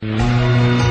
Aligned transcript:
Música 0.00 0.87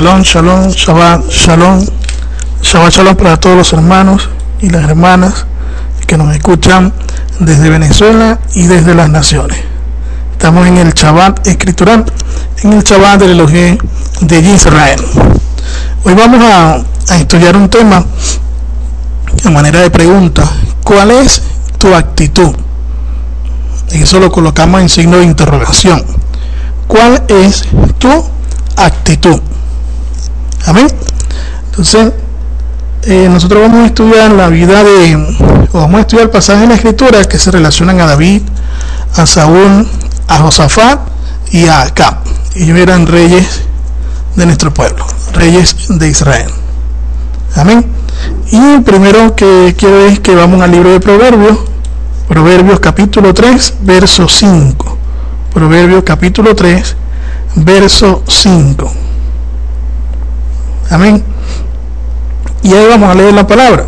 Shalom, 0.00 0.22
shalom, 0.22 0.70
Shabbat, 0.70 1.28
shalom. 1.30 1.86
Shabbat, 2.62 2.90
shalom 2.90 3.16
para 3.16 3.36
todos 3.38 3.54
los 3.54 3.72
hermanos 3.74 4.30
y 4.62 4.70
las 4.70 4.88
hermanas 4.88 5.44
que 6.06 6.16
nos 6.16 6.34
escuchan 6.34 6.90
desde 7.38 7.68
Venezuela 7.68 8.38
y 8.54 8.62
desde 8.62 8.94
las 8.94 9.10
naciones. 9.10 9.58
Estamos 10.32 10.66
en 10.66 10.78
el 10.78 10.94
Shabbat 10.94 11.46
escritural, 11.46 12.06
en 12.62 12.72
el 12.72 12.82
Shabbat 12.82 13.20
del 13.20 13.32
Elohim 13.32 13.76
de 14.22 14.38
Israel. 14.38 15.04
Hoy 16.04 16.14
vamos 16.14 16.42
a, 16.44 16.82
a 17.12 17.16
estudiar 17.18 17.58
un 17.58 17.68
tema 17.68 18.02
de 19.42 19.50
manera 19.50 19.80
de 19.80 19.90
pregunta. 19.90 20.50
¿Cuál 20.82 21.10
es 21.10 21.42
tu 21.76 21.94
actitud? 21.94 22.54
Eso 23.90 24.18
lo 24.18 24.32
colocamos 24.32 24.80
en 24.80 24.88
signo 24.88 25.18
de 25.18 25.24
interrogación. 25.24 26.02
¿Cuál 26.88 27.22
es 27.28 27.64
tu 27.98 28.24
actitud? 28.78 29.40
Amén. 30.66 30.86
Entonces, 31.70 32.12
eh, 33.04 33.28
nosotros 33.30 33.62
vamos 33.62 33.84
a 33.84 33.86
estudiar 33.86 34.30
la 34.32 34.48
vida 34.48 34.84
de, 34.84 35.68
o 35.72 35.78
vamos 35.80 35.98
a 35.98 36.00
estudiar 36.00 36.30
pasajes 36.30 36.64
en 36.64 36.68
la 36.68 36.74
escritura 36.74 37.24
que 37.24 37.38
se 37.38 37.50
relacionan 37.50 38.00
a 38.00 38.06
David, 38.06 38.42
a 39.16 39.26
Saúl, 39.26 39.88
a 40.28 40.38
Josafat 40.38 41.00
y 41.50 41.66
a 41.66 41.82
Acab. 41.82 42.18
Ellos 42.54 42.78
eran 42.78 43.06
reyes 43.06 43.62
de 44.36 44.46
nuestro 44.46 44.74
pueblo, 44.74 45.06
reyes 45.32 45.76
de 45.88 46.08
Israel. 46.08 46.50
Amén. 47.56 47.86
Y 48.50 48.80
primero 48.80 49.34
que 49.34 49.74
quiero 49.78 50.06
es 50.06 50.20
que 50.20 50.34
vamos 50.34 50.60
al 50.60 50.70
libro 50.70 50.90
de 50.90 51.00
Proverbios, 51.00 51.58
Proverbios 52.28 52.80
capítulo 52.80 53.32
3, 53.32 53.74
verso 53.80 54.28
5. 54.28 54.98
Proverbios 55.52 56.04
capítulo 56.04 56.54
3, 56.54 56.96
verso 57.56 58.22
5. 58.28 59.09
Amén. 60.90 61.22
Y 62.62 62.72
ahí 62.74 62.86
vamos 62.88 63.10
a 63.10 63.14
leer 63.14 63.32
la 63.32 63.46
palabra. 63.46 63.86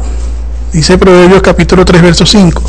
Dice 0.73 0.97
Proverbios 0.97 1.43
capítulo 1.43 1.85
3, 1.85 2.01
verso 2.01 2.25
5. 2.25 2.63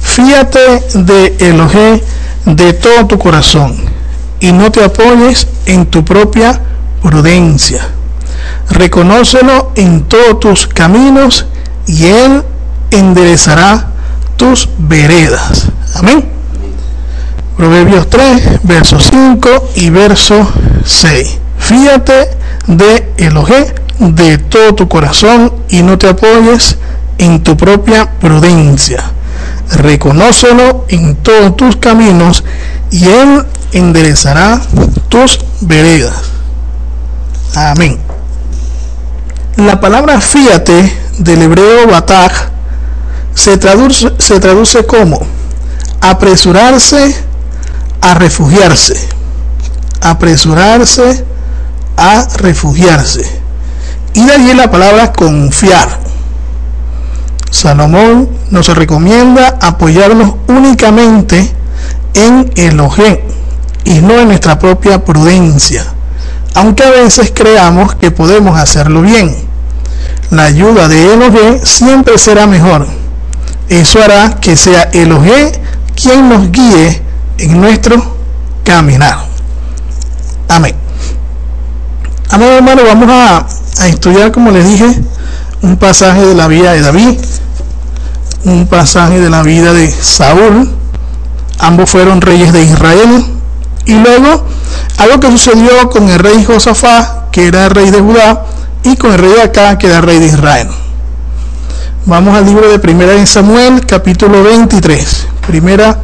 Fíate 0.00 0.82
de 0.94 1.36
Elohim 1.38 2.00
de 2.46 2.72
todo 2.72 3.06
tu 3.06 3.18
corazón 3.18 3.76
y 4.40 4.52
no 4.52 4.70
te 4.72 4.82
apoyes 4.82 5.46
en 5.66 5.86
tu 5.86 6.04
propia 6.04 6.60
prudencia. 7.02 7.86
Reconócelo 8.70 9.72
en 9.76 10.04
todos 10.04 10.40
tus 10.40 10.66
caminos 10.66 11.46
y 11.86 12.06
Él 12.06 12.42
enderezará 12.90 13.86
tus 14.36 14.68
veredas. 14.78 15.68
Amén. 15.94 16.24
Proverbios 17.56 18.08
3, 18.10 18.60
verso 18.64 18.98
5 18.98 19.68
y 19.76 19.90
verso 19.90 20.48
6. 20.84 21.38
Fíate 21.58 22.43
de 22.66 23.12
Elohim 23.18 23.64
de 23.98 24.38
todo 24.38 24.74
tu 24.74 24.88
corazón 24.88 25.52
y 25.68 25.82
no 25.82 25.98
te 25.98 26.08
apoyes 26.08 26.76
en 27.18 27.42
tu 27.42 27.56
propia 27.56 28.10
prudencia. 28.18 29.12
Reconócelo 29.70 30.84
en 30.88 31.16
todos 31.16 31.56
tus 31.56 31.76
caminos 31.76 32.44
y 32.90 33.06
Él 33.08 33.44
enderezará 33.72 34.60
tus 35.08 35.40
veredas. 35.60 36.14
Amén. 37.54 37.98
La 39.56 39.80
palabra 39.80 40.20
fíate 40.20 40.92
del 41.18 41.42
hebreo 41.42 41.86
bataj 41.86 42.32
se 43.34 43.56
traduce, 43.56 44.12
se 44.18 44.40
traduce 44.40 44.84
como 44.84 45.20
apresurarse 46.00 47.14
a 48.00 48.14
refugiarse. 48.14 49.08
Apresurarse 50.00 51.24
a 51.96 52.26
refugiarse. 52.36 53.24
Y 54.14 54.24
de 54.24 54.32
allí 54.32 54.54
la 54.54 54.70
palabra 54.70 55.12
confiar. 55.12 56.00
Salomón 57.50 58.28
nos 58.50 58.68
recomienda 58.68 59.58
apoyarnos 59.60 60.34
únicamente 60.48 61.52
en 62.14 62.50
Elohim 62.56 63.18
y 63.84 64.00
no 64.00 64.18
en 64.18 64.28
nuestra 64.28 64.58
propia 64.58 65.04
prudencia, 65.04 65.84
aunque 66.54 66.84
a 66.84 66.90
veces 66.90 67.32
creamos 67.34 67.94
que 67.94 68.10
podemos 68.10 68.58
hacerlo 68.58 69.02
bien. 69.02 69.36
La 70.30 70.44
ayuda 70.44 70.88
de 70.88 71.14
Elohim 71.14 71.60
siempre 71.62 72.18
será 72.18 72.46
mejor. 72.46 72.86
Eso 73.68 74.02
hará 74.02 74.40
que 74.40 74.56
sea 74.56 74.90
Elohim 74.92 75.52
quien 75.94 76.28
nos 76.28 76.50
guíe 76.50 77.02
en 77.38 77.60
nuestro 77.60 78.16
caminar. 78.64 79.26
Amén. 80.48 80.83
Amén, 82.30 82.48
hermano, 82.48 82.82
vamos 82.86 83.08
a, 83.10 83.46
a 83.78 83.88
estudiar, 83.88 84.32
como 84.32 84.50
les 84.50 84.66
dije, 84.66 85.02
un 85.62 85.76
pasaje 85.76 86.24
de 86.24 86.34
la 86.34 86.48
vida 86.48 86.72
de 86.72 86.80
David, 86.80 87.18
un 88.44 88.66
pasaje 88.66 89.20
de 89.20 89.30
la 89.30 89.42
vida 89.42 89.72
de 89.72 89.90
Saúl. 89.90 90.70
Ambos 91.58 91.90
fueron 91.90 92.20
reyes 92.20 92.52
de 92.52 92.62
Israel. 92.62 93.24
Y 93.86 93.94
luego, 93.94 94.44
algo 94.98 95.20
que 95.20 95.30
sucedió 95.30 95.90
con 95.90 96.08
el 96.08 96.18
rey 96.18 96.44
Josafá, 96.44 97.26
que 97.30 97.46
era 97.46 97.68
rey 97.68 97.90
de 97.90 98.00
Judá, 98.00 98.44
y 98.82 98.96
con 98.96 99.12
el 99.12 99.18
rey 99.18 99.32
de 99.32 99.42
acá, 99.42 99.78
que 99.78 99.86
era 99.86 100.00
rey 100.00 100.18
de 100.18 100.26
Israel. 100.26 100.68
Vamos 102.06 102.36
al 102.36 102.44
libro 102.44 102.70
de 102.70 102.78
Primera 102.78 103.12
de 103.12 103.26
Samuel, 103.26 103.86
capítulo 103.86 104.42
23. 104.42 105.26
Primera 105.46 105.98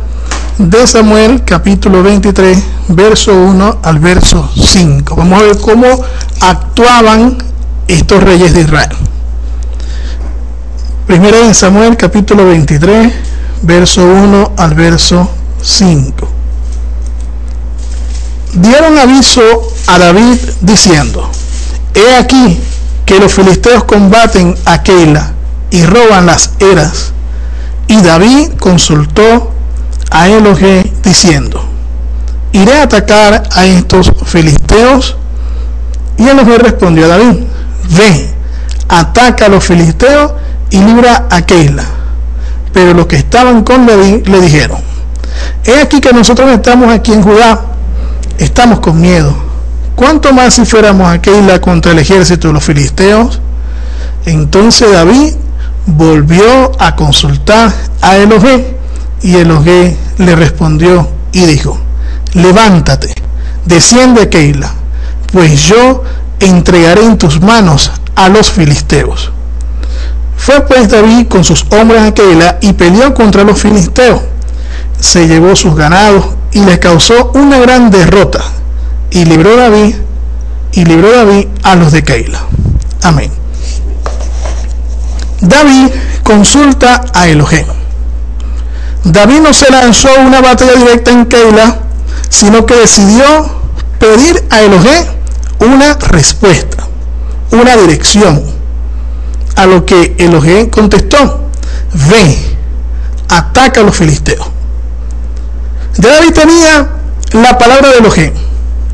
de 0.69 0.87
Samuel, 0.87 1.43
capítulo 1.43 2.03
23, 2.03 2.63
verso 2.89 3.33
1 3.35 3.79
al 3.83 3.99
verso 3.99 4.47
5. 4.55 5.17
Vamos 5.17 5.41
a 5.41 5.47
ver 5.47 5.59
cómo 5.59 5.87
actuaban 6.41 7.39
estos 7.89 8.23
reyes 8.23 8.53
de 8.53 8.61
Israel. 8.61 8.91
Primera 11.07 11.39
de 11.39 11.55
Samuel, 11.55 11.97
capítulo 11.97 12.45
23, 12.47 13.11
verso 13.63 14.05
1 14.05 14.53
al 14.59 14.75
verso 14.75 15.31
5. 15.63 16.29
Dieron 18.53 18.99
aviso 18.99 19.43
a 19.87 19.99
David 19.99 20.37
diciendo, 20.61 21.27
He 21.95 22.17
aquí 22.17 22.61
que 23.07 23.19
los 23.19 23.33
filisteos 23.33 23.85
combaten 23.85 24.55
a 24.67 24.83
Keila 24.83 25.33
y 25.71 25.87
roban 25.87 26.27
las 26.27 26.51
eras. 26.59 27.13
Y 27.87 28.03
David 28.03 28.51
consultó 28.61 29.50
a 30.11 30.29
Elohim 30.29 30.83
diciendo, 31.03 31.65
iré 32.53 32.75
a 32.75 32.83
atacar 32.83 33.45
a 33.53 33.65
estos 33.65 34.13
filisteos. 34.25 35.17
Y 36.19 36.29
Elohim 36.29 36.59
respondió 36.59 37.07
a 37.07 37.09
David, 37.09 37.45
ve, 37.97 38.31
ataca 38.89 39.47
a 39.47 39.49
los 39.49 39.65
filisteos 39.65 40.33
y 40.71 40.79
libra 40.79 41.27
a 41.31 41.43
Keila. 41.43 41.85
Pero 42.73 42.95
los 42.95 43.07
que 43.07 43.17
estaban 43.17 43.65
con 43.65 43.87
David 43.87 44.27
le 44.27 44.41
dijeron, 44.41 44.79
he 45.65 45.81
aquí 45.81 46.01
que 46.01 46.13
nosotros 46.13 46.51
estamos 46.51 46.93
aquí 46.93 47.13
en 47.13 47.23
Judá, 47.23 47.61
estamos 48.39 48.81
con 48.81 49.01
miedo. 49.01 49.35
¿Cuánto 49.95 50.33
más 50.33 50.55
si 50.55 50.65
fuéramos 50.65 51.09
a 51.09 51.21
Keila 51.21 51.61
contra 51.61 51.93
el 51.93 51.99
ejército 51.99 52.49
de 52.49 52.55
los 52.55 52.65
filisteos? 52.65 53.41
Entonces 54.27 54.93
David 54.93 55.35
volvió 55.87 56.73
a 56.79 56.95
consultar 56.95 57.73
a 58.01 58.17
Elohim 58.17 58.63
y 59.23 59.37
Elohim 59.37 59.95
le 60.19 60.37
respondió 60.37 61.09
y 61.33 61.45
dijo, 61.47 61.79
levántate, 62.35 63.15
desciende 63.65 64.23
a 64.23 64.31
Keila, 64.31 64.73
pues 65.33 65.63
yo 65.63 66.03
entregaré 66.41 67.05
en 67.05 67.19
tus 67.19 67.41
manos 67.41 67.93
a 68.17 68.29
los 68.29 68.51
filisteos. 68.51 69.31
Fue 70.37 70.67
pues 70.67 70.89
David 70.89 71.29
con 71.29 71.45
sus 71.45 71.67
hombres 71.71 72.01
a 72.01 72.15
Keila 72.15 72.59
y 72.63 72.73
peleó 72.73 73.13
contra 73.15 73.45
los 73.45 73.61
filisteos. 73.61 74.23
Se 74.99 75.29
llevó 75.29 75.55
sus 75.55 75.75
ganados 75.77 76.25
y 76.53 76.61
les 76.61 76.79
causó 76.79 77.31
una 77.35 77.59
gran 77.59 77.91
derrota. 77.91 78.41
Y 79.11 79.25
libró 79.25 79.57
David 79.57 79.97
y 80.73 80.85
libró 80.85 81.11
David 81.11 81.47
a 81.63 81.75
los 81.75 81.93
de 81.93 82.03
Keila. 82.03 82.41
Amén. 83.03 83.31
David 85.41 85.89
consulta 86.23 87.05
a 87.13 87.29
Elohim. 87.29 87.67
David 89.05 89.41
no 89.41 89.53
se 89.53 89.71
lanzó 89.71 90.09
a 90.09 90.21
una 90.21 90.41
batalla 90.41 90.75
directa 90.75 91.11
en 91.11 91.27
Keila, 91.27 91.79
sino 92.29 92.67
que 92.67 92.75
decidió 92.75 93.25
pedir 93.99 94.45
a 94.51 94.61
Elohim 94.61 95.05
una 95.61 95.95
respuesta, 95.95 96.87
una 97.53 97.77
dirección. 97.77 98.43
A 99.57 99.67
lo 99.67 99.85
que 99.85 100.15
Elohim 100.19 100.71
contestó, 100.71 101.51
ve, 102.09 102.57
ataca 103.29 103.81
a 103.81 103.85
los 103.85 103.97
filisteos. 103.97 104.47
David 105.97 106.33
tenía 106.33 106.89
la 107.33 107.59
palabra 107.59 107.91
de 107.91 107.99
Elohim. 107.99 108.33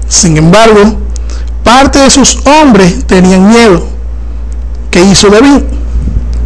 Sin 0.08 0.36
embargo, 0.36 0.98
parte 1.62 1.98
de 1.98 2.10
sus 2.10 2.38
hombres 2.46 3.06
tenían 3.06 3.48
miedo. 3.48 3.86
¿Qué 4.90 5.02
hizo 5.04 5.28
David? 5.28 5.62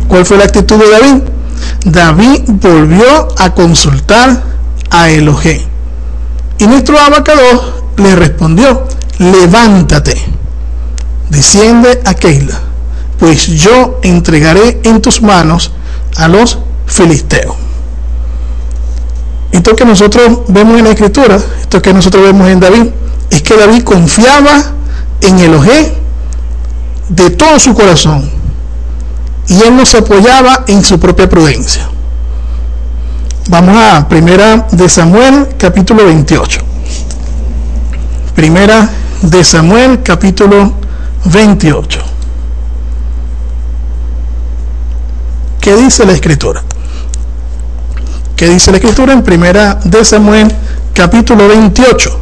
¿Cuál 0.09 0.27
fue 0.27 0.39
la 0.39 0.45
actitud 0.45 0.77
de 0.77 0.91
David? 0.91 1.23
David 1.85 2.43
volvió 2.47 3.29
a 3.39 3.55
consultar 3.55 4.43
a 4.91 5.09
Elohim. 5.09 5.63
Y 6.59 6.67
nuestro 6.67 6.99
abacados 6.99 7.75
le 7.97 8.17
respondió, 8.17 8.87
levántate, 9.19 10.15
desciende 11.31 12.01
a 12.05 12.15
Keila, 12.15 12.61
pues 13.19 13.47
yo 13.47 13.99
entregaré 14.03 14.81
en 14.85 15.01
tus 15.01 15.23
manos 15.23 15.73
a 16.17 16.29
los 16.29 16.59
filisteos. 16.87 17.57
Esto 19.53 19.75
que 19.75 19.85
nosotros 19.85 20.43
vemos 20.49 20.79
en 20.79 20.85
la 20.85 20.91
escritura, 20.91 21.39
esto 21.61 21.81
que 21.83 21.93
nosotros 21.93 22.23
vemos 22.23 22.49
en 22.49 22.61
David, 22.61 22.87
es 23.31 23.43
que 23.43 23.57
David 23.57 23.83
confiaba 23.83 24.63
en 25.21 25.39
el 25.39 25.47
Elohim 25.47 25.87
de 27.09 27.31
todo 27.31 27.59
su 27.59 27.75
corazón 27.75 28.40
y 29.49 29.63
él 29.63 29.77
no 29.77 29.85
se 29.85 29.99
apoyaba 29.99 30.65
en 30.67 30.85
su 30.85 30.99
propia 30.99 31.29
prudencia. 31.29 31.89
Vamos 33.49 33.77
a 33.77 34.09
Primera 34.09 34.69
de 34.71 34.89
Samuel, 34.89 35.49
capítulo 35.59 36.07
28. 36.07 36.61
Primera 38.35 38.89
de 39.23 39.45
Samuel, 39.45 40.03
capítulo 40.03 40.73
28. 41.25 42.01
¿Qué 45.61 45.77
dice 45.77 46.07
la 46.07 46.13
escritura? 46.13 46.63
¿Qué 48.37 48.49
dice 48.49 48.71
la 48.71 48.79
escritura 48.79 49.13
en 49.13 49.23
Primera 49.23 49.81
de 49.85 50.05
Samuel, 50.05 50.51
capítulo 50.95 51.49
28? 51.49 52.21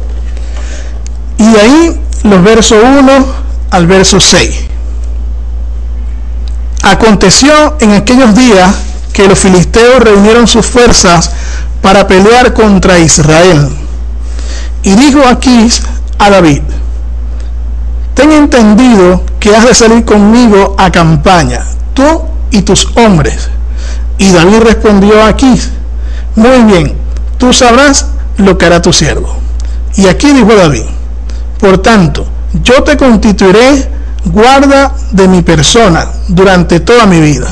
Y 1.37 1.43
ahí 1.43 2.01
los 2.23 2.43
versos 2.43 2.77
1 2.83 3.25
al 3.71 3.87
verso 3.87 4.19
6. 4.19 4.69
Aconteció 6.83 7.75
en 7.79 7.91
aquellos 7.91 8.33
días 8.35 8.73
que 9.13 9.27
los 9.27 9.39
filisteos 9.39 10.01
reunieron 10.01 10.47
sus 10.47 10.65
fuerzas 10.65 11.31
para 11.81 12.07
pelear 12.07 12.53
contra 12.53 12.99
Israel. 12.99 13.69
Y 14.83 14.95
dijo 14.95 15.25
Aquís 15.25 15.81
a 16.17 16.29
David, 16.29 16.61
ten 18.13 18.31
entendido 18.31 19.23
que 19.39 19.55
has 19.55 19.65
de 19.65 19.73
salir 19.73 20.05
conmigo 20.05 20.75
a 20.77 20.91
campaña, 20.91 21.65
tú 21.93 22.23
y 22.51 22.61
tus 22.61 22.87
hombres. 22.95 23.49
Y 24.17 24.31
David 24.31 24.59
respondió 24.61 25.21
a 25.21 25.29
Aquís, 25.29 25.69
muy 26.35 26.63
bien, 26.63 26.95
tú 27.37 27.53
sabrás 27.53 28.07
lo 28.37 28.57
que 28.57 28.65
hará 28.65 28.81
tu 28.81 28.93
siervo. 28.93 29.35
Y 29.95 30.07
aquí 30.07 30.31
dijo 30.31 30.55
David, 30.55 30.83
por 31.59 31.79
tanto, 31.79 32.25
yo 32.63 32.83
te 32.83 32.95
constituiré 32.95 33.89
guarda 34.25 34.93
de 35.11 35.27
mi 35.27 35.41
persona 35.41 36.07
durante 36.27 36.79
toda 36.79 37.05
mi 37.05 37.19
vida. 37.19 37.47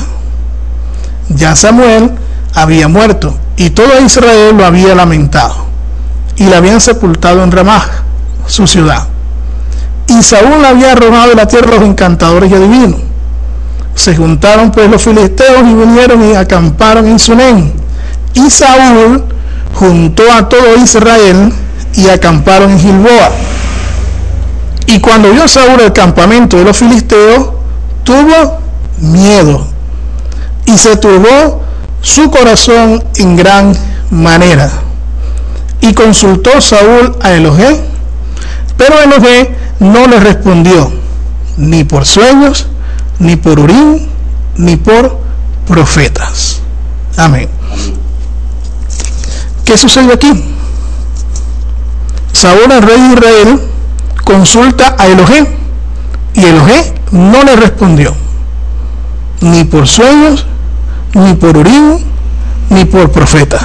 Ya 1.28 1.56
Samuel 1.56 2.12
había 2.54 2.88
muerto 2.88 3.36
y 3.56 3.70
todo 3.70 4.00
Israel 4.04 4.56
lo 4.56 4.64
había 4.64 4.94
lamentado 4.94 5.66
y 6.36 6.44
le 6.44 6.56
habían 6.56 6.80
sepultado 6.80 7.42
en 7.42 7.50
Ramá, 7.50 7.84
su 8.46 8.66
ciudad. 8.66 9.06
Y 10.06 10.22
Saúl 10.22 10.64
había 10.64 10.92
arrojado 10.92 11.34
la 11.34 11.46
tierra 11.46 11.76
los 11.76 11.82
encantadores 11.82 12.50
y 12.50 12.54
adivinos. 12.54 13.00
Se 13.94 14.16
juntaron 14.16 14.70
pues 14.70 14.88
los 14.88 15.02
filisteos 15.02 15.60
y 15.62 15.74
vinieron 15.74 16.30
y 16.30 16.34
acamparon 16.34 17.06
en 17.08 17.18
Sunem. 17.18 17.72
Y 18.32 18.48
Saúl 18.48 19.24
juntó 19.74 20.22
a 20.32 20.48
todo 20.48 20.76
Israel 20.76 21.52
y 21.94 22.08
acamparon 22.08 22.70
en 22.70 22.78
Gilboa. 22.78 23.30
Y 24.88 25.00
cuando 25.00 25.30
vio 25.30 25.46
Saúl 25.46 25.80
el 25.82 25.92
campamento 25.92 26.56
de 26.56 26.64
los 26.64 26.78
filisteos, 26.78 27.50
tuvo 28.04 28.58
miedo 29.00 29.66
y 30.64 30.78
se 30.78 30.96
turbó 30.96 31.62
su 32.00 32.30
corazón 32.30 33.04
en 33.16 33.36
gran 33.36 33.76
manera. 34.10 34.70
Y 35.82 35.92
consultó 35.92 36.62
Saúl 36.62 37.14
a 37.20 37.32
Elohim, 37.32 37.76
pero 38.78 38.94
Elohim 39.02 39.48
no 39.80 40.06
le 40.06 40.20
respondió, 40.20 40.90
ni 41.58 41.84
por 41.84 42.06
sueños, 42.06 42.66
ni 43.18 43.36
por 43.36 43.60
Urim, 43.60 44.08
ni 44.56 44.76
por 44.76 45.18
profetas. 45.66 46.60
Amén. 47.18 47.46
¿Qué 49.66 49.76
sucedió 49.76 50.14
aquí? 50.14 50.32
Saúl, 52.32 52.72
el 52.72 52.82
rey 52.82 53.00
de 53.00 53.12
Israel, 53.12 53.68
consulta 54.28 54.94
a 54.98 55.06
Elohim 55.06 55.46
y 56.34 56.44
Elohim 56.44 56.84
no 57.12 57.42
le 57.44 57.56
respondió, 57.56 58.14
ni 59.40 59.64
por 59.64 59.88
sueños, 59.88 60.44
ni 61.14 61.32
por 61.32 61.56
Urim, 61.56 61.98
ni 62.68 62.84
por 62.84 63.10
profetas. 63.10 63.62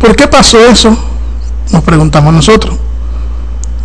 ¿Por 0.00 0.16
qué 0.16 0.26
pasó 0.26 0.58
eso? 0.58 0.98
Nos 1.70 1.84
preguntamos 1.84 2.34
nosotros. 2.34 2.74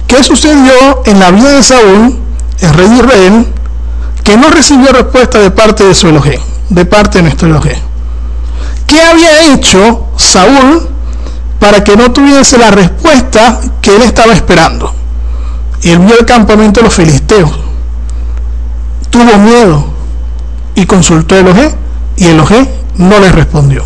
¿Qué 0.08 0.24
sucedió 0.24 1.04
en 1.06 1.20
la 1.20 1.30
vida 1.30 1.58
de 1.58 1.64
Saúl, 1.64 2.18
el 2.62 2.74
rey 2.74 2.90
de 2.90 2.96
Israel, 2.96 3.48
que 4.24 4.36
no 4.36 4.50
recibió 4.50 4.92
respuesta 4.94 5.38
de 5.38 5.52
parte 5.52 5.84
de 5.84 5.94
su 5.94 6.08
Elohim, 6.08 6.40
de 6.70 6.86
parte 6.86 7.20
de 7.20 7.26
nuestro 7.26 7.48
Elohim? 7.50 7.78
¿Qué 8.88 9.00
había 9.00 9.54
hecho 9.54 10.08
Saúl 10.18 10.90
para 11.60 11.84
que 11.84 11.96
no 11.96 12.12
tuviese 12.12 12.58
la 12.58 12.72
respuesta 12.72 13.62
que 13.80 13.96
él 13.96 14.02
estaba 14.02 14.34
esperando? 14.34 15.03
Y 15.84 15.90
él 15.90 16.00
vio 16.00 16.18
el 16.18 16.26
campamento 16.26 16.80
de 16.80 16.86
los 16.86 16.96
filisteos. 16.96 17.52
Tuvo 19.10 19.38
miedo 19.38 19.86
y 20.76 20.86
consultó 20.86 21.36
a 21.36 21.40
Elohim 21.40 21.70
y 22.16 22.28
Elohim 22.28 22.66
no 22.98 23.20
le 23.20 23.32
respondió. 23.32 23.84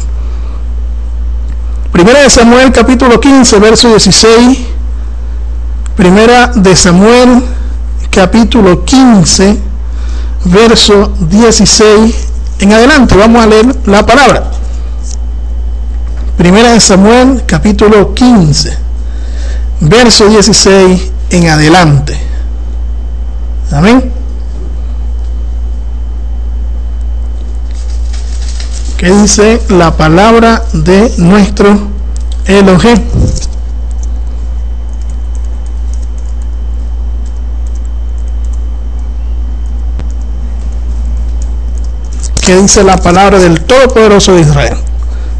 Primera 1.91 2.21
de 2.21 2.29
Samuel 2.29 2.71
capítulo 2.71 3.19
15 3.19 3.59
verso 3.59 3.89
16. 3.89 4.59
Primera 5.95 6.47
de 6.47 6.75
Samuel 6.75 7.43
capítulo 8.11 8.85
15 8.85 9.57
verso 10.45 11.11
16 11.19 12.15
en 12.59 12.73
adelante. 12.73 13.15
Vamos 13.17 13.43
a 13.43 13.47
leer 13.47 13.75
la 13.85 14.05
palabra. 14.05 14.51
Primera 16.37 16.73
de 16.73 16.79
Samuel 16.79 17.41
capítulo 17.47 18.13
15 18.13 18.77
verso 19.81 20.27
16 20.29 21.16
en 21.29 21.47
adelante. 21.47 22.17
Amén. 23.71 24.11
¿Qué 28.97 29.11
dice 29.11 29.61
la 29.69 29.95
palabra 29.95 30.63
de 30.73 31.13
nuestro 31.17 31.77
Elohim? 32.45 32.97
¿Qué 42.41 42.55
dice 42.55 42.83
la 42.83 42.97
palabra 42.97 43.39
del 43.39 43.61
Todopoderoso 43.65 44.33
de 44.33 44.41
Israel? 44.41 44.77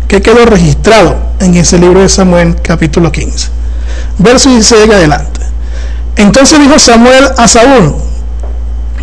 Que 0.07 0.21
quedó 0.21 0.45
registrado 0.45 1.15
en 1.39 1.55
ese 1.55 1.79
libro 1.79 2.01
de 2.01 2.09
Samuel 2.09 2.57
capítulo 2.61 3.11
15. 3.11 3.47
Verso 4.19 4.49
16 4.49 4.83
en 4.83 4.91
adelante. 4.91 5.36
Entonces 6.17 6.59
dijo 6.59 6.79
Samuel 6.79 7.29
a 7.37 7.47
Saúl, 7.47 7.95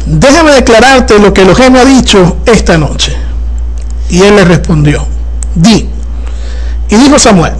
déjame 0.06 0.52
declararte 0.52 1.18
lo 1.18 1.32
que 1.32 1.42
Elohim 1.42 1.72
me 1.72 1.80
ha 1.80 1.84
dicho 1.84 2.36
esta 2.46 2.76
noche. 2.76 3.16
Y 4.10 4.22
él 4.22 4.36
le 4.36 4.44
respondió, 4.44 5.06
di. 5.54 5.88
Y 6.88 6.96
dijo 6.96 7.18
Samuel, 7.18 7.54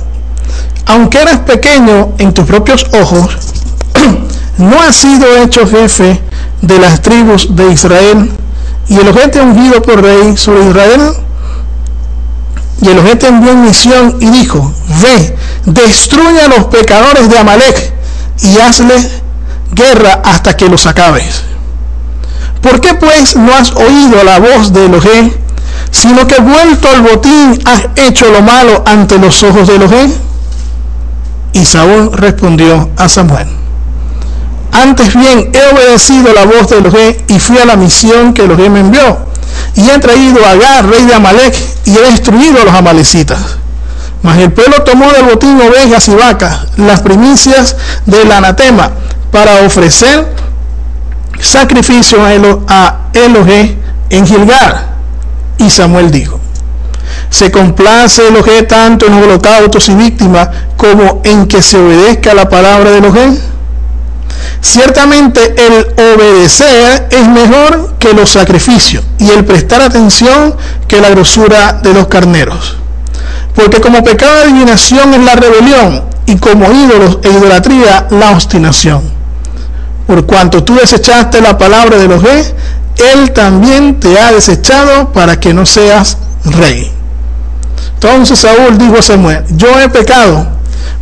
aunque 0.86 1.22
eres 1.22 1.38
pequeño 1.38 2.12
en 2.18 2.34
tus 2.34 2.44
propios 2.44 2.86
ojos, 2.92 3.36
no 4.58 4.80
has 4.82 4.96
sido 4.96 5.42
hecho 5.42 5.66
jefe 5.66 6.20
de 6.60 6.78
las 6.78 7.00
tribus 7.00 7.54
de 7.56 7.72
Israel, 7.72 8.30
y 8.88 8.98
Elohim 8.98 9.30
te 9.30 9.40
ha 9.40 9.42
ungido 9.42 9.82
por 9.82 10.02
rey 10.02 10.36
sobre 10.36 10.68
Israel. 10.68 11.00
Y 12.82 12.88
Elohim 12.88 13.18
te 13.18 13.28
envió 13.28 13.52
en 13.52 13.62
misión 13.62 14.16
y 14.20 14.26
dijo, 14.26 14.72
ve, 15.00 15.36
destruye 15.64 16.40
a 16.42 16.48
los 16.48 16.64
pecadores 16.66 17.30
de 17.30 17.38
Amalek 17.38 17.92
y 18.42 18.58
hazle 18.58 18.94
guerra 19.74 20.22
hasta 20.24 20.56
que 20.56 20.68
los 20.68 20.86
acabes. 20.86 21.42
¿Por 22.62 22.80
qué 22.80 22.94
pues 22.94 23.36
no 23.36 23.54
has 23.54 23.72
oído 23.72 24.24
la 24.24 24.38
voz 24.38 24.72
de 24.72 24.86
Elohim, 24.86 25.32
sino 25.90 26.26
que 26.26 26.40
vuelto 26.40 26.88
al 26.88 27.02
botín 27.02 27.60
has 27.66 27.84
hecho 27.96 28.30
lo 28.30 28.42
malo 28.42 28.82
ante 28.86 29.18
los 29.18 29.42
ojos 29.42 29.68
de 29.68 29.76
Elohim? 29.76 30.12
Y 31.52 31.64
Saúl 31.64 32.10
respondió 32.12 32.90
a 32.96 33.08
Samuel, 33.08 33.48
antes 34.74 35.14
bien 35.14 35.52
he 35.52 35.72
obedecido 35.72 36.32
la 36.34 36.46
voz 36.46 36.68
de 36.68 36.78
Elohim 36.78 37.14
y 37.28 37.38
fui 37.38 37.58
a 37.58 37.64
la 37.64 37.76
misión 37.76 38.34
que 38.34 38.42
Elohim 38.42 38.72
me 38.72 38.80
envió. 38.80 39.18
Y 39.76 39.88
he 39.88 39.98
traído 40.00 40.44
a 40.44 40.50
Agar, 40.50 40.88
rey 40.88 41.04
de 41.04 41.14
Amalek, 41.14 41.54
y 41.84 41.96
he 41.96 42.10
destruido 42.10 42.60
a 42.60 42.64
los 42.64 42.74
amalecitas. 42.74 43.38
Mas 44.22 44.38
el 44.38 44.52
pueblo 44.52 44.82
tomó 44.82 45.12
del 45.12 45.26
botín 45.26 45.60
ovejas 45.60 46.08
y 46.08 46.14
vacas, 46.14 46.66
las 46.76 47.02
primicias 47.02 47.76
del 48.06 48.32
anatema, 48.32 48.90
para 49.34 49.66
ofrecer 49.66 50.28
sacrificio 51.40 52.18
a 52.68 53.08
Elohim 53.12 53.74
en 54.08 54.24
Gilgar. 54.24 54.94
Y 55.58 55.68
Samuel 55.70 56.12
dijo, 56.12 56.38
se 57.30 57.50
complace 57.50 58.28
Elohim 58.28 58.64
tanto 58.68 59.06
en 59.06 59.14
holocaustos 59.14 59.88
y 59.88 59.94
víctimas 59.96 60.50
como 60.76 61.20
en 61.24 61.48
que 61.48 61.62
se 61.62 61.78
obedezca 61.78 62.32
la 62.32 62.48
palabra 62.48 62.92
de 62.92 62.98
Elohim. 62.98 63.36
Ciertamente 64.60 65.52
el 65.66 65.86
obedecer 66.14 67.08
es 67.10 67.26
mejor 67.26 67.94
que 67.98 68.12
los 68.12 68.30
sacrificios 68.30 69.02
y 69.18 69.30
el 69.30 69.44
prestar 69.44 69.82
atención 69.82 70.54
que 70.86 71.00
la 71.00 71.10
grosura 71.10 71.80
de 71.82 71.92
los 71.92 72.06
carneros. 72.06 72.76
Porque 73.56 73.80
como 73.80 74.04
pecado 74.04 74.36
de 74.36 74.42
adivinación 74.44 75.12
es 75.12 75.20
la 75.24 75.34
rebelión 75.34 76.04
y 76.24 76.36
como 76.36 76.70
ídolos 76.72 77.18
e 77.24 77.30
idolatría 77.30 78.06
la 78.10 78.30
obstinación. 78.30 79.23
Por 80.06 80.26
cuanto 80.26 80.62
tú 80.64 80.74
desechaste 80.74 81.40
la 81.40 81.56
palabra 81.56 81.96
de 81.96 82.08
los 82.08 82.22
reyes, 82.22 82.54
Él 83.14 83.32
también 83.32 84.00
te 84.00 84.18
ha 84.18 84.32
desechado 84.32 85.12
para 85.12 85.40
que 85.40 85.54
no 85.54 85.66
seas 85.66 86.18
rey. 86.44 86.90
Entonces 87.94 88.38
Saúl 88.38 88.76
dijo 88.76 88.98
a 88.98 89.02
Samuel, 89.02 89.44
yo 89.50 89.80
he 89.80 89.88
pecado, 89.88 90.46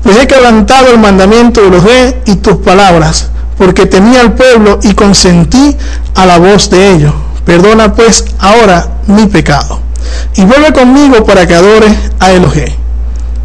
pues 0.03 0.17
he 0.19 0.27
quebrantado 0.27 0.93
el 0.93 0.99
mandamiento 0.99 1.61
de 1.61 1.71
los 1.71 1.83
reyes 1.83 2.15
y 2.27 2.37
tus 2.37 2.57
palabras 2.59 3.33
porque 3.63 3.87
temía 3.87 4.21
al 4.21 4.33
pueblo 4.33 4.81
y 4.83 4.93
consentí 4.95 5.77
a 6.17 6.27
la 6.27 6.39
voz 6.39 6.69
de 6.69 6.95
ellos. 6.95 7.15
Perdona 7.45 7.95
pues 7.95 8.25
ahora 8.41 8.89
mi 9.07 9.27
pecado. 9.27 9.81
Y 10.35 10.45
vuelve 10.45 10.73
conmigo 10.73 11.25
para 11.25 11.47
que 11.47 11.55
adore 11.55 11.87
a 12.19 12.33
Elohé. 12.33 12.77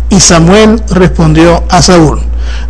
Y 0.10 0.20
Samuel 0.20 0.82
respondió 0.90 1.64
a 1.70 1.82
Saúl, 1.84 2.22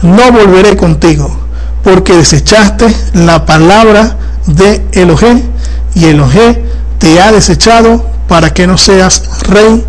no 0.02 0.32
volveré 0.32 0.76
contigo, 0.76 1.47
porque 1.88 2.18
desechaste 2.18 2.86
la 3.14 3.46
palabra 3.46 4.18
de 4.46 4.86
Elohé, 4.92 5.42
y 5.96 6.04
Elohé 6.04 6.62
te 7.00 7.22
ha 7.22 7.32
desechado 7.32 8.06
para 8.28 8.54
que 8.54 8.68
no 8.68 8.78
seas 8.78 9.24
rey 9.44 9.86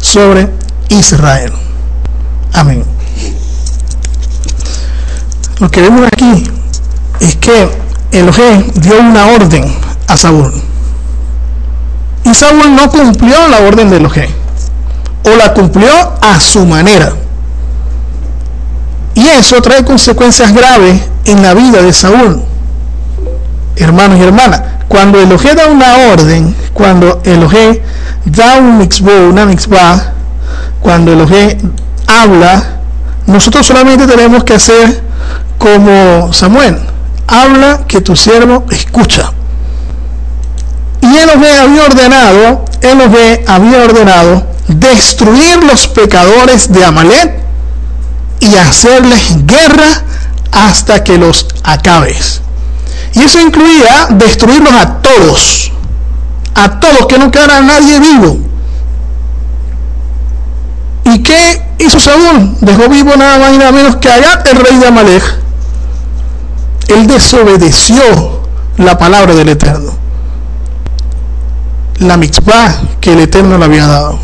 sobre 0.00 0.50
Israel. 0.88 1.52
Amén. 2.52 2.82
Lo 5.60 5.70
que 5.70 5.82
vemos 5.82 6.08
aquí 6.08 6.50
es 7.20 7.36
que 7.36 7.70
Elohim 8.10 8.72
dio 8.74 8.98
una 8.98 9.26
orden 9.26 9.72
a 10.08 10.16
Saúl. 10.16 10.52
Y 12.24 12.34
Saúl 12.34 12.74
no 12.74 12.90
cumplió 12.90 13.46
la 13.46 13.60
orden 13.60 13.88
de 13.88 13.98
Elohim. 13.98 14.30
O 15.24 15.36
la 15.36 15.54
cumplió 15.54 15.92
a 16.20 16.40
su 16.40 16.66
manera. 16.66 17.12
Y 19.16 19.26
eso 19.26 19.60
trae 19.62 19.82
consecuencias 19.82 20.52
graves 20.52 21.00
en 21.24 21.42
la 21.42 21.54
vida 21.54 21.82
de 21.82 21.92
Saúl. 21.92 22.42
Hermanos 23.74 24.18
y 24.20 24.22
hermanas, 24.22 24.62
cuando 24.88 25.18
Elohim 25.18 25.54
da 25.56 25.66
una 25.66 26.12
orden, 26.12 26.54
cuando 26.74 27.22
Elohim 27.24 27.78
da 28.26 28.58
un 28.58 28.76
mitzvah, 28.76 29.28
una 29.28 29.46
mitzvah, 29.46 30.12
cuando 30.80 31.14
Elohim 31.14 31.72
habla, 32.06 32.78
nosotros 33.26 33.66
solamente 33.66 34.06
tenemos 34.06 34.44
que 34.44 34.54
hacer 34.54 35.02
como 35.58 36.32
Samuel 36.34 36.78
habla 37.26 37.86
que 37.88 38.02
tu 38.02 38.14
siervo 38.14 38.64
escucha. 38.70 39.32
Y 41.00 41.16
él 41.16 41.30
había 41.30 41.84
ordenado, 41.84 42.64
él 42.82 43.00
había 43.46 43.82
ordenado 43.82 44.46
destruir 44.68 45.64
los 45.64 45.88
pecadores 45.88 46.70
de 46.70 46.84
Amalet 46.84 47.45
y 48.40 48.54
hacerles 48.56 49.46
guerra 49.46 50.04
hasta 50.52 51.02
que 51.04 51.18
los 51.18 51.46
acabes. 51.62 52.40
Y 53.14 53.22
eso 53.22 53.40
incluía 53.40 54.08
destruirlos 54.10 54.72
a 54.72 54.98
todos, 54.98 55.72
a 56.54 56.80
todos, 56.80 57.06
que 57.06 57.18
no 57.18 57.30
quedara 57.30 57.60
nadie 57.60 57.98
vivo. 57.98 58.38
¿Y 61.04 61.22
qué 61.22 61.62
hizo 61.78 62.00
Saúl? 62.00 62.56
Dejó 62.60 62.88
vivo 62.88 63.16
nada 63.16 63.38
más 63.38 63.54
y 63.54 63.58
nada 63.58 63.72
menos 63.72 63.96
que 63.96 64.10
Agat, 64.10 64.46
el 64.48 64.56
rey 64.56 64.76
de 64.78 64.86
Amalek 64.86 65.46
él 66.88 67.06
desobedeció 67.06 68.02
la 68.78 68.96
palabra 68.96 69.34
del 69.34 69.48
Eterno. 69.48 69.92
La 71.98 72.16
mitzvah 72.16 72.74
que 73.00 73.12
el 73.12 73.20
Eterno 73.20 73.58
le 73.58 73.64
había 73.64 73.86
dado. 73.86 74.18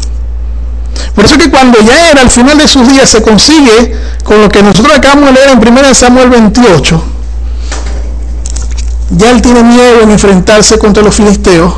Por 1.15 1.25
eso 1.25 1.37
que 1.37 1.51
cuando 1.51 1.79
ya 1.81 2.11
era 2.11 2.23
al 2.23 2.31
final 2.31 2.59
de 2.59 2.69
sus 2.69 2.89
días 2.89 3.09
se 3.09 3.23
consigue 3.23 3.97
con 4.25 4.41
lo 4.41 4.49
que 4.49 4.63
nosotros 4.63 4.97
acabamos 4.97 5.27
de 5.27 5.33
leer 5.33 5.51
en 5.51 5.59
1 5.59 5.95
Samuel 5.95 6.31
28. 6.31 7.03
Ya 9.11 9.31
él 9.31 9.43
tiene 9.43 9.63
miedo 9.63 10.01
en 10.03 10.11
enfrentarse 10.11 10.79
contra 10.79 11.03
los 11.03 11.15
filisteos. 11.15 11.73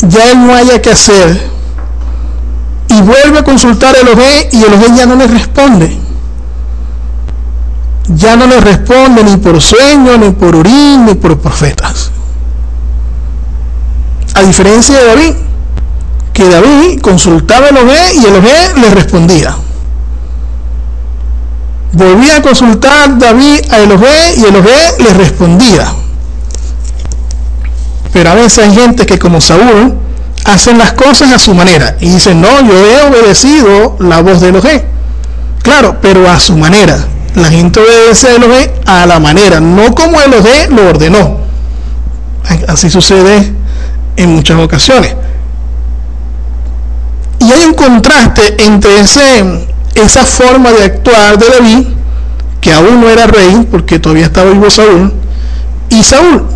Ya 0.00 0.30
él 0.30 0.46
no 0.46 0.54
haya 0.54 0.82
que 0.82 0.90
hacer. 0.90 1.50
Y 2.88 3.00
vuelve 3.02 3.38
a 3.38 3.44
consultar 3.44 3.94
a 3.94 4.00
Elohim 4.00 4.48
y 4.52 4.64
Elohim 4.64 4.96
ya 4.96 5.06
no 5.06 5.16
le 5.16 5.26
responde 5.26 6.06
ya 8.08 8.36
no 8.36 8.46
le 8.46 8.60
responde 8.60 9.24
ni 9.24 9.36
por 9.36 9.60
sueño, 9.60 10.16
ni 10.18 10.30
por 10.30 10.54
urín, 10.54 11.06
ni 11.06 11.14
por 11.14 11.38
profetas. 11.38 12.12
A 14.34 14.42
diferencia 14.42 14.98
de 14.98 15.06
David, 15.06 15.34
que 16.36 16.46
David 16.50 17.00
consultaba 17.00 17.64
a 17.64 17.68
Elohé 17.70 18.14
y 18.14 18.26
Elohé 18.26 18.74
le 18.78 18.90
respondía. 18.90 19.56
Volvía 21.92 22.36
a 22.36 22.42
consultar 22.42 23.16
David 23.16 23.60
a 23.70 23.78
Elohé 23.78 24.34
y 24.36 24.44
Elohé 24.44 24.98
le 24.98 25.14
respondía. 25.14 25.86
Pero 28.12 28.30
a 28.30 28.34
veces 28.34 28.58
hay 28.58 28.74
gente 28.74 29.06
que 29.06 29.18
como 29.18 29.40
Saúl 29.40 29.94
hacen 30.44 30.76
las 30.76 30.92
cosas 30.92 31.32
a 31.32 31.38
su 31.38 31.54
manera 31.54 31.96
y 32.00 32.10
dicen, 32.10 32.42
no, 32.42 32.60
yo 32.60 32.74
he 32.84 33.08
obedecido 33.08 33.96
la 33.98 34.20
voz 34.20 34.42
de 34.42 34.50
Elohé. 34.50 34.84
Claro, 35.62 35.96
pero 36.02 36.30
a 36.30 36.38
su 36.38 36.54
manera 36.54 36.98
la 37.34 37.48
gente 37.48 37.80
obedece 37.80 38.28
a 38.28 38.34
Elohim 38.34 38.68
a 38.84 39.06
la 39.06 39.18
manera, 39.18 39.58
no 39.58 39.94
como 39.94 40.20
Elohim 40.20 40.76
lo 40.76 40.90
ordenó. 40.90 41.38
Así 42.68 42.90
sucede 42.90 43.54
en 44.18 44.34
muchas 44.34 44.60
ocasiones. 44.60 45.16
Y 47.38 47.52
hay 47.52 47.64
un 47.64 47.74
contraste 47.74 48.56
entre 48.64 49.00
ese, 49.00 49.66
esa 49.94 50.24
forma 50.24 50.72
de 50.72 50.84
actuar 50.84 51.38
de 51.38 51.46
David, 51.48 51.86
que 52.60 52.72
aún 52.72 53.00
no 53.00 53.08
era 53.08 53.26
rey, 53.26 53.66
porque 53.70 53.98
todavía 53.98 54.26
estaba 54.26 54.50
vivo 54.50 54.70
Saúl, 54.70 55.12
y 55.90 56.02
Saúl. 56.02 56.46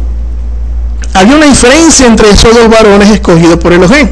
Había 1.14 1.36
una 1.36 1.46
diferencia 1.46 2.06
entre 2.06 2.30
esos 2.30 2.54
dos 2.54 2.68
varones 2.68 3.10
escogidos 3.10 3.58
por 3.58 3.72
Elohim, 3.72 4.08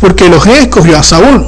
porque 0.00 0.26
Elohim 0.26 0.54
escogió 0.62 0.98
a 0.98 1.02
Saúl. 1.02 1.46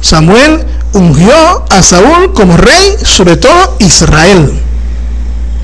Samuel 0.00 0.64
ungió 0.92 1.64
a 1.70 1.82
Saúl 1.82 2.32
como 2.34 2.56
rey 2.56 2.96
sobre 3.02 3.36
todo 3.36 3.76
Israel. 3.78 4.52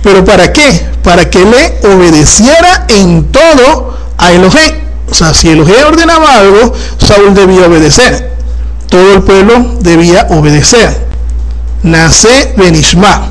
¿Pero 0.03 0.25
para 0.25 0.53
qué? 0.53 0.87
Para 1.03 1.29
que 1.29 1.45
le 1.45 1.95
obedeciera 1.95 2.87
en 2.89 3.25
todo 3.31 3.97
a 4.17 4.33
Elohim. 4.33 4.90
O 5.11 5.15
sea, 5.15 5.35
si 5.35 5.49
Elohim 5.49 5.75
ordenaba 5.87 6.37
algo, 6.37 6.73
Saúl 6.99 7.35
debía 7.35 7.67
obedecer. 7.67 8.31
Todo 8.89 9.15
el 9.15 9.23
pueblo 9.23 9.77
debía 9.81 10.27
obedecer. 10.31 11.09
Nace 11.83 12.55
Benishma. 12.57 13.29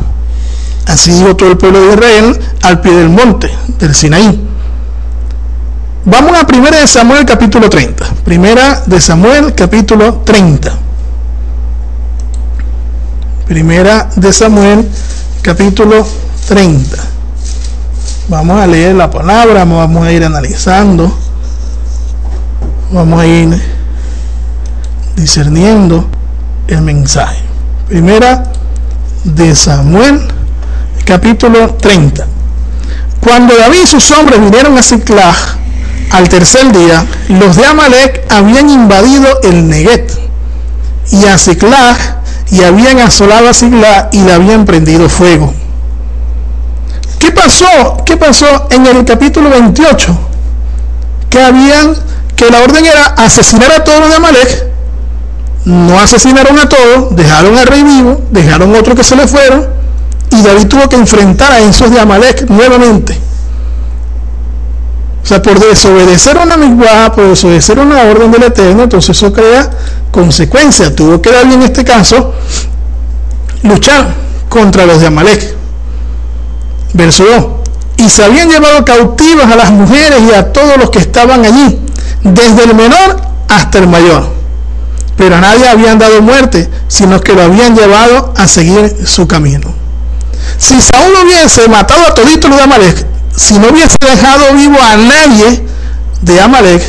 Así 0.85 1.11
dijo 1.11 1.35
todo 1.35 1.51
el 1.51 1.57
pueblo 1.57 1.81
de 1.81 1.93
Israel 1.93 2.39
al 2.63 2.81
pie 2.81 2.93
del 2.93 3.09
monte 3.09 3.49
del 3.79 3.93
Sinaí. 3.93 4.47
Vamos 6.05 6.31
a 6.37 6.47
1 6.47 6.71
de 6.71 6.87
Samuel 6.87 7.25
capítulo 7.25 7.69
30. 7.69 8.05
Primera 8.25 8.81
de 8.85 8.99
Samuel 8.99 9.53
capítulo 9.53 10.21
30. 10.25 10.89
Primera 13.49 14.07
de 14.15 14.31
Samuel, 14.31 14.87
capítulo 15.41 16.05
30. 16.47 16.97
Vamos 18.27 18.61
a 18.61 18.67
leer 18.67 18.93
la 18.93 19.09
palabra, 19.09 19.65
vamos 19.65 20.05
a 20.05 20.11
ir 20.11 20.23
analizando, 20.23 21.11
vamos 22.91 23.21
a 23.21 23.25
ir 23.25 23.61
discerniendo 25.15 26.07
el 26.67 26.81
mensaje. 26.81 27.41
Primera 27.87 28.43
de 29.23 29.55
Samuel, 29.55 30.19
capítulo 31.05 31.75
30. 31.75 32.25
Cuando 33.19 33.55
David 33.55 33.79
y 33.83 33.87
sus 33.87 34.09
hombres 34.11 34.39
vinieron 34.39 34.77
a 34.77 34.83
Ziklag 34.83 35.35
al 36.11 36.29
tercer 36.29 36.71
día, 36.71 37.05
los 37.27 37.55
de 37.55 37.65
Amalek 37.65 38.25
habían 38.31 38.69
invadido 38.69 39.41
el 39.43 39.67
Neget 39.67 40.17
y 41.11 41.25
a 41.25 41.37
Ziklag 41.37 41.97
y 42.51 42.63
habían 42.63 42.99
asolado 42.99 43.49
a 43.49 43.53
Sigla 43.53 44.09
y 44.11 44.21
le 44.21 44.33
habían 44.33 44.65
prendido 44.65 45.09
fuego. 45.09 45.53
¿Qué 47.19 47.31
pasó? 47.31 47.97
¿Qué 48.05 48.17
pasó 48.17 48.67
en 48.71 48.87
el 48.87 49.05
capítulo 49.05 49.49
28? 49.49 50.17
Que 51.29 51.41
habían, 51.41 51.95
que 52.39 52.49
la 52.49 52.61
orden 52.61 52.85
era 52.85 53.03
asesinar 53.17 53.69
a 53.69 53.83
todos 53.83 53.99
los 53.99 54.09
de 54.09 54.15
Amalek. 54.15 54.65
No 55.65 55.99
asesinaron 55.99 56.57
a 56.57 56.69
todos, 56.69 57.13
dejaron 57.13 57.57
al 57.57 57.67
rey 57.67 57.83
vivo, 57.83 58.21
dejaron 58.31 58.73
otros 58.75 58.95
que 58.95 59.03
se 59.03 59.17
le 59.17 59.27
fueron, 59.27 59.67
y 60.31 60.41
David 60.41 60.67
tuvo 60.67 60.87
que 60.87 60.95
enfrentar 60.95 61.51
a 61.51 61.59
esos 61.59 61.91
de 61.91 61.99
Amalek 61.99 62.49
nuevamente. 62.49 63.19
O 65.21 65.27
sea, 65.27 65.41
por 65.41 65.59
desobedecer 65.59 66.37
una 66.37 66.55
misma, 66.55 67.11
por 67.13 67.27
desobedecer 67.27 67.77
una 67.77 68.03
orden 68.03 68.31
del 68.31 68.43
Eterno, 68.43 68.83
entonces 68.83 69.17
eso 69.17 69.33
crea 69.33 69.69
consecuencias. 70.09 70.95
Tuvo 70.95 71.21
que 71.21 71.31
darle 71.31 71.55
en 71.55 71.63
este 71.63 71.83
caso 71.83 72.33
luchar 73.63 74.13
contra 74.47 74.85
los 74.85 75.01
de 75.01 75.07
Amalek. 75.07 75.55
Verso 76.93 77.25
2. 77.25 77.45
Y 77.97 78.09
se 78.09 78.23
habían 78.23 78.49
llevado 78.49 78.85
cautivas 78.85 79.51
a 79.51 79.57
las 79.57 79.71
mujeres 79.71 80.21
y 80.21 80.33
a 80.33 80.53
todos 80.53 80.77
los 80.77 80.89
que 80.89 80.99
estaban 80.99 81.43
allí, 81.43 81.79
desde 82.23 82.63
el 82.63 82.75
menor 82.75 83.21
hasta 83.47 83.79
el 83.79 83.87
mayor. 83.87 84.29
Pero 85.17 85.35
a 85.35 85.41
nadie 85.41 85.67
habían 85.67 85.99
dado 85.99 86.21
muerte, 86.21 86.69
sino 86.87 87.19
que 87.19 87.33
lo 87.33 87.43
habían 87.43 87.75
llevado 87.75 88.33
a 88.37 88.47
seguir 88.47 88.95
su 89.05 89.27
camino. 89.27 89.73
Si 90.57 90.79
Saúl 90.81 91.13
hubiese 91.23 91.67
matado 91.67 92.05
a 92.07 92.13
toditos 92.13 92.49
los 92.49 92.57
de 92.57 92.63
Amalek, 92.63 93.05
si 93.35 93.59
no 93.59 93.69
hubiese 93.69 93.95
dejado 93.99 94.53
vivo 94.55 94.77
a 94.81 94.97
nadie 94.97 95.63
de 96.21 96.41
Amalek, 96.41 96.81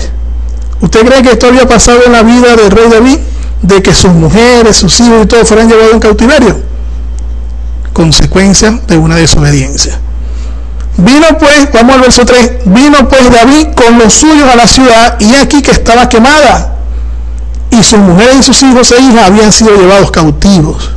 ¿usted 0.80 1.06
cree 1.06 1.22
que 1.22 1.32
esto 1.32 1.48
había 1.48 1.66
pasado 1.68 2.00
en 2.06 2.12
la 2.12 2.22
vida 2.22 2.56
del 2.56 2.70
rey 2.70 2.88
David? 2.88 3.18
De 3.62 3.82
que 3.82 3.94
sus 3.94 4.12
mujeres, 4.12 4.76
sus 4.76 4.98
hijos 5.00 5.24
y 5.24 5.26
todo 5.26 5.44
fueran 5.44 5.68
llevados 5.68 5.92
en 5.92 6.00
cautiverio. 6.00 6.60
Consecuencia 7.92 8.80
de 8.86 8.96
una 8.96 9.16
desobediencia. 9.16 9.98
Vino 11.02 11.26
pues, 11.38 11.72
vamos 11.72 11.94
al 11.94 12.00
verso 12.02 12.26
3, 12.26 12.52
vino 12.66 13.08
pues 13.08 13.30
David 13.30 13.68
con 13.74 13.98
los 13.98 14.12
suyos 14.12 14.48
a 14.52 14.56
la 14.56 14.66
ciudad 14.66 15.18
y 15.18 15.34
aquí 15.34 15.62
que 15.62 15.70
estaba 15.70 16.08
quemada 16.08 16.74
y 17.70 17.82
sus 17.82 17.98
mujeres 18.00 18.36
y 18.40 18.42
sus 18.42 18.62
hijos 18.62 18.92
e 18.92 19.00
hijas 19.00 19.28
habían 19.28 19.50
sido 19.50 19.74
llevados 19.76 20.10
cautivos. 20.10 20.90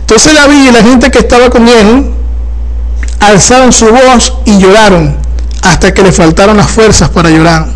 Entonces 0.00 0.34
David 0.34 0.68
y 0.68 0.72
la 0.72 0.82
gente 0.82 1.10
que 1.10 1.20
estaba 1.20 1.48
con 1.48 1.66
él 1.66 2.10
alzaron 3.20 3.72
su 3.72 3.86
voz 3.86 4.34
y 4.44 4.58
lloraron 4.58 5.16
hasta 5.62 5.94
que 5.94 6.02
le 6.02 6.12
faltaron 6.12 6.58
las 6.58 6.70
fuerzas 6.70 7.08
para 7.08 7.30
llorar. 7.30 7.66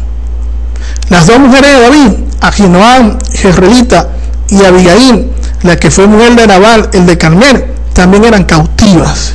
Las 1.09 1.27
dos 1.27 1.39
mujeres 1.39 1.73
de 1.73 1.81
David, 1.81 2.13
Ahinoam, 2.43 3.19
Jezreelita 3.33 4.09
y 4.51 4.65
Abigail, 4.65 5.33
la 5.63 5.77
que 5.77 5.91
fue 5.91 6.07
mujer 6.07 6.35
de 6.37 6.47
Nabal, 6.47 6.91
el 6.93 7.07
de 7.07 7.17
Carmel, 7.17 7.65
también 7.95 8.27
eran 8.27 8.45
cautivas. 8.45 9.33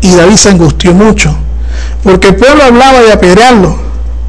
Y 0.00 0.14
David 0.14 0.36
se 0.36 0.50
angustió 0.50 0.92
mucho, 0.94 1.36
porque 2.02 2.28
el 2.28 2.36
pueblo 2.36 2.64
hablaba 2.64 3.00
de 3.00 3.12
apedrearlo, 3.12 3.76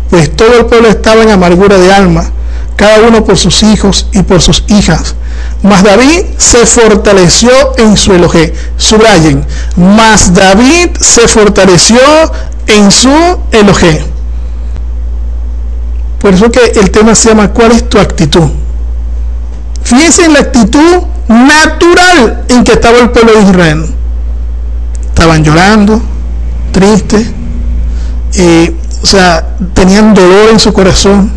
pues 0.09 0.35
todo 0.35 0.59
el 0.59 0.65
pueblo 0.65 0.89
estaba 0.89 1.23
en 1.23 1.29
amargura 1.29 1.77
de 1.77 1.93
alma, 1.93 2.29
cada 2.75 3.07
uno 3.07 3.23
por 3.23 3.37
sus 3.37 3.63
hijos 3.63 4.07
y 4.11 4.23
por 4.23 4.41
sus 4.41 4.63
hijas. 4.67 5.15
Mas 5.63 5.83
David 5.83 6.25
se 6.37 6.65
fortaleció 6.65 7.51
en 7.77 7.95
su 7.95 8.13
elogé. 8.13 8.53
Subrayen, 8.77 9.45
mas 9.75 10.33
David 10.33 10.97
se 10.99 11.27
fortaleció 11.27 11.99
en 12.67 12.91
su 12.91 13.13
elogé. 13.51 14.03
Por 16.19 16.33
eso 16.33 16.51
que 16.51 16.79
el 16.79 16.91
tema 16.91 17.15
se 17.15 17.29
llama 17.29 17.51
¿Cuál 17.51 17.71
es 17.71 17.87
tu 17.89 17.99
actitud? 17.99 18.49
Fíjense 19.83 20.25
en 20.25 20.33
la 20.33 20.39
actitud 20.39 21.03
natural 21.27 22.43
en 22.47 22.63
que 22.63 22.73
estaba 22.73 22.99
el 22.99 23.09
pueblo 23.09 23.33
de 23.33 23.41
Israel. 23.41 23.95
Estaban 25.21 25.43
llorando, 25.43 26.01
tristes, 26.71 27.27
o 29.03 29.05
sea, 29.05 29.55
tenían 29.75 30.15
dolor 30.15 30.49
en 30.49 30.59
su 30.59 30.73
corazón. 30.73 31.31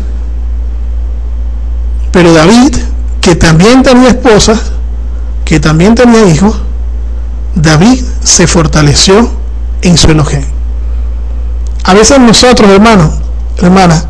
Pero 2.11 2.33
David, 2.33 2.77
que 3.21 3.35
también 3.35 3.83
tenía 3.83 4.09
esposa, 4.09 4.59
que 5.45 5.59
también 5.59 5.93
tenía 5.93 6.25
hijos, 6.25 6.55
David 7.53 8.03
se 8.23 8.47
fortaleció 8.47 9.29
en 9.83 9.99
su 9.99 10.09
elogio. 10.09 10.39
A 11.83 11.93
veces 11.93 12.17
nosotros, 12.17 12.67
hermanos, 12.71 13.11
hermanas, 13.59 14.07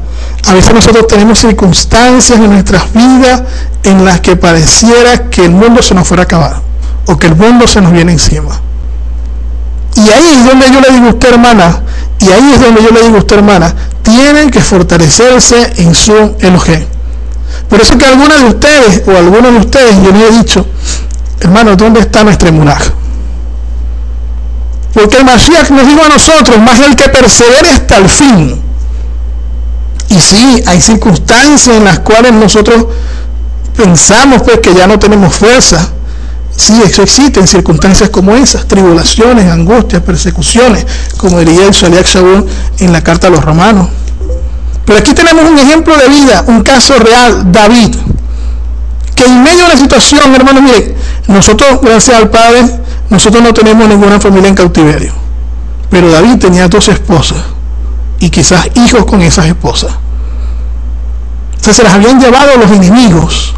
a 0.47 0.53
veces 0.53 0.73
nosotros 0.73 1.05
tenemos 1.07 1.37
circunstancias 1.37 2.39
en 2.39 2.49
nuestras 2.49 2.93
vidas 2.93 3.43
en 3.83 4.05
las 4.05 4.21
que 4.21 4.37
pareciera 4.37 5.29
que 5.29 5.43
el 5.43 5.51
mundo 5.51 5.81
se 5.81 5.93
nos 5.93 6.07
fuera 6.07 6.23
a 6.23 6.27
acabar 6.27 6.61
o 7.07 7.17
que 7.17 7.27
el 7.27 7.35
mundo 7.35 7.67
se 7.67 7.81
nos 7.81 7.91
viene 7.91 8.13
encima. 8.13 8.61
Y 9.95 10.01
ahí 10.01 10.37
es 10.37 10.45
donde 10.45 10.71
yo 10.71 10.81
le 10.81 10.91
digo 10.91 11.07
a 11.07 11.09
usted, 11.09 11.29
hermana, 11.29 11.81
y 12.19 12.29
ahí 12.29 12.51
es 12.53 12.61
donde 12.61 12.83
yo 12.83 12.89
le 12.91 13.01
digo 13.03 13.15
a 13.15 13.19
usted, 13.19 13.37
hermana, 13.37 13.73
tienen 14.03 14.49
que 14.49 14.59
fortalecerse 14.59 15.73
en 15.77 15.95
su 15.95 16.35
elogio. 16.39 16.79
Por 17.69 17.81
eso 17.81 17.97
que 17.97 18.05
algunos 18.05 18.39
de 18.39 18.45
ustedes, 18.45 19.01
o 19.07 19.17
algunos 19.17 19.53
de 19.53 19.59
ustedes, 19.59 19.95
yo 20.03 20.11
les 20.11 20.29
he 20.29 20.37
dicho, 20.37 20.65
hermano, 21.39 21.75
¿dónde 21.75 22.01
está 22.01 22.23
nuestra 22.23 22.49
emunaj? 22.49 22.81
Porque 24.93 25.17
el 25.17 25.25
Mashiach 25.25 25.69
nos 25.71 25.87
dijo 25.87 26.01
a 26.05 26.09
nosotros, 26.09 26.57
más 26.59 26.79
el 26.79 26.95
que 26.95 27.09
persevere 27.09 27.69
hasta 27.69 27.97
el 27.97 28.07
fin. 28.07 28.61
Y 30.09 30.19
sí, 30.19 30.63
hay 30.65 30.81
circunstancias 30.81 31.75
en 31.75 31.83
las 31.83 31.99
cuales 31.99 32.31
nosotros 32.31 32.85
pensamos 33.75 34.41
pues 34.43 34.59
que 34.59 34.73
ya 34.73 34.87
no 34.87 34.97
tenemos 34.97 35.35
fuerza. 35.35 35.89
Sí, 36.55 36.81
eso 36.85 37.01
existe 37.01 37.39
en 37.39 37.47
circunstancias 37.47 38.09
como 38.09 38.35
esas, 38.35 38.67
tribulaciones, 38.67 39.51
angustias, 39.51 40.01
persecuciones, 40.01 40.85
como 41.17 41.39
diría 41.39 41.65
el 41.65 41.71
Shaliach 41.71 42.07
Shaul 42.07 42.45
en 42.79 42.93
la 42.93 43.03
carta 43.03 43.27
a 43.27 43.29
los 43.29 43.43
romanos. 43.43 43.89
Pero 44.85 44.99
aquí 44.99 45.13
tenemos 45.13 45.43
un 45.45 45.57
ejemplo 45.57 45.97
de 45.97 46.07
vida, 46.07 46.45
un 46.47 46.61
caso 46.61 46.93
real, 46.97 47.51
David, 47.51 47.95
que 49.15 49.25
en 49.25 49.43
medio 49.43 49.63
de 49.63 49.69
la 49.69 49.77
situación, 49.77 50.33
hermano, 50.33 50.61
mire, 50.61 50.95
nosotros, 51.27 51.79
gracias 51.81 52.15
al 52.17 52.29
Padre, 52.29 52.63
nosotros 53.09 53.43
no 53.43 53.53
tenemos 53.53 53.87
ninguna 53.87 54.19
familia 54.19 54.49
en 54.49 54.55
cautiverio. 54.55 55.13
Pero 55.89 56.11
David 56.11 56.37
tenía 56.37 56.67
dos 56.67 56.87
esposas 56.87 57.39
y 58.19 58.29
quizás 58.29 58.67
hijos 58.75 59.05
con 59.05 59.21
esas 59.21 59.47
esposas. 59.47 59.91
Entonces 61.49 61.75
se 61.77 61.83
las 61.83 61.93
habían 61.93 62.19
llevado 62.19 62.57
los 62.57 62.71
enemigos, 62.71 63.53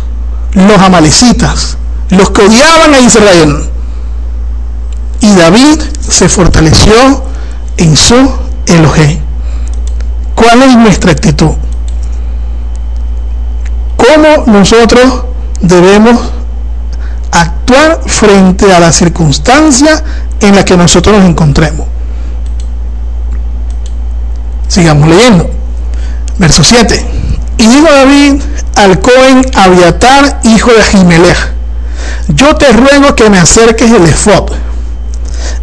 los 0.53 0.79
amalecitas, 0.79 1.77
los 2.09 2.29
que 2.31 2.41
odiaban 2.41 2.93
a 2.93 2.99
Israel. 2.99 3.69
Y 5.19 5.35
David 5.35 5.81
se 6.07 6.29
fortaleció 6.29 7.23
en 7.77 7.95
su 7.95 8.31
elogio. 8.65 9.19
¿Cuál 10.35 10.63
es 10.63 10.75
nuestra 10.75 11.11
actitud? 11.11 11.51
¿Cómo 13.97 14.45
nosotros 14.45 15.23
debemos 15.61 16.19
actuar 17.31 18.01
frente 18.05 18.73
a 18.73 18.79
la 18.79 18.93
circunstancia 18.93 20.03
en 20.39 20.55
la 20.55 20.63
que 20.63 20.77
nosotros 20.77 21.17
nos 21.17 21.25
encontremos? 21.25 21.87
Sigamos 24.67 25.09
leyendo. 25.09 25.49
Verso 26.37 26.63
7. 26.63 27.05
Y 27.57 27.67
dijo 27.67 27.87
David 27.91 28.41
al 28.75 28.99
Cohen 28.99 29.43
Abiatar, 29.55 30.39
hijo 30.43 30.71
de 30.71 30.83
Jimelech, 30.83 31.56
yo 32.29 32.55
te 32.55 32.71
ruego 32.73 33.15
que 33.15 33.29
me 33.29 33.39
acerques 33.39 33.91
el 33.91 34.03
efod. 34.05 34.51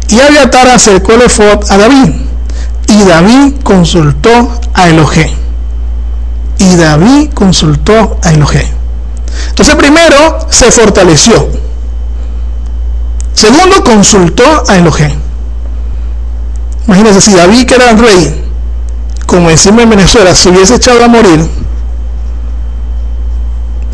Y 0.07 0.19
Abiatar 0.19 0.67
acercó 0.67 1.13
el 1.13 1.23
efod 1.23 1.69
a 1.69 1.77
David. 1.77 2.13
Y 2.87 3.03
David 3.03 3.55
consultó 3.63 4.59
a 4.73 4.89
Elohim. 4.89 5.31
Y 6.57 6.75
David 6.75 7.29
consultó 7.33 8.17
a 8.23 8.31
Elohim. 8.31 8.69
Entonces 9.49 9.75
primero 9.75 10.47
se 10.49 10.71
fortaleció. 10.71 11.49
Segundo 13.33 13.83
consultó 13.83 14.43
a 14.67 14.77
Elohim. 14.77 15.19
Imagínense 16.87 17.21
si 17.21 17.33
David 17.33 17.65
que 17.65 17.75
era 17.75 17.89
el 17.89 17.99
rey, 17.99 18.45
como 19.25 19.49
decimos 19.49 19.83
en 19.83 19.89
Venezuela, 19.89 20.35
se 20.35 20.49
hubiese 20.49 20.75
echado 20.75 21.03
a 21.03 21.07
morir, 21.07 21.49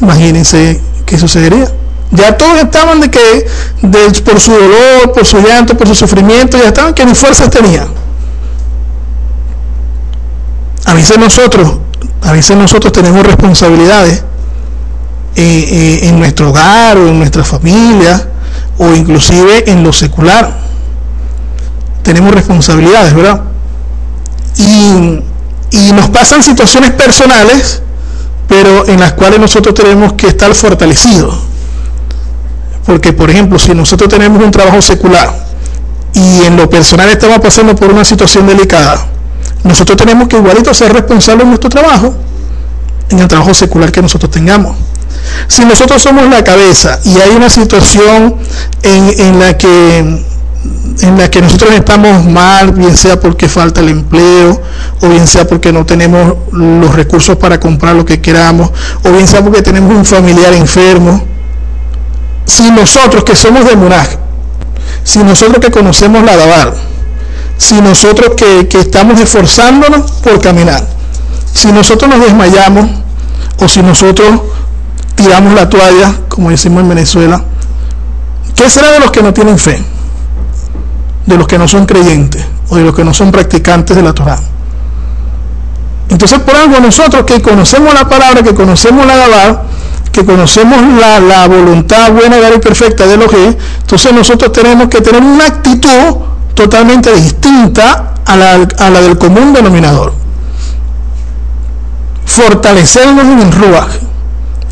imagínense 0.02 0.82
qué 1.06 1.18
sucedería. 1.18 1.72
Ya 2.12 2.36
todos 2.38 2.60
estaban 2.60 3.00
de 3.00 3.10
que 3.10 3.47
por 4.26 4.39
su 4.39 4.52
dolor, 4.52 5.13
por 5.13 5.26
su 5.26 5.39
llanto, 5.39 5.78
por 5.78 5.88
su 5.88 5.95
sufrimiento, 5.95 6.58
ya 6.58 6.67
estaban 6.67 6.93
que 6.93 7.06
ni 7.06 7.15
fuerzas 7.15 7.50
tenían. 7.50 7.88
A 10.86 10.93
veces 10.93 11.17
nosotros, 11.17 11.78
a 12.21 12.34
veces 12.34 12.58
nosotros 12.58 12.91
tenemos 12.91 13.26
responsabilidades 13.26 14.24
eh, 15.36 15.43
eh, 15.71 16.00
en 16.10 16.19
nuestro 16.19 16.50
hogar 16.50 16.97
o 16.97 17.08
en 17.08 17.17
nuestra 17.17 17.45
familia 17.45 18.28
o 18.78 18.93
inclusive 18.93 19.71
en 19.71 19.82
lo 19.82 19.93
secular. 19.93 20.60
Tenemos 22.04 22.34
responsabilidades, 22.34 23.13
¿verdad? 23.13 23.41
Y, 24.58 25.21
y 25.71 25.91
nos 25.93 26.10
pasan 26.10 26.43
situaciones 26.43 26.91
personales, 26.91 27.82
pero 28.50 28.86
en 28.88 29.00
las 29.00 29.13
cuales 29.13 29.39
nosotros 29.39 29.74
tenemos 29.74 30.13
que 30.13 30.28
estar 30.28 30.54
fortalecidos. 30.54 31.52
Porque, 32.86 33.13
por 33.13 33.30
ejemplo, 33.30 33.60
si 33.60 33.74
nosotros 33.74 34.10
tenemos 34.10 34.44
un 34.44 34.52
trabajo 34.52 34.82
secular 34.82 35.34
y 36.13 36.44
en 36.46 36.58
lo 36.58 36.70
personal 36.70 37.10
estamos 37.10 37.39
pasando 37.39 37.76
por 37.76 37.91
una 37.91 38.04
situación 38.04 38.48
delicada, 38.48 39.08
nosotros 39.63 39.98
tenemos 39.98 40.28
que 40.28 40.38
igualito 40.38 40.74
ser 40.74 40.91
responsables 40.91 41.46
de 41.46 41.50
nuestro 41.50 41.70
trabajo, 41.70 42.15
en 43.10 43.20
el 43.20 43.28
trabajo 43.28 43.54
secular 43.54 43.91
que 43.91 44.02
nosotros 44.02 44.32
tengamos. 44.32 44.76
Si 45.48 45.65
nosotros 45.65 46.02
somos 46.02 46.28
la 46.30 46.44
cabeza 46.44 47.00
y 47.04 47.20
hay 47.20 47.32
una 47.36 47.50
situación 47.50 48.36
en, 48.82 49.39
la 49.39 49.58
que 49.58 50.00
en 51.02 51.17
la 51.17 51.30
que 51.30 51.41
nosotros 51.41 51.72
estamos 51.74 52.26
mal, 52.26 52.72
bien 52.72 52.96
sea 52.96 53.20
porque 53.20 53.48
falta 53.48 53.82
el 53.82 53.89
empleo, 53.89 54.62
o 55.02 55.10
bien 55.10 55.28
sea 55.28 55.48
porque 55.48 55.72
no 55.72 55.86
tenemos 55.86 56.36
los 56.52 56.94
recursos 56.96 57.38
para 57.38 57.60
comprar 57.60 57.96
lo 57.96 58.06
que 58.06 58.22
queramos, 58.22 58.72
o 59.04 59.12
bien 59.12 59.28
sea 59.28 59.44
porque 59.44 59.62
tenemos 59.62 59.94
un 59.96 60.06
familiar 60.06 60.54
enfermo. 60.54 61.24
Si 62.52 62.70
nosotros 62.70 63.24
que 63.24 63.34
somos 63.34 63.64
de 63.64 63.78
Muraj, 63.78 64.10
si 65.06 65.20
nosotros 65.20 65.60
que 65.60 65.72
conocemos 65.72 66.22
la 66.26 66.36
Dabar, 66.36 66.74
si 67.58 67.80
nosotros 67.80 68.32
que, 68.36 68.68
que 68.68 68.82
estamos 68.82 69.22
esforzándonos 69.22 70.12
por 70.22 70.42
caminar, 70.42 70.86
si 71.54 71.72
nosotros 71.72 72.12
nos 72.12 72.20
desmayamos 72.20 72.90
o 73.58 73.70
si 73.70 73.82
nosotros 73.82 74.42
tiramos 75.16 75.54
la 75.54 75.70
toalla, 75.70 76.14
como 76.28 76.50
decimos 76.50 76.84
en 76.84 76.90
Venezuela, 76.90 77.42
¿qué 78.54 78.70
será 78.70 78.92
de 78.92 79.00
los 79.00 79.12
que 79.12 79.24
no 79.24 79.34
tienen 79.34 79.58
fe? 79.58 79.82
De 81.26 81.38
los 81.38 81.48
que 81.48 81.58
no 81.58 81.70
son 81.70 81.86
creyentes 81.86 82.46
o 82.68 82.76
de 82.76 82.84
los 82.84 82.94
que 82.94 83.06
no 83.06 83.14
son 83.14 83.32
practicantes 83.32 83.96
de 83.96 84.04
la 84.04 84.12
Torah. 84.12 84.42
Entonces, 86.10 86.40
por 86.40 86.54
algo 86.54 86.82
nosotros 86.82 87.24
que 87.24 87.42
conocemos 87.42 87.94
la 87.94 88.10
palabra, 88.10 88.44
que 88.44 88.54
conocemos 88.54 89.06
la 89.06 89.16
Gabá, 89.16 89.64
que 90.12 90.26
conocemos 90.26 90.78
la, 91.00 91.47
voluntad 91.47 92.12
buena, 92.12 92.38
y 92.38 92.60
perfecta 92.60 93.06
de 93.06 93.17
los 93.17 93.32
entonces 93.34 94.13
nosotros 94.13 94.52
tenemos 94.52 94.88
que 94.88 95.02
tener 95.02 95.21
una 95.21 95.45
actitud 95.45 96.17
totalmente 96.54 97.13
distinta 97.15 98.13
a 98.26 98.36
la, 98.36 99.02
del 99.02 99.17
común 99.17 99.54
denominador. 99.54 100.13
Fortalecernos 102.26 103.26
en 103.26 103.39
el 103.39 103.52
Ruach 103.52 103.89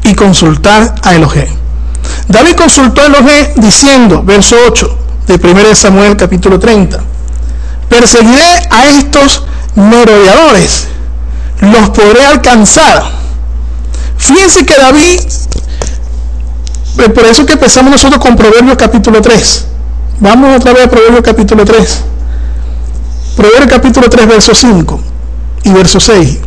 y 0.04 0.14
consultar 0.14 0.96
a 1.04 1.16
Elohim. 1.16 1.48
David 2.28 2.56
consultó 2.56 3.02
a 3.02 3.06
Elohim 3.06 3.48
diciendo, 3.58 4.24
verso 4.24 4.56
8 4.68 4.98
de 5.28 5.36
1 5.36 5.76
Samuel 5.76 6.16
capítulo 6.16 6.60
30, 6.60 7.00
perseguiré 7.90 8.68
a 8.70 8.86
estos 8.86 9.44
merodeadores, 9.76 10.88
los 11.62 11.90
podré 11.90 12.26
alcanzar. 12.26 13.20
Fíjense 14.20 14.66
que 14.66 14.76
David, 14.76 15.20
eh, 17.00 17.10
por 17.10 17.26
eso 17.26 17.46
que 17.46 17.54
empezamos 17.54 17.92
nosotros 17.92 18.22
con 18.22 18.36
Proverbios 18.36 18.78
capítulo 18.78 19.22
3. 19.22 19.66
Vamos 20.20 20.58
otra 20.58 20.74
vez 20.74 20.86
a 20.86 20.90
Proverbios 20.90 21.24
capítulo 21.24 21.66
3. 21.66 22.04
Proverbios 23.36 23.70
capítulo 23.72 24.10
3, 24.10 24.28
verso 24.28 24.54
5 24.54 25.00
y 25.64 25.70
verso 25.72 26.00
6. 26.00 26.38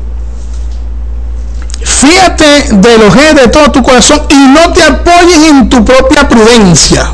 Fíjate 1.85 2.75
de 2.75 2.99
los 2.99 3.15
de 3.15 3.49
todo 3.49 3.73
tu 3.73 3.83
corazón 3.83 4.23
y 4.29 4.37
no 4.37 4.73
te 4.73 4.83
apoyes 4.83 5.39
en 5.51 5.69
tu 5.69 5.85
propia 5.85 6.29
prudencia. 6.29 7.11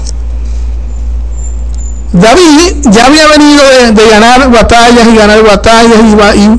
David 2.12 2.90
ya 2.90 3.06
había 3.06 3.26
venido 3.28 3.62
de, 3.92 4.08
ganar 4.08 4.50
batallas 4.50 5.06
y 5.06 5.16
ganar 5.16 5.42
batallas 5.42 5.98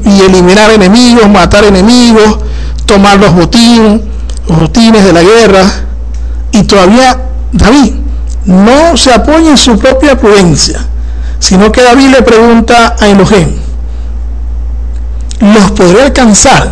y, 0.05 0.21
eliminar 0.21 0.71
enemigos, 0.71 1.27
matar 1.29 1.65
enemigos, 1.65 2.39
tomar 2.89 3.19
los 3.19 3.35
botines, 3.35 4.01
los 4.47 4.59
botines 4.59 5.05
de 5.05 5.13
la 5.13 5.21
guerra. 5.21 5.63
Y 6.51 6.63
todavía 6.63 7.21
David 7.51 7.93
no 8.45 8.97
se 8.97 9.13
apoya 9.13 9.51
en 9.51 9.57
su 9.57 9.77
propia 9.77 10.19
prudencia, 10.19 10.79
sino 11.39 11.71
que 11.71 11.83
David 11.83 12.07
le 12.09 12.21
pregunta 12.23 12.95
a 12.99 13.07
Elohim, 13.07 13.49
¿los 15.39 15.71
podré 15.71 16.01
alcanzar? 16.01 16.71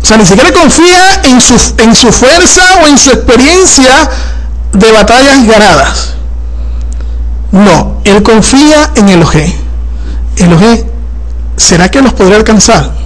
O 0.00 0.06
sea, 0.06 0.16
ni 0.16 0.24
siquiera 0.24 0.52
confía 0.52 1.22
en 1.24 1.40
su, 1.40 1.54
en 1.78 1.94
su 1.96 2.12
fuerza 2.12 2.62
o 2.82 2.86
en 2.86 2.96
su 2.96 3.10
experiencia 3.10 4.08
de 4.72 4.92
batallas 4.92 5.44
ganadas. 5.44 6.14
No, 7.50 8.00
él 8.04 8.22
confía 8.22 8.92
en 8.94 9.08
el 9.08 9.22
OG. 9.22 9.34
El 10.36 10.52
OG, 10.52 10.84
¿será 11.56 11.90
que 11.90 12.00
los 12.00 12.12
podrá 12.12 12.36
alcanzar? 12.36 12.97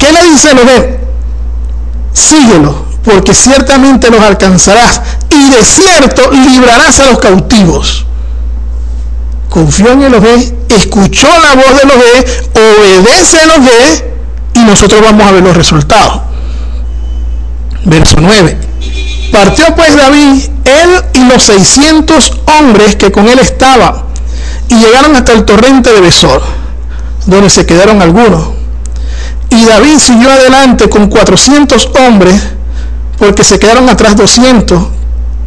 ¿Qué 0.00 0.12
le 0.12 0.30
dice 0.30 0.50
OG? 0.52 0.98
Síguelo, 2.12 2.86
porque 3.04 3.34
ciertamente 3.34 4.10
los 4.10 4.20
alcanzarás 4.20 5.00
y 5.28 5.50
de 5.50 5.62
cierto 5.62 6.30
librarás 6.32 6.98
a 7.00 7.06
los 7.10 7.18
cautivos. 7.18 8.06
Confió 9.50 9.92
en 9.92 10.02
el 10.02 10.14
OG, 10.14 10.24
escuchó 10.70 11.28
la 11.28 11.54
voz 11.54 11.80
del 11.80 11.90
OG, 11.90 12.58
obedece 12.58 13.40
al 13.40 13.50
OG 13.50 13.68
y 14.54 14.60
nosotros 14.60 15.02
vamos 15.02 15.26
a 15.26 15.32
ver 15.32 15.42
los 15.42 15.56
resultados. 15.56 16.22
Verso 17.84 18.16
9. 18.20 18.58
Partió 19.30 19.66
pues 19.76 19.96
David, 19.96 20.42
él 20.64 21.04
y 21.14 21.24
los 21.28 21.42
600 21.42 22.32
hombres 22.58 22.96
que 22.96 23.12
con 23.12 23.28
él 23.28 23.38
estaban, 23.38 24.04
y 24.68 24.76
llegaron 24.76 25.14
hasta 25.14 25.32
el 25.32 25.44
torrente 25.44 25.92
de 25.92 26.00
Besor, 26.00 26.42
donde 27.26 27.50
se 27.50 27.66
quedaron 27.66 28.00
algunos. 28.00 28.59
Y 29.50 29.64
David 29.64 29.98
siguió 29.98 30.30
adelante 30.30 30.88
con 30.88 31.08
400 31.08 31.90
hombres, 32.06 32.40
porque 33.18 33.44
se 33.44 33.58
quedaron 33.58 33.88
atrás 33.88 34.16
200, 34.16 34.82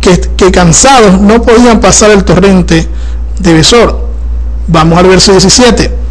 que, 0.01 0.19
que 0.35 0.51
cansados 0.51 1.19
no 1.19 1.41
podían 1.41 1.79
pasar 1.79 2.11
el 2.11 2.23
torrente 2.23 2.87
de 3.39 3.53
Besor. 3.53 4.07
Vamos 4.67 4.99
al 4.99 5.07
verso 5.07 5.31
17 5.31 6.03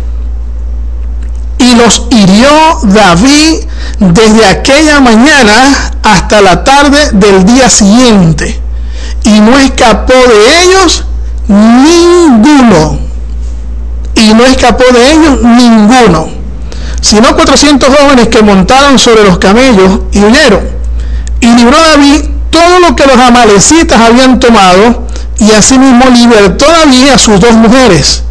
y 1.62 1.74
los 1.76 2.06
hirió 2.10 2.48
David 2.82 3.60
desde 4.00 4.46
aquella 4.46 5.00
mañana 5.00 5.92
hasta 6.02 6.40
la 6.40 6.64
tarde 6.64 7.10
del 7.12 7.44
día 7.44 7.70
siguiente. 7.70 8.60
Y 9.24 9.40
no 9.40 9.56
escapó 9.58 10.12
de 10.12 10.62
ellos 10.64 11.04
ninguno. 11.46 12.98
Y 14.16 14.34
no 14.34 14.44
escapó 14.44 14.84
de 14.92 15.12
ellos 15.12 15.42
ninguno. 15.42 16.41
Sino 17.02 17.34
400 17.36 17.94
jóvenes 17.94 18.28
que 18.28 18.42
montaron 18.42 18.98
sobre 18.98 19.24
los 19.24 19.38
camellos 19.38 20.00
y 20.12 20.24
huyeron. 20.24 20.62
Y 21.40 21.54
libró 21.54 21.76
David 21.76 22.22
todo 22.48 22.80
lo 22.80 22.96
que 22.96 23.06
los 23.06 23.18
amalecitas 23.18 24.00
habían 24.00 24.40
tomado. 24.40 25.06
Y 25.38 25.50
asimismo 25.50 26.06
libertó 26.06 26.64
David 26.66 27.10
a 27.10 27.18
sus 27.18 27.38
dos 27.38 27.52
mujeres 27.52 28.22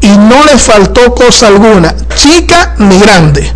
y 0.00 0.08
no 0.08 0.44
le 0.44 0.58
faltó 0.58 1.14
cosa 1.14 1.48
alguna, 1.48 1.94
chica 2.14 2.74
ni 2.78 2.98
grande, 2.98 3.52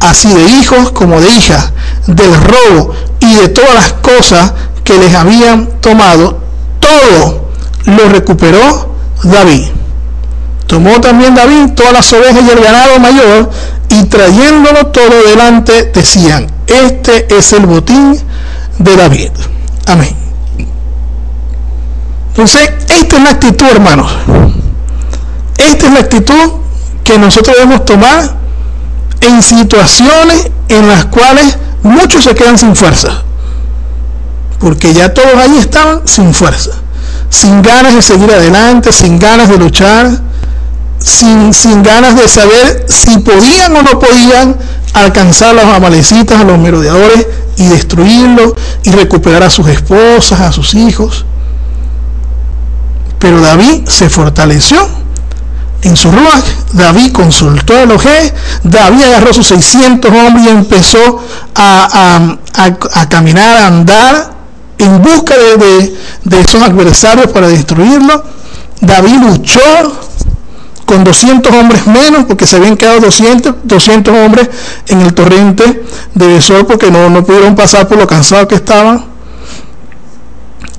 así 0.00 0.28
de 0.28 0.42
hijos 0.44 0.90
como 0.92 1.20
de 1.20 1.30
hijas, 1.30 1.72
del 2.06 2.34
robo 2.34 2.94
y 3.20 3.34
de 3.34 3.48
todas 3.48 3.74
las 3.74 3.92
cosas 3.94 4.52
que 4.84 4.98
les 4.98 5.14
habían 5.14 5.80
tomado, 5.80 6.40
todo 6.80 7.50
lo 7.84 8.08
recuperó 8.08 8.94
David. 9.22 9.66
Tomó 10.70 11.00
también 11.00 11.34
David 11.34 11.72
todas 11.74 11.92
las 11.92 12.12
ovejas 12.12 12.44
y 12.46 12.50
el 12.50 12.62
ganado 12.62 13.00
mayor 13.00 13.50
y 13.88 14.04
trayéndolo 14.04 14.86
todo 14.86 15.10
delante 15.28 15.90
decían, 15.92 16.46
este 16.68 17.26
es 17.36 17.52
el 17.52 17.66
botín 17.66 18.16
de 18.78 18.96
David. 18.96 19.32
Amén. 19.86 20.14
Entonces, 22.28 22.70
esta 22.88 23.16
es 23.16 23.22
la 23.24 23.30
actitud, 23.30 23.66
hermanos 23.66 24.12
esta 25.60 25.86
es 25.86 25.92
la 25.92 26.00
actitud 26.00 26.52
que 27.04 27.18
nosotros 27.18 27.56
debemos 27.56 27.84
tomar 27.84 28.36
en 29.20 29.42
situaciones 29.42 30.50
en 30.68 30.88
las 30.88 31.06
cuales 31.06 31.58
muchos 31.82 32.24
se 32.24 32.34
quedan 32.34 32.58
sin 32.58 32.76
fuerza. 32.76 33.22
Porque 34.60 34.92
ya 34.92 35.12
todos 35.12 35.34
ahí 35.34 35.58
estaban 35.58 36.06
sin 36.06 36.32
fuerza, 36.32 36.70
sin 37.28 37.62
ganas 37.62 37.94
de 37.94 38.02
seguir 38.02 38.30
adelante, 38.30 38.92
sin 38.92 39.18
ganas 39.18 39.48
de 39.48 39.58
luchar, 39.58 40.10
sin, 41.00 41.52
sin 41.52 41.82
ganas 41.82 42.16
de 42.16 42.28
saber 42.28 42.86
si 42.88 43.18
podían 43.18 43.76
o 43.76 43.82
no 43.82 43.98
podían 43.98 44.56
alcanzar 44.92 45.50
a 45.50 45.52
los 45.52 45.64
amalecitas, 45.64 46.40
a 46.40 46.44
los 46.44 46.58
merodeadores 46.58 47.26
y 47.56 47.66
destruirlos 47.66 48.54
y 48.84 48.90
recuperar 48.92 49.42
a 49.42 49.50
sus 49.50 49.66
esposas, 49.68 50.40
a 50.40 50.52
sus 50.52 50.74
hijos. 50.74 51.24
Pero 53.18 53.40
David 53.40 53.86
se 53.86 54.08
fortaleció 54.08 54.88
en 55.82 55.96
su 55.96 56.10
ruach, 56.10 56.44
David 56.72 57.12
consultó 57.12 57.74
a 57.74 57.82
Elohim, 57.82 58.32
David 58.64 59.02
agarró 59.02 59.32
sus 59.32 59.46
600 59.46 60.10
hombres 60.10 60.46
y 60.46 60.48
empezó 60.48 61.22
a, 61.54 62.36
caminar, 63.08 63.56
a 63.56 63.66
andar 63.66 64.30
en 64.78 65.02
busca 65.02 65.34
de, 65.36 66.40
esos 66.40 66.62
adversarios 66.62 67.28
para 67.28 67.48
destruirlo. 67.48 68.24
David 68.80 69.16
luchó 69.20 69.60
con 70.90 71.04
200 71.04 71.54
hombres 71.54 71.86
menos, 71.86 72.24
porque 72.24 72.48
se 72.48 72.56
habían 72.56 72.76
quedado 72.76 72.98
200, 72.98 73.54
200 73.62 74.12
hombres 74.12 74.50
en 74.88 75.00
el 75.02 75.14
torrente 75.14 75.84
de 76.16 76.26
Besor, 76.26 76.66
porque 76.66 76.90
no, 76.90 77.08
no 77.08 77.24
pudieron 77.24 77.54
pasar 77.54 77.86
por 77.86 77.96
lo 77.96 78.08
cansados 78.08 78.48
que 78.48 78.56
estaban. 78.56 79.04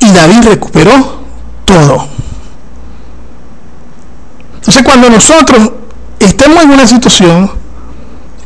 Y 0.02 0.12
David 0.12 0.43
recuperó 0.43 1.21
todo. 1.63 2.10
Entonces 4.56 4.84
cuando 4.84 5.10
nosotros 5.10 5.71
estemos 6.19 6.62
en 6.62 6.71
una 6.71 6.86
situación, 6.86 7.50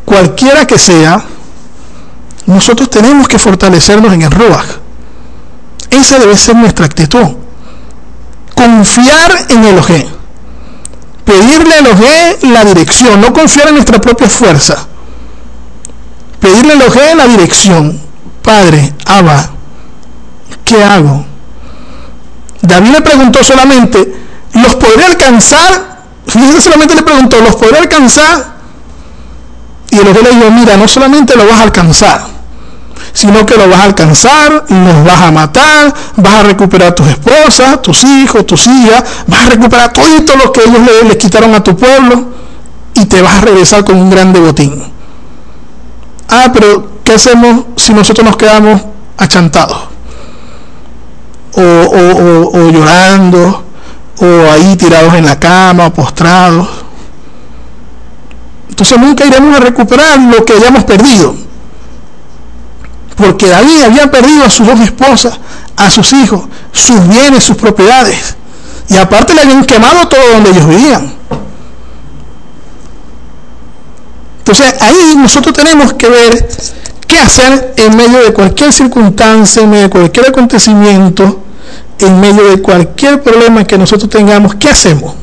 cualquiera 0.06 0.68
que 0.68 0.78
sea, 0.78 1.26
nosotros 2.46 2.92
tenemos 2.92 3.28
que 3.28 3.40
fortalecernos 3.40 4.14
en 4.14 4.22
el 4.22 4.30
Ruach. 4.30 4.68
Esa 5.90 6.20
debe 6.20 6.38
ser 6.38 6.58
nuestra 6.58 6.86
actitud. 6.86 7.26
Confiar 8.54 9.48
en 9.50 9.64
el 9.64 9.80
OG. 9.80 10.25
Pedirle 11.26 11.76
al 11.76 11.88
OG 11.88 12.44
la 12.44 12.64
dirección, 12.64 13.20
no 13.20 13.34
confiar 13.34 13.70
en 13.70 13.76
nuestra 13.76 14.00
propia 14.00 14.30
fuerza. 14.30 14.88
Pedirle 16.40 16.74
al 16.74 16.82
OG 16.84 17.16
la 17.18 17.28
dirección. 17.28 18.00
Padre, 18.44 18.94
Abba, 19.06 19.50
¿qué 20.64 20.84
hago? 20.84 21.26
David 22.62 22.90
le 22.92 23.02
preguntó 23.02 23.44
solamente, 23.44 24.16
¿los 24.54 24.76
podré 24.76 25.06
alcanzar? 25.06 26.04
Fíjense, 26.28 26.62
solamente 26.62 26.96
le 26.96 27.02
preguntó, 27.02 27.40
¿los 27.42 27.56
podré 27.56 27.80
alcanzar? 27.80 28.56
Y 29.92 29.98
el 29.98 30.06
le 30.06 30.30
dijo, 30.32 30.52
mira, 30.52 30.78
no 30.78 30.88
solamente 30.88 31.36
lo 31.36 31.48
vas 31.48 31.60
a 31.60 31.64
alcanzar, 31.64 32.22
sino 33.16 33.46
que 33.46 33.56
lo 33.56 33.70
vas 33.70 33.80
a 33.80 33.84
alcanzar, 33.84 34.66
los 34.68 35.06
vas 35.06 35.22
a 35.22 35.32
matar, 35.32 35.94
vas 36.18 36.34
a 36.34 36.44
recuperar 36.44 36.90
a 36.90 36.96
tus 36.96 37.08
esposas, 37.08 37.82
tus 37.82 38.04
hijos, 38.04 38.46
tus 38.46 38.68
hijas, 38.68 39.06
vas 39.26 39.46
a 39.46 39.50
recuperar 39.52 39.94
todo 39.94 40.06
lo 40.44 40.52
que 40.52 40.60
ellos 40.66 40.82
le, 41.08 41.18
quitaron 41.18 41.56
a 41.56 41.64
tu 41.64 41.78
pueblo 41.78 42.26
y 42.94 43.06
te 43.06 43.22
vas 43.22 43.36
a 43.36 43.42
regresar 43.42 43.86
con 43.86 43.96
un 43.96 44.10
grande 44.10 44.42
botín. 44.42 44.84
Ah, 46.28 46.52
pero 46.52 47.00
¿qué 47.06 47.14
hacemos 47.14 47.64
si 47.78 47.94
nosotros 47.94 48.26
nos 48.26 48.36
quedamos 48.36 48.82
achantados? 49.18 49.78
O, 51.54 51.62
o 51.62 52.70
llorando, 52.70 53.64
o 54.20 54.52
ahí 54.52 54.76
tirados 54.76 55.14
en 55.14 55.26
la 55.26 55.40
cama, 55.40 55.90
postrados. 55.94 56.68
Entonces 58.68 59.00
nunca 59.00 59.26
iremos 59.26 59.56
a 59.56 59.62
recuperar 59.62 60.20
lo 60.20 60.44
que 60.44 60.52
hayamos 60.52 60.84
perdido 60.84 61.46
porque 63.16 63.48
David 63.48 63.84
había 63.84 64.12
perdido 64.12 64.44
a 64.44 64.50
sus 64.50 64.68
dos 64.68 64.80
esposas, 64.80 65.40
a 65.78 65.90
sus 65.90 66.12
hijos, 66.14 66.44
sus 66.72 67.08
bienes, 67.08 67.44
sus 67.44 67.56
propiedades. 67.56 68.36
Y 68.90 68.98
aparte 68.98 69.34
le 69.34 69.42
habían 69.42 69.66
quemado 69.66 70.08
todo 70.08 70.22
donde 70.34 70.50
ellos 70.52 70.68
vivían. 70.68 71.14
Entonces 74.40 74.76
ahí 74.82 75.16
nosotros 75.18 75.56
tenemos 75.56 75.94
que 75.94 76.08
ver 76.08 76.50
qué 77.08 77.18
hacer 77.20 77.74
en 77.78 77.96
medio 77.96 78.20
de 78.24 78.34
cualquier 78.34 78.72
circunstancia, 78.72 79.64
en 79.64 79.70
medio 79.70 79.84
de 79.84 79.90
cualquier 79.90 80.30
acontecimiento, 80.30 81.42
en 82.00 82.20
medio 82.20 82.44
de 82.50 82.62
cualquier 82.62 83.24
problema 83.24 83.64
que 83.64 83.78
nosotros 83.78 84.10
tengamos. 84.10 84.56
¿Qué 84.56 84.70
hacemos? 84.70 85.16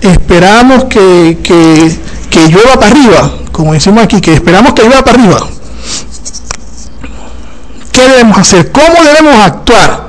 Esperamos 0.00 0.84
que, 0.84 1.38
que, 1.42 1.98
que 2.30 2.48
llueva 2.48 2.74
para 2.74 2.88
arriba 2.88 3.43
como 3.54 3.72
decimos 3.72 4.02
aquí, 4.02 4.20
que 4.20 4.34
esperamos 4.34 4.72
que 4.72 4.84
iba 4.84 5.00
para 5.04 5.16
arriba. 5.16 5.38
¿Qué 7.92 8.02
debemos 8.02 8.36
hacer? 8.36 8.72
¿Cómo 8.72 9.04
debemos 9.04 9.36
actuar? 9.46 10.08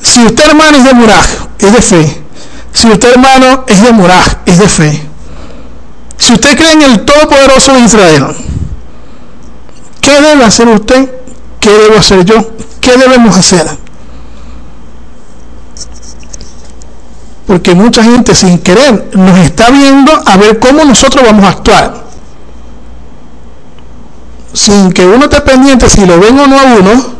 Si 0.00 0.24
usted 0.24 0.46
hermano 0.46 0.78
es 0.78 0.84
de 0.84 0.94
Muraj, 0.94 1.26
es 1.58 1.72
de 1.74 1.82
fe. 1.82 2.22
Si 2.72 2.88
usted 2.88 3.10
hermano 3.10 3.64
es 3.66 3.82
de 3.82 3.92
Muraj, 3.92 4.38
es 4.46 4.58
de 4.58 4.68
fe. 4.70 5.06
Si 6.16 6.32
usted 6.32 6.56
cree 6.56 6.72
en 6.72 6.82
el 6.82 7.04
Todopoderoso 7.04 7.74
de 7.74 7.80
Israel, 7.80 8.26
¿qué 10.00 10.18
debe 10.22 10.44
hacer 10.44 10.66
usted? 10.68 11.10
¿Qué 11.60 11.70
debo 11.70 11.98
hacer 11.98 12.24
yo? 12.24 12.52
¿Qué 12.80 12.96
debemos 12.96 13.36
hacer? 13.36 13.66
Porque 17.46 17.74
mucha 17.74 18.02
gente 18.02 18.34
sin 18.34 18.60
querer 18.60 19.10
nos 19.12 19.36
está 19.40 19.68
viendo 19.68 20.10
a 20.24 20.38
ver 20.38 20.58
cómo 20.58 20.86
nosotros 20.86 21.22
vamos 21.22 21.44
a 21.44 21.48
actuar 21.50 22.05
sin 24.56 24.90
que 24.90 25.04
uno 25.04 25.24
esté 25.24 25.42
pendiente 25.42 25.88
si 25.90 26.06
lo 26.06 26.18
ven 26.18 26.38
o 26.40 26.46
no 26.46 26.58
a 26.58 26.62
uno, 26.62 27.14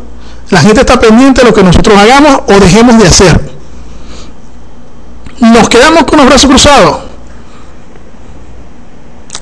la 0.49 0.61
gente 0.61 0.81
está 0.81 0.99
pendiente 0.99 1.43
de 1.43 1.49
lo 1.49 1.55
que 1.55 1.63
nosotros 1.63 1.95
hagamos 1.99 2.41
o 2.49 2.59
dejemos 2.59 2.99
de 2.99 3.07
hacer. 3.07 3.39
Nos 5.41 5.69
quedamos 5.69 6.05
con 6.05 6.19
los 6.19 6.27
brazos 6.27 6.49
cruzados. 6.49 7.01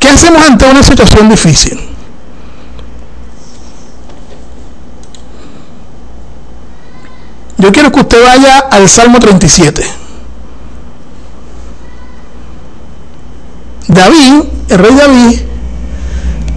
¿Qué 0.01 0.09
hacemos 0.09 0.43
ante 0.45 0.69
una 0.69 0.83
situación 0.83 1.29
difícil? 1.29 1.81
Yo 7.59 7.71
quiero 7.71 7.93
que 7.93 8.01
usted 8.01 8.25
vaya 8.25 8.59
al 8.59 8.89
Salmo 8.89 9.21
37. 9.21 9.87
David, 13.87 14.43
el 14.69 14.79
rey 14.79 14.95
David, 14.97 15.54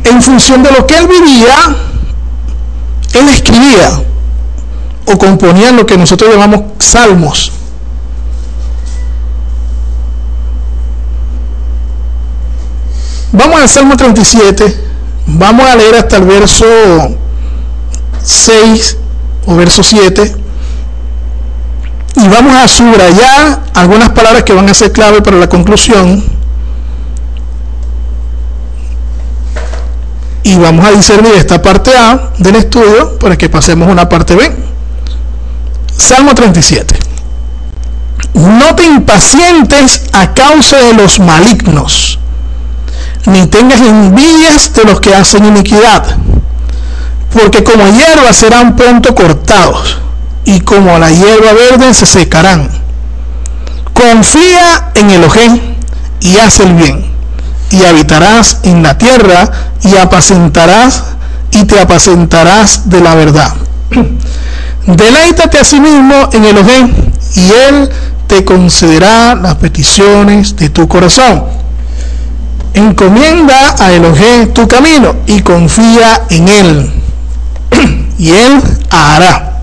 en 0.10 0.22
función 0.22 0.64
de 0.64 0.72
lo 0.72 0.86
que 0.86 0.98
él 0.98 1.08
vivía, 1.08 1.76
él 3.14 3.30
escribía 3.30 4.02
o 5.06 5.18
componía 5.18 5.72
lo 5.72 5.86
que 5.86 5.98
nosotros 5.98 6.34
llamamos 6.34 6.62
salmos. 6.80 7.52
Vamos 13.32 13.62
al 13.62 13.70
Salmo 13.70 13.96
37, 13.96 14.86
vamos 15.28 15.66
a 15.66 15.76
leer 15.76 15.96
hasta 15.96 16.18
el 16.18 16.24
verso 16.24 16.66
6 18.24 18.98
o 19.46 19.56
verso 19.56 19.84
7 19.84 20.36
y 22.16 22.28
vamos 22.30 22.56
a 22.56 22.68
subrayar 22.68 23.64
algunas 23.74 24.10
palabras 24.10 24.44
que 24.44 24.54
van 24.54 24.68
a 24.70 24.74
ser 24.74 24.92
clave 24.92 25.22
para 25.22 25.38
la 25.38 25.48
conclusión 25.48 26.37
y 30.48 30.56
vamos 30.56 30.86
a 30.86 30.92
discernir 30.92 31.34
esta 31.34 31.62
parte 31.62 31.92
A 31.98 32.32
del 32.38 32.56
estudio 32.56 33.20
para 33.20 33.38
que 33.38 33.50
pasemos 33.50 33.90
a 33.90 33.92
una 33.92 34.08
parte 34.08 34.34
B. 34.34 34.50
Salmo 35.98 36.34
37. 36.34 36.98
No 38.34 38.74
te 38.74 38.86
impacientes 38.86 40.04
a 40.14 40.34
causa 40.34 40.78
de 40.78 40.94
los 40.94 41.20
malignos, 41.20 42.18
ni 43.26 43.46
tengas 43.48 43.82
envidias 43.82 44.74
de 44.74 44.86
los 44.86 45.02
que 45.02 45.14
hacen 45.14 45.44
iniquidad, 45.44 46.16
porque 47.34 47.62
como 47.62 47.86
hierba 47.86 48.32
serán 48.32 48.78
pronto 48.78 49.14
cortados, 49.14 49.98
y 50.46 50.62
como 50.62 50.98
la 50.98 51.12
hierba 51.12 51.52
verde 51.52 51.94
se 51.94 52.06
secarán. 52.06 52.70
Confía 53.94 54.92
en 54.96 55.10
el 55.10 55.24
Elohim 55.24 55.60
y 56.22 56.38
haz 56.38 56.62
el 56.62 56.74
bien 56.74 57.17
y 57.72 57.84
habitarás 57.84 58.60
en 58.64 58.84
la 58.84 58.98
tierra 58.98 59.50
y 59.84 59.96
apacentarás 59.98 61.04
y 61.52 61.66
te 61.66 61.80
apacentarás 61.80 62.90
de 62.90 63.02
la 63.02 63.16
verdad. 63.16 63.54
Deleítate 64.88 65.60
a 65.60 65.64
sí 65.64 65.80
mismo 65.80 66.30
en 66.32 66.46
el 66.46 66.58
Elohim 66.58 66.94
y 67.36 67.52
él 67.52 67.90
te 68.28 68.44
concederá 68.44 69.36
las 69.36 69.56
peticiones 69.56 70.56
de 70.56 70.70
tu 70.70 70.88
corazón. 70.88 71.44
Encomienda 72.74 73.76
a 73.80 73.92
Elohim 73.92 74.54
tu 74.54 74.68
camino 74.68 75.16
y 75.26 75.42
confía 75.42 76.22
en 76.30 76.48
él 76.48 76.92
y 78.18 78.30
él 78.30 78.62
hará. 78.90 79.62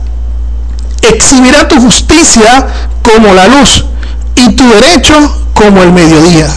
Exhibirá 1.03 1.69
tu 1.69 1.81
justicia 1.81 2.67
como 3.03 3.33
la 3.35 3.47
luz 3.49 3.85
y 4.35 4.53
tu 4.57 4.69
derecho 4.69 5.15
como 5.55 5.83
el 5.83 5.93
mediodía 5.93 6.49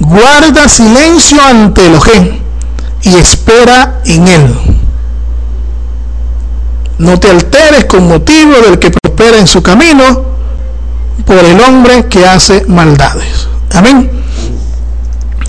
guarda 0.00 0.68
silencio 0.68 1.40
ante 1.42 1.86
Elohim 1.86 2.38
y 3.02 3.16
espera 3.16 4.00
en 4.04 4.28
él. 4.28 4.54
No 6.98 7.18
te 7.18 7.30
alteres 7.30 7.84
con 7.86 8.08
motivo 8.08 8.54
del 8.64 8.78
que 8.78 8.90
prospera 8.90 9.38
en 9.38 9.46
su 9.46 9.62
camino 9.62 10.24
por 11.26 11.36
el 11.36 11.60
hombre 11.60 12.06
que 12.06 12.26
hace 12.26 12.64
maldades. 12.66 13.48
Amén. 13.72 14.10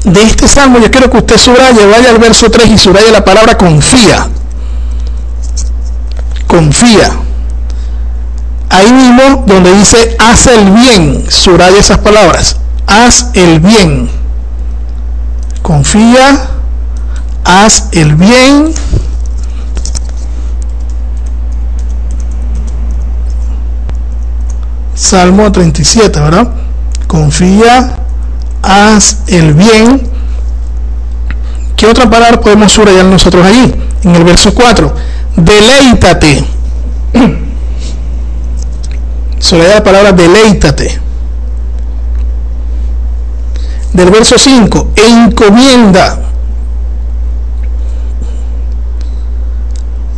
De 0.04 0.22
este 0.22 0.48
salmo 0.48 0.80
yo 0.80 0.91
quiero 0.91 1.10
que 1.10 1.18
usted 1.18 1.38
subraye, 1.38 1.86
vaya 1.88 2.10
al 2.10 2.20
verso 2.20 2.50
3 2.50 2.70
y 2.70 2.78
subraye 2.78 3.12
la 3.12 3.24
palabra 3.24 3.58
confía. 3.58 4.28
Confía. 6.48 7.12
Ahí 8.70 8.91
mismo 8.91 9.43
donde 9.48 9.74
dice 9.74 10.16
haz 10.20 10.48
el 10.48 10.72
bien, 10.72 11.26
subraya 11.30 11.78
esas 11.80 12.00
palabras. 12.00 12.58
Haz 12.88 13.30
el 13.34 13.60
bien 13.60 14.10
confía, 15.66 16.47
haz 17.43 17.89
el 17.91 18.13
bien, 18.13 18.72
Salmo 24.93 25.51
37, 25.51 26.20
¿verdad? 26.20 26.53
Confía, 27.07 27.97
haz 28.61 29.24
el 29.26 29.55
bien. 29.55 30.07
¿Qué 31.76 31.88
otra 31.88 32.07
palabra 32.11 32.39
podemos 32.39 32.72
subrayar 32.72 33.05
nosotros 33.05 33.43
allí? 33.43 33.74
En 34.03 34.13
el 34.13 34.24
verso 34.24 34.53
4. 34.53 34.95
Deleítate. 35.36 36.45
Subraya 39.39 39.76
la 39.76 39.84
palabra 39.84 40.11
deleítate 40.11 41.05
del 43.96 44.12
verso 44.12 44.38
5, 44.38 44.91
e 44.96 45.08
encomienda. 45.08 46.20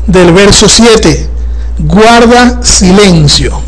Del 0.08 0.32
verso 0.34 0.68
7, 0.68 1.30
guarda 1.78 2.64
silencio. 2.64 3.62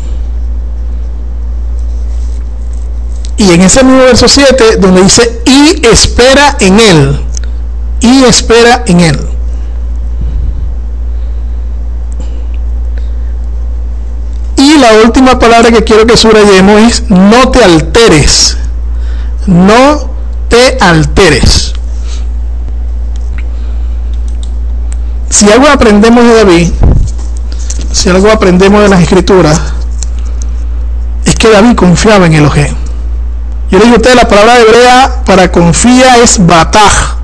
Y 3.36 3.52
en 3.52 3.60
ese 3.62 3.84
mismo 3.84 4.00
verso 4.00 4.26
7, 4.26 4.78
donde 4.78 5.02
dice, 5.02 5.42
y 5.46 5.86
espera 5.86 6.56
en 6.58 6.80
él. 6.80 7.20
Y 8.00 8.24
espera 8.24 8.82
en 8.86 9.00
él. 9.00 9.20
Y 14.56 14.76
la 14.76 14.92
última 15.04 15.38
palabra 15.38 15.70
que 15.70 15.84
quiero 15.84 16.04
que 16.04 16.16
subrayemos 16.16 16.82
es 16.82 17.10
no 17.10 17.50
te 17.50 17.62
alteres. 17.62 18.56
No 19.50 20.08
te 20.48 20.78
alteres. 20.80 21.72
Si 25.28 25.50
algo 25.50 25.68
aprendemos 25.68 26.22
de 26.22 26.34
David, 26.34 26.72
si 27.92 28.08
algo 28.08 28.30
aprendemos 28.30 28.82
de 28.82 28.88
las 28.88 29.02
escrituras, 29.02 29.60
es 31.24 31.34
que 31.34 31.50
David 31.50 31.74
confiaba 31.74 32.26
en 32.26 32.34
Elohim. 32.34 32.74
Yo 33.72 33.78
le 33.78 33.84
digo 33.86 33.96
a 33.96 33.98
ustedes, 33.98 34.16
la 34.16 34.28
palabra 34.28 34.60
hebrea 34.60 35.24
para 35.26 35.50
confía 35.50 36.18
es 36.18 36.46
bataj. 36.46 37.16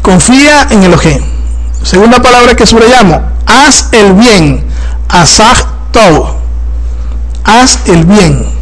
Confía 0.00 0.68
en 0.70 0.84
Elohim. 0.84 1.22
Segunda 1.82 2.22
palabra 2.22 2.54
que 2.54 2.66
subrayamos, 2.66 3.20
haz 3.46 3.90
el 3.92 4.14
bien. 4.14 4.64
Asaj 5.08 5.66
todo. 5.92 6.36
Haz 7.44 7.80
el 7.86 8.06
bien. 8.06 8.61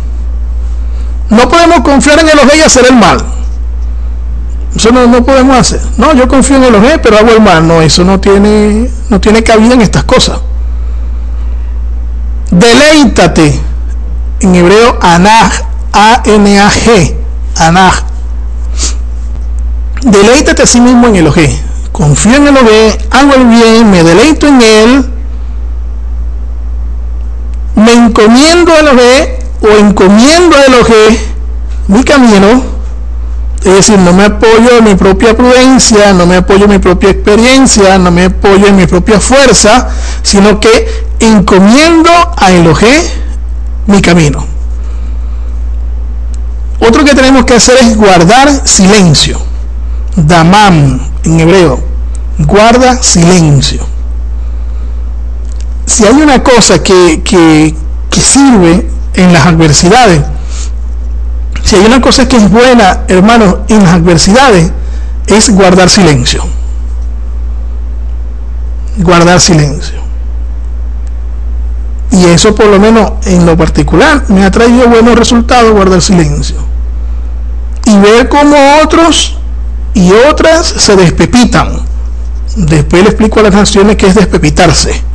No 1.30 1.48
podemos 1.48 1.80
confiar 1.80 2.18
en 2.18 2.28
Elohim 2.28 2.58
y 2.58 2.60
hacer 2.62 2.86
el 2.90 2.96
mal. 2.96 3.24
Eso 4.74 4.90
no, 4.90 5.06
no, 5.06 5.24
podemos 5.24 5.56
hacer. 5.56 5.80
No, 5.96 6.12
yo 6.14 6.28
confío 6.28 6.56
en 6.56 6.64
Elohim, 6.64 6.98
pero 7.02 7.18
hago 7.18 7.30
el 7.30 7.40
mal. 7.40 7.66
No, 7.66 7.80
eso 7.80 8.04
no 8.04 8.20
tiene, 8.20 8.90
no 9.08 9.20
tiene 9.20 9.42
cabida 9.42 9.74
en 9.74 9.80
estas 9.80 10.04
cosas. 10.04 10.38
Deleítate 12.50 13.60
en 14.40 14.54
hebreo 14.54 14.98
anaj, 15.00 15.52
A-N-A-G, 15.92 17.14
anaj. 17.56 18.02
Deleítate 20.02 20.62
a 20.62 20.66
sí 20.66 20.80
mismo 20.80 21.08
en 21.08 21.16
Elohim. 21.16 21.50
Confío 21.92 22.36
en 22.36 22.48
Elohim, 22.48 22.92
hago 23.10 23.34
el 23.34 23.46
bien, 23.46 23.90
me 23.90 24.02
deleito 24.02 24.46
en 24.46 24.62
él, 24.62 25.10
me 27.74 27.92
encomiendo 27.92 28.72
a 28.72 28.78
Elohim 28.78 29.39
o 29.60 29.68
encomiendo 29.68 30.56
a 30.56 30.64
Elohim 30.64 31.18
mi 31.88 32.04
camino. 32.04 32.80
Es 33.62 33.74
decir, 33.74 33.98
no 33.98 34.14
me 34.14 34.24
apoyo 34.24 34.78
en 34.78 34.84
mi 34.84 34.94
propia 34.94 35.36
prudencia, 35.36 36.14
no 36.14 36.24
me 36.24 36.36
apoyo 36.36 36.64
en 36.64 36.70
mi 36.70 36.78
propia 36.78 37.10
experiencia, 37.10 37.98
no 37.98 38.10
me 38.10 38.24
apoyo 38.24 38.66
en 38.66 38.76
mi 38.76 38.86
propia 38.86 39.20
fuerza, 39.20 39.88
sino 40.22 40.58
que 40.58 40.88
encomiendo 41.18 42.10
a 42.38 42.50
Elohim 42.52 43.02
mi 43.86 44.00
camino. 44.00 44.46
Otro 46.80 47.04
que 47.04 47.14
tenemos 47.14 47.44
que 47.44 47.54
hacer 47.54 47.76
es 47.82 47.96
guardar 47.96 48.66
silencio. 48.66 49.38
Damam 50.16 50.98
en 51.24 51.40
hebreo. 51.40 51.78
Guarda 52.38 53.02
silencio. 53.02 53.86
Si 55.84 56.06
hay 56.06 56.14
una 56.14 56.42
cosa 56.42 56.82
que, 56.82 57.20
que, 57.22 57.74
que 58.08 58.20
sirve 58.20 58.88
en 59.14 59.32
las 59.32 59.46
adversidades, 59.46 60.22
si 61.64 61.76
hay 61.76 61.84
una 61.84 62.00
cosa 62.00 62.26
que 62.28 62.36
es 62.36 62.50
buena, 62.50 63.04
hermanos, 63.08 63.56
en 63.68 63.82
las 63.82 63.94
adversidades, 63.94 64.70
es 65.26 65.50
guardar 65.50 65.88
silencio. 65.88 66.44
Guardar 68.98 69.40
silencio. 69.40 70.00
Y 72.10 72.24
eso 72.24 72.54
por 72.54 72.66
lo 72.66 72.80
menos 72.80 73.12
en 73.24 73.46
lo 73.46 73.56
particular 73.56 74.24
me 74.28 74.44
ha 74.44 74.50
traído 74.50 74.88
buenos 74.88 75.16
resultados 75.16 75.72
guardar 75.72 76.02
silencio. 76.02 76.56
Y 77.84 77.96
ver 77.98 78.28
cómo 78.28 78.56
otros 78.82 79.36
y 79.94 80.10
otras 80.12 80.66
se 80.66 80.96
despepitan. 80.96 81.80
Después 82.56 83.02
le 83.02 83.10
explico 83.10 83.40
a 83.40 83.44
las 83.44 83.54
naciones 83.54 83.96
qué 83.96 84.08
es 84.08 84.16
despepitarse. 84.16 85.09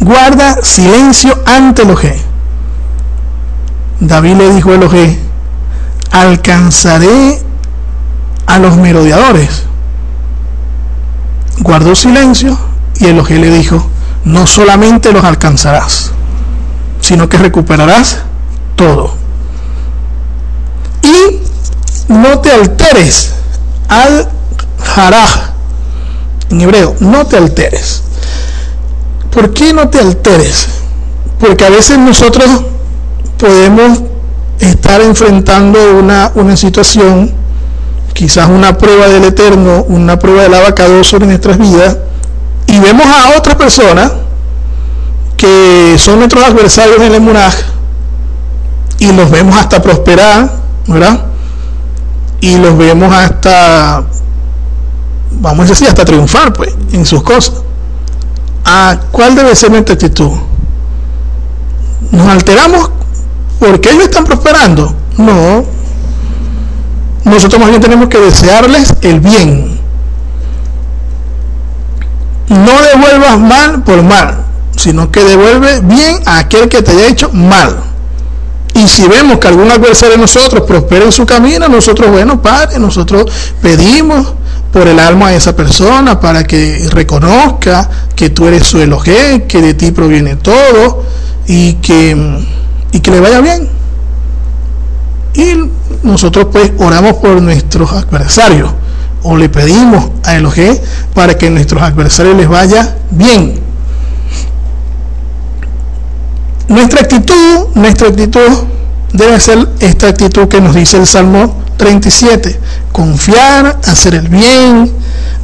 Guarda 0.00 0.62
silencio 0.62 1.36
ante 1.46 1.82
el 1.82 1.88
G. 1.88 2.14
David 4.00 4.36
le 4.36 4.54
dijo 4.54 4.70
a 4.70 4.76
G, 4.76 5.18
alcanzaré 6.12 7.42
a 8.46 8.58
los 8.58 8.76
merodeadores. 8.76 9.64
Guardó 11.58 11.96
silencio 11.96 12.56
y 13.00 13.06
el 13.06 13.20
G 13.22 13.40
le 13.40 13.50
dijo, 13.50 13.84
no 14.24 14.46
solamente 14.46 15.12
los 15.12 15.24
alcanzarás, 15.24 16.12
sino 17.00 17.28
que 17.28 17.38
recuperarás 17.38 18.18
todo. 18.76 19.14
Y 21.02 21.40
no 22.12 22.38
te 22.38 22.52
alteres 22.52 23.32
al 23.88 24.28
haraj, 24.96 25.50
en 26.50 26.60
hebreo, 26.60 26.94
no 27.00 27.26
te 27.26 27.36
alteres. 27.36 28.04
¿Por 29.30 29.52
qué 29.52 29.72
no 29.72 29.88
te 29.88 30.00
alteres? 30.00 30.68
Porque 31.38 31.64
a 31.64 31.70
veces 31.70 31.98
nosotros 31.98 32.48
podemos 33.38 34.00
estar 34.58 35.00
enfrentando 35.00 35.78
una, 35.98 36.32
una 36.34 36.56
situación, 36.56 37.32
quizás 38.12 38.48
una 38.48 38.76
prueba 38.76 39.08
del 39.08 39.24
Eterno, 39.24 39.84
una 39.88 40.18
prueba 40.18 40.42
del 40.42 40.54
abacado 40.54 41.04
sobre 41.04 41.26
nuestras 41.26 41.58
vidas, 41.58 41.96
y 42.66 42.78
vemos 42.80 43.06
a 43.06 43.38
otras 43.38 43.56
personas 43.56 44.12
que 45.36 45.94
son 45.98 46.18
nuestros 46.18 46.44
adversarios 46.44 47.00
en 47.00 47.14
el 47.14 47.20
Munaj 47.20 47.54
y 48.98 49.12
los 49.12 49.30
vemos 49.30 49.56
hasta 49.56 49.80
prosperar, 49.80 50.50
¿verdad? 50.86 51.26
Y 52.40 52.56
los 52.58 52.76
vemos 52.76 53.12
hasta, 53.12 54.02
vamos 55.30 55.66
a 55.66 55.68
decir, 55.68 55.88
hasta 55.88 56.04
triunfar, 56.04 56.52
pues, 56.52 56.74
en 56.92 57.06
sus 57.06 57.22
cosas. 57.22 57.62
¿A 58.64 58.98
cuál 59.10 59.34
debe 59.34 59.54
ser 59.56 59.70
nuestra 59.70 59.94
actitud? 59.94 60.32
¿Nos 62.10 62.28
alteramos 62.28 62.90
porque 63.58 63.90
ellos 63.90 64.04
están 64.04 64.24
prosperando? 64.24 64.94
No. 65.16 65.64
Nosotros 67.24 67.60
más 67.60 67.70
bien 67.70 67.80
tenemos 67.80 68.08
que 68.08 68.18
desearles 68.18 68.94
el 69.02 69.20
bien 69.20 69.78
no 72.48 72.80
devuelvas 72.82 73.38
mal 73.38 73.82
por 73.82 74.02
mal, 74.02 74.44
sino 74.76 75.10
que 75.10 75.22
devuelve 75.22 75.80
bien 75.80 76.20
a 76.26 76.38
aquel 76.38 76.68
que 76.68 76.82
te 76.82 76.92
haya 76.92 77.08
hecho 77.08 77.30
mal. 77.32 77.76
Y 78.74 78.86
si 78.88 79.06
vemos 79.06 79.38
que 79.38 79.48
algún 79.48 79.70
adversario 79.70 80.14
de 80.16 80.20
nosotros 80.20 80.62
prospera 80.62 81.04
en 81.04 81.12
su 81.12 81.26
camino, 81.26 81.68
nosotros, 81.68 82.10
bueno, 82.10 82.40
Padre, 82.40 82.78
nosotros 82.78 83.26
pedimos 83.60 84.34
por 84.72 84.86
el 84.86 84.98
alma 84.98 85.30
de 85.30 85.36
esa 85.36 85.56
persona 85.56 86.20
para 86.20 86.44
que 86.44 86.86
reconozca 86.90 87.88
que 88.14 88.30
tú 88.30 88.46
eres 88.46 88.66
su 88.66 88.80
elogé, 88.80 89.44
que 89.48 89.60
de 89.60 89.74
ti 89.74 89.90
proviene 89.90 90.36
todo 90.36 91.04
y 91.46 91.74
que, 91.74 92.44
y 92.92 93.00
que 93.00 93.10
le 93.10 93.20
vaya 93.20 93.40
bien. 93.40 93.68
Y 95.34 95.54
nosotros 96.02 96.48
pues 96.52 96.72
oramos 96.78 97.14
por 97.14 97.40
nuestros 97.40 97.92
adversarios 97.92 98.70
o 99.22 99.36
le 99.36 99.48
pedimos 99.48 100.10
a 100.24 100.36
Elohim 100.36 100.76
para 101.14 101.36
que 101.36 101.50
nuestros 101.50 101.82
adversarios 101.82 102.36
les 102.36 102.48
vaya 102.48 102.96
bien. 103.10 103.60
Nuestra 106.68 107.00
actitud, 107.00 107.68
nuestra 107.74 108.08
actitud 108.08 108.64
debe 109.12 109.40
ser 109.40 109.68
esta 109.80 110.08
actitud 110.08 110.48
que 110.48 110.60
nos 110.60 110.74
dice 110.74 110.96
el 110.96 111.06
Salmo 111.06 111.62
37, 111.76 112.60
confiar, 112.92 113.80
hacer 113.86 114.14
el 114.14 114.28
bien, 114.28 114.92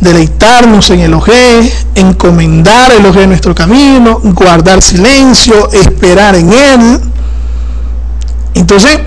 deleitarnos 0.00 0.90
en 0.90 1.00
Elohim, 1.00 1.70
encomendar 1.94 2.90
a 2.90 2.94
Elohim 2.94 3.28
nuestro 3.28 3.54
camino, 3.54 4.20
guardar 4.22 4.82
silencio, 4.82 5.70
esperar 5.72 6.34
en 6.34 6.52
Él. 6.52 7.00
Entonces, 8.54 8.98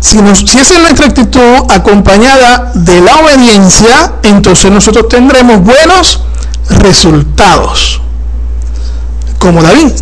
si, 0.00 0.18
esa 0.18 0.74
es 0.74 0.80
nuestra 0.80 1.06
actitud 1.06 1.40
acompañada 1.70 2.72
de 2.74 3.00
la 3.00 3.16
obediencia, 3.16 4.12
entonces 4.22 4.70
nosotros 4.70 5.08
tendremos 5.08 5.62
buenos 5.62 6.20
resultados. 6.68 8.02
Como 9.38 9.62
David, 9.62 9.92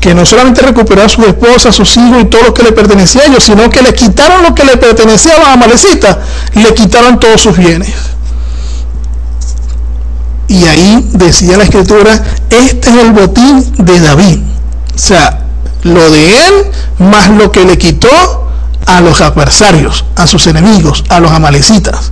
que 0.00 0.14
no 0.14 0.24
solamente 0.24 0.62
recuperó 0.62 1.04
a 1.04 1.08
su 1.08 1.22
esposa, 1.22 1.68
a 1.68 1.72
sus 1.72 1.96
hijos 1.98 2.22
y 2.22 2.24
todo 2.24 2.42
lo 2.42 2.54
que 2.54 2.62
le 2.62 2.72
pertenecía 2.72 3.22
a 3.22 3.26
ellos, 3.26 3.44
sino 3.44 3.68
que 3.68 3.82
le 3.82 3.94
quitaron 3.94 4.42
lo 4.42 4.54
que 4.54 4.64
le 4.64 4.78
pertenecía 4.78 5.34
a 5.36 5.38
los 5.38 5.48
amalecitas, 5.48 6.16
le 6.54 6.74
quitaron 6.74 7.20
todos 7.20 7.40
sus 7.42 7.56
bienes. 7.56 7.92
Y 10.48 10.66
ahí 10.66 11.06
decía 11.12 11.58
la 11.58 11.64
escritura, 11.64 12.24
este 12.48 12.90
es 12.90 12.96
el 12.96 13.12
botín 13.12 13.72
de 13.76 14.00
David. 14.00 14.38
O 14.94 14.98
sea, 14.98 15.44
lo 15.82 16.10
de 16.10 16.28
él 16.30 16.54
más 16.98 17.28
lo 17.28 17.52
que 17.52 17.64
le 17.64 17.78
quitó 17.78 18.08
a 18.86 19.00
los 19.00 19.20
adversarios, 19.20 20.04
a 20.16 20.26
sus 20.26 20.46
enemigos, 20.46 21.04
a 21.08 21.20
los 21.20 21.30
amalecitas. 21.30 22.10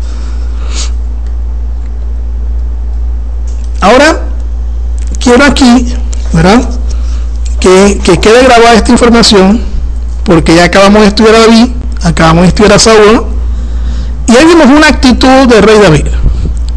Ahora, 3.80 4.20
quiero 5.18 5.44
aquí, 5.44 5.94
¿verdad? 6.32 6.68
Que, 7.60 7.98
que 8.04 8.18
quede 8.20 8.44
grabada 8.44 8.74
esta 8.74 8.92
información, 8.92 9.60
porque 10.24 10.54
ya 10.54 10.64
acabamos 10.64 11.02
de 11.02 11.08
estudiar 11.08 11.34
a 11.34 11.40
David, 11.40 11.68
acabamos 12.02 12.42
de 12.42 12.48
estudiar 12.48 12.72
a 12.74 12.78
Saúl, 12.78 13.26
y 14.28 14.36
ahí 14.36 14.44
vimos 14.46 14.66
una 14.66 14.88
actitud 14.88 15.48
de 15.48 15.60
rey 15.60 15.78
David, 15.78 16.06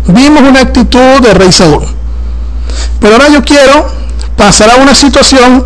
vimos 0.07 0.41
una 0.41 0.61
actitud 0.61 1.21
de 1.21 1.33
rey 1.33 1.51
Saúl. 1.51 1.85
Pero 2.99 3.15
ahora 3.15 3.29
yo 3.29 3.43
quiero 3.43 3.91
pasará 4.37 4.77
una 4.77 4.95
situación 4.95 5.65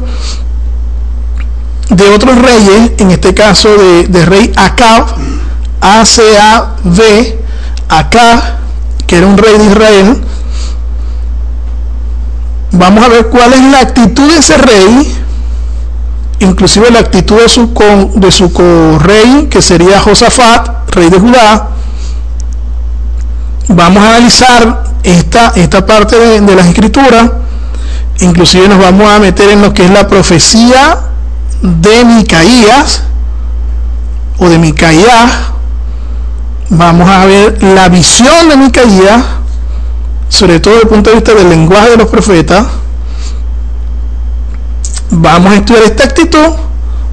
de 1.89 2.09
otros 2.09 2.37
reyes, 2.39 2.91
en 2.97 3.11
este 3.11 3.33
caso 3.33 3.69
de, 3.69 4.07
de 4.07 4.25
rey 4.25 4.51
Acab, 4.55 5.05
A-C-A-B, 5.79 7.39
Acab, 7.87 8.41
que 9.07 9.17
era 9.17 9.27
un 9.27 9.37
rey 9.37 9.57
de 9.57 9.65
Israel. 9.65 10.21
Vamos 12.77 13.05
a 13.05 13.07
ver 13.07 13.27
cuál 13.27 13.53
es 13.53 13.61
la 13.61 13.79
actitud 13.79 14.27
de 14.29 14.37
ese 14.37 14.57
rey, 14.57 15.15
inclusive 16.39 16.91
la 16.91 16.99
actitud 16.99 17.39
de 17.39 17.47
su, 17.47 17.73
con, 17.73 18.19
de 18.19 18.31
su 18.31 18.51
rey, 18.99 19.47
que 19.49 19.61
sería 19.61 20.01
Josafat, 20.01 20.89
rey 20.89 21.09
de 21.09 21.17
Judá. 21.17 21.69
Vamos 23.69 24.03
a 24.03 24.09
analizar 24.09 24.83
esta, 25.03 25.53
esta 25.55 25.85
parte 25.85 26.17
de, 26.19 26.41
de 26.41 26.55
las 26.55 26.67
escrituras, 26.67 27.31
inclusive 28.19 28.67
nos 28.67 28.79
vamos 28.79 29.09
a 29.09 29.19
meter 29.19 29.51
en 29.51 29.61
lo 29.61 29.73
que 29.73 29.85
es 29.85 29.91
la 29.91 30.07
profecía 30.07 30.99
de 31.61 32.03
Micaías 32.03 33.03
o 34.37 34.49
de 34.49 34.59
Micaías, 34.59 35.31
vamos 36.69 37.09
a 37.09 37.25
ver 37.25 37.63
la 37.63 37.87
visión 37.87 38.49
de 38.49 38.57
Micaías, 38.57 39.23
sobre 40.29 40.59
todo 40.59 40.73
desde 40.73 40.83
el 40.83 40.89
punto 40.89 41.09
de 41.09 41.15
vista 41.17 41.33
del 41.33 41.49
lenguaje 41.49 41.91
de 41.91 41.97
los 41.97 42.07
profetas. 42.07 42.65
Vamos 45.11 45.53
a 45.53 45.55
estudiar 45.55 45.83
esta 45.83 46.03
actitud, 46.03 46.49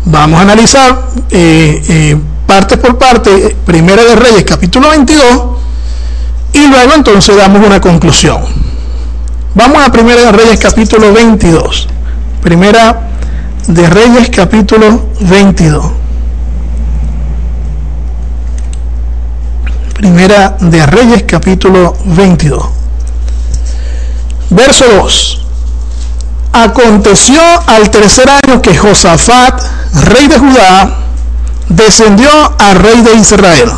vamos 0.05 0.39
a 0.39 0.43
analizar 0.43 1.09
eh, 1.31 1.83
eh, 1.89 2.17
parte 2.47 2.77
por 2.77 2.99
parte, 2.99 3.57
Primera 3.65 4.03
de 4.03 4.17
Reyes, 4.17 4.45
capítulo 4.45 4.91
22, 4.91 5.25
y 6.55 6.67
luego 6.67 6.95
entonces 6.95 7.37
damos 7.37 7.65
una 7.65 7.81
conclusión. 7.81 8.43
Vamos 9.55 9.87
a 9.87 9.93
Primera 9.93 10.23
de 10.23 10.33
Reyes, 10.33 10.59
capítulo 10.59 11.13
22. 11.13 11.89
Primera 12.43 13.09
de 13.69 13.89
Reyes 13.89 14.31
capítulo 14.31 15.09
22. 15.21 15.85
Primera 19.95 20.57
de 20.59 20.87
Reyes 20.87 21.25
capítulo 21.25 21.95
22. 22.05 22.82
Verso 24.53 24.85
2. 24.87 25.39
Aconteció 26.53 27.41
al 27.67 27.91
tercer 27.91 28.29
año 28.29 28.61
que 28.61 28.77
Josafat, 28.77 29.63
rey 30.05 30.29
de 30.29 30.39
Judá, 30.39 30.99
descendió 31.71 32.29
al 32.59 32.77
rey 32.77 33.01
de 33.01 33.15
Israel. 33.15 33.73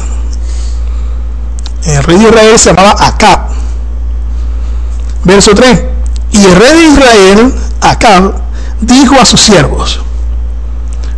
El 1.85 2.03
rey 2.03 2.19
de 2.19 2.25
Israel 2.25 2.59
se 2.59 2.71
llamaba 2.71 2.97
Acab. 2.99 3.41
Verso 5.23 5.55
3. 5.55 5.81
Y 6.33 6.45
el 6.45 6.57
rey 6.57 6.73
de 6.73 6.85
Israel, 6.89 7.55
Acab, 7.81 8.35
dijo 8.81 9.15
a 9.21 9.25
sus 9.25 9.41
siervos, 9.41 10.01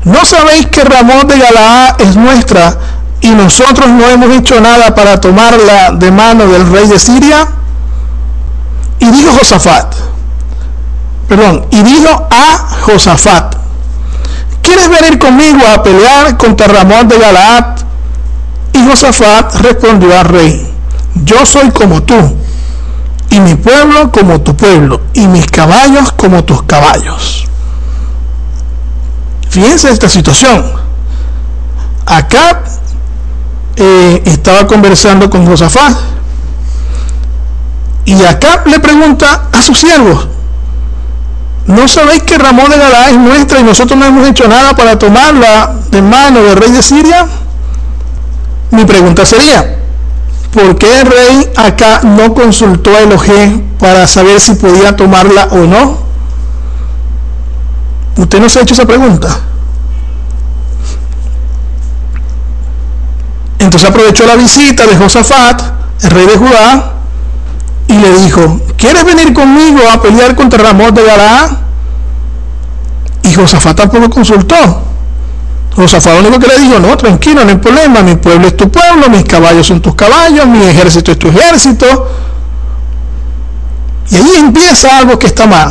¿no 0.04 0.22
sabéis 0.26 0.66
que 0.66 0.84
Ramón 0.84 1.26
de 1.28 1.38
Galaad 1.38 2.00
es 2.02 2.14
nuestra 2.14 2.78
y 3.22 3.30
nosotros 3.30 3.88
no 3.88 4.06
hemos 4.06 4.28
hecho 4.36 4.60
nada 4.60 4.94
para 4.94 5.18
tomarla 5.18 5.92
de 5.92 6.10
mano 6.10 6.46
del 6.46 6.70
rey 6.70 6.86
de 6.86 6.98
Siria? 6.98 7.48
Y 8.98 9.10
dijo 9.10 9.32
Josafat, 9.38 9.94
perdón, 11.28 11.66
y 11.70 11.82
dijo 11.82 12.28
a 12.30 12.58
Josafat, 12.82 13.56
¿quieres 14.62 14.88
venir 14.88 15.18
conmigo 15.18 15.60
a 15.66 15.82
pelear 15.82 16.36
contra 16.36 16.66
Ramón 16.66 17.08
de 17.08 17.18
Galaad? 17.18 17.76
Y 18.72 18.86
Josafat 18.88 19.54
respondió 19.56 20.18
al 20.18 20.26
rey, 20.26 20.74
yo 21.24 21.44
soy 21.44 21.70
como 21.70 22.02
tú, 22.02 22.36
y 23.30 23.40
mi 23.40 23.54
pueblo 23.54 24.10
como 24.10 24.40
tu 24.40 24.56
pueblo, 24.56 25.00
y 25.12 25.26
mis 25.26 25.46
caballos 25.46 26.12
como 26.12 26.44
tus 26.44 26.62
caballos. 26.62 27.46
Fíjense 29.50 29.90
esta 29.90 30.08
situación. 30.08 30.64
Acá 32.04 32.62
eh, 33.76 34.22
estaba 34.26 34.66
conversando 34.66 35.28
con 35.28 35.46
Josafat 35.46 36.15
y 38.06 38.24
acá 38.24 38.62
le 38.64 38.78
pregunta 38.78 39.48
a 39.52 39.60
sus 39.60 39.78
siervos, 39.80 40.28
¿no 41.66 41.88
sabéis 41.88 42.22
que 42.22 42.38
Ramón 42.38 42.70
de 42.70 42.78
Galá 42.78 43.10
es 43.10 43.18
nuestra 43.18 43.58
y 43.58 43.64
nosotros 43.64 43.98
no 43.98 44.06
hemos 44.06 44.28
hecho 44.28 44.46
nada 44.46 44.74
para 44.76 44.96
tomarla 44.96 45.74
de 45.90 46.00
mano 46.00 46.40
del 46.40 46.56
rey 46.56 46.70
de 46.70 46.82
Siria? 46.82 47.26
Mi 48.70 48.84
pregunta 48.84 49.26
sería, 49.26 49.76
¿por 50.52 50.78
qué 50.78 51.00
el 51.00 51.06
rey 51.06 51.52
acá 51.56 52.00
no 52.04 52.32
consultó 52.32 52.94
a 52.94 53.00
Elohim 53.00 53.70
para 53.78 54.06
saber 54.06 54.40
si 54.40 54.54
podía 54.54 54.94
tomarla 54.94 55.48
o 55.50 55.58
no? 55.58 55.98
¿Usted 58.16 58.40
no 58.40 58.48
se 58.48 58.60
ha 58.60 58.62
hecho 58.62 58.74
esa 58.74 58.86
pregunta? 58.86 59.40
Entonces 63.58 63.90
aprovechó 63.90 64.24
la 64.26 64.36
visita 64.36 64.86
de 64.86 64.96
Josafat, 64.96 65.60
el 66.02 66.10
rey 66.10 66.26
de 66.26 66.36
Judá, 66.36 66.95
y 67.88 67.94
le 67.94 68.12
dijo, 68.20 68.60
¿quieres 68.76 69.04
venir 69.04 69.32
conmigo 69.32 69.80
a 69.92 70.00
pelear 70.00 70.34
contra 70.34 70.62
Ramón 70.62 70.94
de 70.94 71.04
Galaad? 71.04 71.50
Y 73.22 73.34
Josafat 73.34 73.76
tampoco 73.76 74.10
consultó. 74.10 74.56
Josafat 75.74 76.14
lo 76.14 76.28
único 76.28 76.40
que 76.40 76.48
le 76.48 76.58
dijo, 76.58 76.78
no, 76.78 76.96
tranquilo, 76.96 77.44
no 77.44 77.50
hay 77.50 77.56
problema, 77.56 78.02
mi 78.02 78.16
pueblo 78.16 78.46
es 78.48 78.56
tu 78.56 78.70
pueblo, 78.70 79.08
mis 79.08 79.24
caballos 79.24 79.66
son 79.66 79.80
tus 79.80 79.94
caballos, 79.94 80.46
mi 80.46 80.64
ejército 80.64 81.12
es 81.12 81.18
tu 81.18 81.28
ejército. 81.28 82.10
Y 84.10 84.16
ahí 84.16 84.32
empieza 84.38 84.96
algo 84.98 85.18
que 85.18 85.26
está 85.26 85.46
mal. 85.46 85.70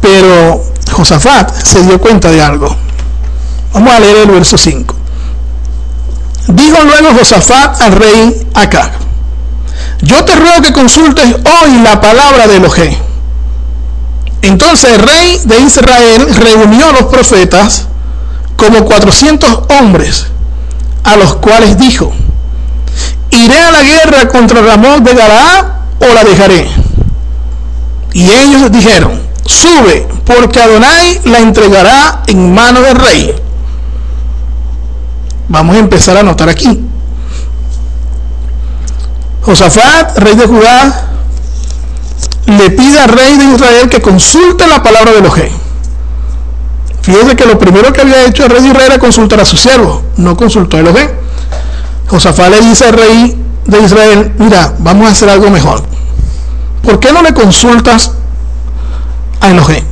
Pero 0.00 0.62
Josafat 0.92 1.52
se 1.62 1.82
dio 1.82 2.00
cuenta 2.00 2.30
de 2.30 2.42
algo. 2.42 2.74
Vamos 3.72 3.92
a 3.92 4.00
leer 4.00 4.18
el 4.18 4.30
verso 4.30 4.56
5. 4.56 4.94
Dijo 6.48 6.78
luego 6.84 7.18
Josafat 7.18 7.80
al 7.82 7.92
rey 7.92 8.46
Acab, 8.54 8.90
yo 10.02 10.24
te 10.24 10.34
ruego 10.34 10.62
que 10.62 10.72
consultes 10.72 11.24
hoy 11.24 11.78
la 11.82 12.00
palabra 12.00 12.46
de 12.46 12.56
Elohim. 12.56 12.96
Entonces 14.42 14.92
el 14.92 15.00
rey 15.00 15.40
de 15.44 15.60
Israel 15.60 16.34
reunió 16.34 16.88
a 16.88 16.92
los 16.92 17.04
profetas 17.04 17.86
como 18.56 18.84
400 18.84 19.62
hombres, 19.80 20.26
a 21.04 21.16
los 21.16 21.36
cuales 21.36 21.78
dijo, 21.78 22.12
iré 23.30 23.58
a 23.58 23.70
la 23.70 23.82
guerra 23.82 24.28
contra 24.28 24.62
Ramón 24.62 25.02
de 25.04 25.14
Galaad 25.14 25.64
o 26.00 26.14
la 26.14 26.24
dejaré. 26.24 26.68
Y 28.12 28.30
ellos 28.30 28.70
dijeron, 28.70 29.20
sube, 29.44 30.06
porque 30.24 30.60
Adonai 30.60 31.20
la 31.24 31.38
entregará 31.38 32.22
en 32.26 32.54
mano 32.54 32.80
del 32.80 32.96
rey. 32.96 33.34
Vamos 35.48 35.76
a 35.76 35.78
empezar 35.78 36.16
a 36.16 36.20
anotar 36.20 36.48
aquí. 36.48 36.80
Josafat, 39.46 40.18
rey 40.18 40.34
de 40.34 40.46
Judá, 40.46 41.08
le 42.46 42.70
pide 42.70 42.98
al 42.98 43.08
rey 43.08 43.36
de 43.38 43.44
Israel 43.44 43.88
que 43.88 44.02
consulte 44.02 44.66
la 44.66 44.82
palabra 44.82 45.12
de 45.12 45.18
Elohim. 45.18 45.52
Fíjense 47.02 47.36
que 47.36 47.46
lo 47.46 47.58
primero 47.58 47.92
que 47.92 48.00
había 48.00 48.24
hecho 48.24 48.44
el 48.44 48.50
rey 48.50 48.62
de 48.62 48.68
Israel 48.68 48.92
era 48.92 48.98
consultar 48.98 49.40
a 49.40 49.44
su 49.44 49.56
siervo, 49.56 50.02
no 50.16 50.36
consultó 50.36 50.76
a 50.76 50.80
Elohim. 50.80 51.08
Josafat 52.08 52.50
le 52.50 52.60
dice 52.60 52.86
al 52.86 52.92
rey 52.92 53.42
de 53.64 53.80
Israel, 53.80 54.32
mira, 54.38 54.74
vamos 54.78 55.08
a 55.08 55.12
hacer 55.12 55.30
algo 55.30 55.48
mejor. 55.48 55.82
¿Por 56.82 56.98
qué 57.00 57.12
no 57.12 57.22
le 57.22 57.32
consultas 57.32 58.10
a 59.40 59.50
Elohim? 59.50 59.84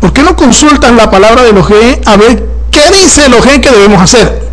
¿Por 0.00 0.12
qué 0.12 0.22
no 0.22 0.36
consultas 0.36 0.92
la 0.92 1.10
palabra 1.10 1.42
de 1.42 1.50
Elohim 1.50 2.00
a 2.04 2.16
ver 2.16 2.56
¿Qué 2.76 2.82
dice 2.92 3.24
Elohim 3.24 3.62
que 3.62 3.70
debemos 3.70 4.02
hacer? 4.02 4.45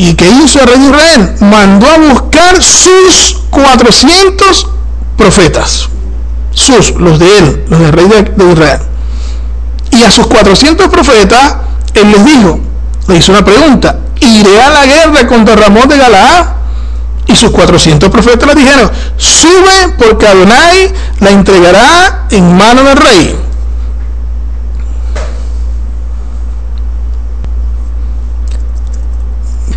¿Y 0.00 0.14
qué 0.14 0.30
hizo 0.30 0.60
el 0.60 0.66
rey 0.66 0.78
de 0.78 0.86
Israel? 0.86 1.34
Mandó 1.40 1.86
a 1.86 1.98
buscar 1.98 2.62
sus 2.62 3.36
400 3.50 4.66
profetas. 5.18 5.90
Sus, 6.52 6.92
los 6.92 7.18
de 7.18 7.36
él, 7.36 7.64
los 7.68 7.80
del 7.80 7.92
rey 7.92 8.08
de, 8.08 8.50
Israel. 8.50 8.80
Y 9.90 10.02
a 10.02 10.10
sus 10.10 10.26
400 10.26 10.88
profetas, 10.88 11.56
él 11.92 12.12
les 12.12 12.24
dijo, 12.24 12.58
le 13.08 13.16
hizo 13.18 13.32
una 13.32 13.44
pregunta, 13.44 13.98
¿iré 14.20 14.62
a 14.62 14.70
la 14.70 14.86
guerra 14.86 15.26
contra 15.26 15.54
Ramón 15.54 15.86
de 15.86 15.98
Galaad? 15.98 16.46
Y 17.26 17.36
sus 17.36 17.50
400 17.50 18.08
profetas 18.08 18.48
le 18.48 18.54
dijeron, 18.54 18.90
sube 19.18 19.96
porque 19.98 20.26
Adonai 20.26 20.94
la 21.20 21.28
entregará 21.28 22.26
en 22.30 22.56
mano 22.56 22.84
del 22.84 22.96
rey. 22.96 23.36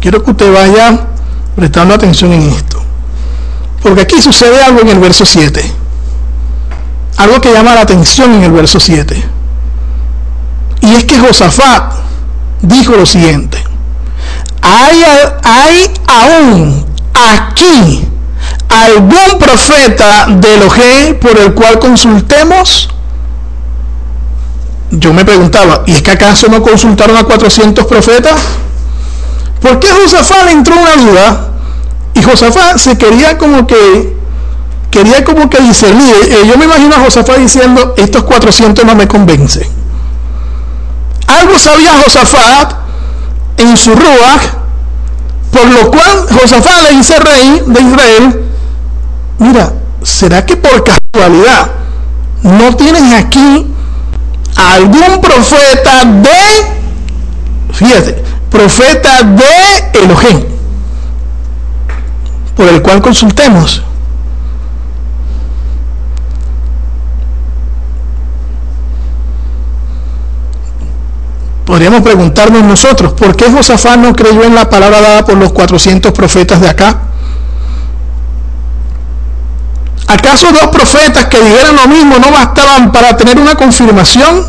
Quiero 0.04 0.22
que 0.22 0.32
usted 0.32 0.54
vaya 0.54 1.00
prestando 1.56 1.96
atención 1.96 2.34
en 2.34 2.50
esto. 2.50 2.84
Porque 3.82 4.02
aquí 4.02 4.22
sucede 4.22 4.62
algo 4.62 4.82
en 4.82 4.90
el 4.90 5.00
verso 5.00 5.26
7. 5.26 5.64
Algo 7.18 7.40
que 7.40 7.54
llama 7.54 7.74
la 7.74 7.82
atención 7.82 8.34
en 8.34 8.44
el 8.44 8.52
verso 8.52 8.82
7. 8.82 9.24
Y 10.82 10.94
es 10.96 11.06
que 11.06 11.18
Josafat 11.18 11.94
dijo 12.62 12.92
lo 12.98 13.06
siguiente. 13.06 13.64
Hay, 14.62 15.04
aún 16.06 16.86
aquí 17.14 18.06
algún 18.68 19.40
profeta 19.40 20.26
de 20.28 20.56
Elohim 20.56 21.20
por 21.22 21.38
el 21.40 21.54
cual 21.54 21.80
consultemos? 21.80 22.90
Yo 24.92 25.14
me 25.14 25.24
preguntaba, 25.24 25.84
¿y 25.86 25.94
es 25.94 26.02
que 26.02 26.12
acaso 26.12 26.48
no 26.50 26.62
consultaron 26.62 27.16
a 27.16 27.24
400 27.24 27.86
profetas? 27.86 28.42
¿Por 29.64 29.80
qué 29.80 29.88
Josafat 29.88 30.44
le 30.46 30.52
entró 30.52 30.76
una 30.76 30.96
duda? 30.98 31.48
Y 32.14 32.22
Josafat 32.22 32.78
se 32.78 32.98
quería 32.98 33.38
como 33.38 33.66
que, 33.66 34.14
quería 34.92 35.24
como 35.24 35.50
que 35.50 35.62
discernir. 35.62 36.14
Eh, 36.28 36.46
yo 36.46 36.58
me 36.58 36.66
imagino 36.66 36.94
a 36.98 37.00
Josafat 37.00 37.38
diciendo, 37.38 37.96
estos 37.98 38.24
400 38.24 38.84
no 38.84 38.94
me 38.94 39.08
convencen. 39.08 39.68
Algo 41.28 41.58
sabía 41.58 41.92
Josafat 42.04 42.74
en 43.56 43.78
su 43.78 43.96
ruach, 43.96 44.44
por 45.50 45.66
lo 45.66 45.90
cual 45.90 46.28
Josafat 46.42 46.90
le 46.90 46.98
dice 46.98 47.18
rey 47.20 47.64
de 47.66 47.82
Israel, 47.82 48.46
mira, 49.40 49.72
¿será 50.04 50.46
que 50.46 50.58
por 50.58 50.84
casualidad 50.84 51.72
no 52.44 52.76
tienes 52.76 53.14
aquí 53.14 53.66
algún 54.58 55.22
profeta 55.22 56.04
de, 56.04 57.74
fíjate, 57.74 58.24
profeta 58.54 59.24
de 59.24 60.00
Elohim, 60.00 60.46
por 62.56 62.70
el 62.70 62.84
cual 62.84 63.02
consultemos? 63.02 63.82
Podríamos 71.66 72.02
preguntarnos 72.02 72.64
nosotros, 72.64 73.14
¿por 73.14 73.36
qué 73.36 73.50
Josafat 73.50 73.98
no 73.98 74.16
creyó 74.16 74.44
en 74.44 74.54
la 74.54 74.70
palabra 74.70 75.02
dada 75.02 75.26
por 75.26 75.36
los 75.36 75.52
400 75.52 76.12
profetas 76.12 76.62
de 76.62 76.70
acá? 76.70 77.00
¿Acaso 80.08 80.52
dos 80.52 80.68
profetas 80.68 81.26
que 81.26 81.42
dijeran 81.42 81.76
lo 81.76 81.88
mismo 81.88 82.18
no 82.20 82.32
bastaban 82.32 82.92
para 82.92 83.18
tener 83.18 83.40
una 83.40 83.56
confirmación? 83.56 84.46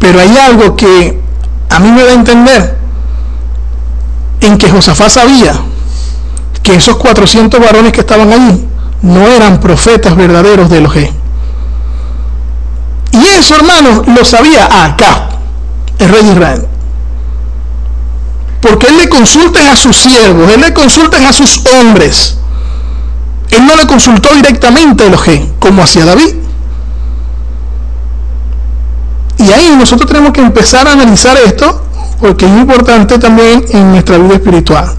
Pero 0.00 0.18
hay 0.18 0.36
algo 0.36 0.74
que 0.74 1.20
a 1.68 1.78
mí 1.78 1.92
me 1.92 2.02
da 2.02 2.10
a 2.10 2.14
entender 2.14 2.78
en 4.40 4.58
que 4.58 4.68
Josafat 4.68 5.10
sabía 5.10 5.52
que 6.62 6.74
esos 6.74 6.96
400 6.96 7.60
varones 7.60 7.92
que 7.92 8.00
estaban 8.00 8.32
allí 8.32 8.66
no 9.02 9.28
eran 9.28 9.60
profetas 9.60 10.16
verdaderos 10.16 10.68
de 10.68 10.78
Elohim. 10.78 11.12
Y 13.12 13.24
eso, 13.38 13.54
hermanos, 13.56 14.06
lo 14.06 14.24
sabía 14.24 14.84
acá, 14.84 15.28
el 15.98 16.08
rey 16.08 16.24
de 16.24 16.32
Israel. 16.32 16.66
Porque 18.60 18.86
él 18.88 18.98
le 18.98 19.08
consulta 19.08 19.72
a 19.72 19.76
sus 19.76 19.96
siervos, 19.96 20.50
él 20.50 20.60
le 20.60 20.72
consulta 20.72 21.16
a 21.28 21.32
sus 21.32 21.62
hombres. 21.66 22.36
Él 23.50 23.66
no 23.66 23.74
le 23.74 23.86
consultó 23.86 24.34
directamente 24.34 25.04
a 25.04 25.06
Elohim, 25.08 25.52
como 25.58 25.82
hacía 25.82 26.04
David. 26.04 26.34
Y 29.40 29.52
ahí 29.52 29.74
nosotros 29.76 30.08
tenemos 30.08 30.32
que 30.32 30.40
empezar 30.40 30.86
a 30.86 30.92
analizar 30.92 31.36
esto, 31.44 31.82
porque 32.20 32.46
es 32.46 32.52
importante 32.52 33.18
también 33.18 33.64
en 33.70 33.90
nuestra 33.92 34.18
vida 34.18 34.34
espiritual. 34.34 34.94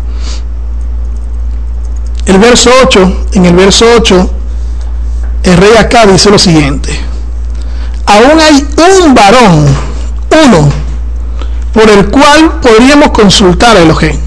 El 2.25 2.37
verso 2.37 2.69
8, 2.83 3.27
en 3.33 3.45
el 3.45 3.55
verso 3.55 3.85
8, 3.97 4.29
el 5.43 5.57
rey 5.57 5.75
acá 5.77 6.05
dice 6.05 6.29
lo 6.29 6.37
siguiente 6.37 7.11
aún 8.11 8.39
hay 8.39 8.67
un 9.03 9.13
varón, 9.13 9.65
uno, 10.45 10.69
por 11.73 11.89
el 11.89 12.07
cual 12.09 12.59
podríamos 12.61 13.11
consultar 13.11 13.77
a 13.77 13.81
Elohim. 13.81 14.19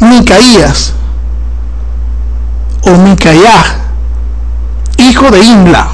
Micaías 0.00 0.92
o 2.82 2.90
Micaías, 2.90 3.76
hijo 4.98 5.30
de 5.30 5.40
Imla, 5.40 5.88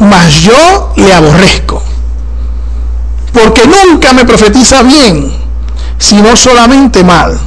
mas 0.00 0.34
yo 0.42 0.92
le 0.96 1.12
aborrezco, 1.12 1.82
porque 3.40 3.62
nunca 3.66 4.12
me 4.12 4.24
profetiza 4.24 4.82
bien, 4.82 5.32
sino 5.98 6.36
solamente 6.36 7.04
mal. 7.04 7.38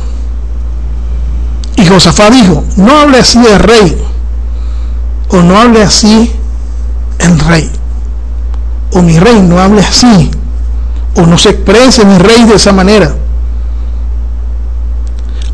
Y 1.76 1.86
Josafá 1.86 2.30
dijo, 2.30 2.64
no 2.78 3.00
hable 3.00 3.20
así 3.20 3.40
el 3.46 3.60
rey, 3.60 3.98
o 5.30 5.38
no 5.38 5.60
hable 5.60 5.84
así 5.84 6.32
el 7.20 7.40
rey 7.40 7.72
o 8.94 9.02
mi 9.02 9.18
rey 9.20 9.42
no 9.42 9.60
hable 9.60 9.82
así, 9.82 10.30
o 11.16 11.22
no 11.22 11.38
se 11.38 11.50
exprese 11.50 12.06
mi 12.06 12.18
rey 12.18 12.44
de 12.44 12.56
esa 12.56 12.74
manera. 12.74 13.14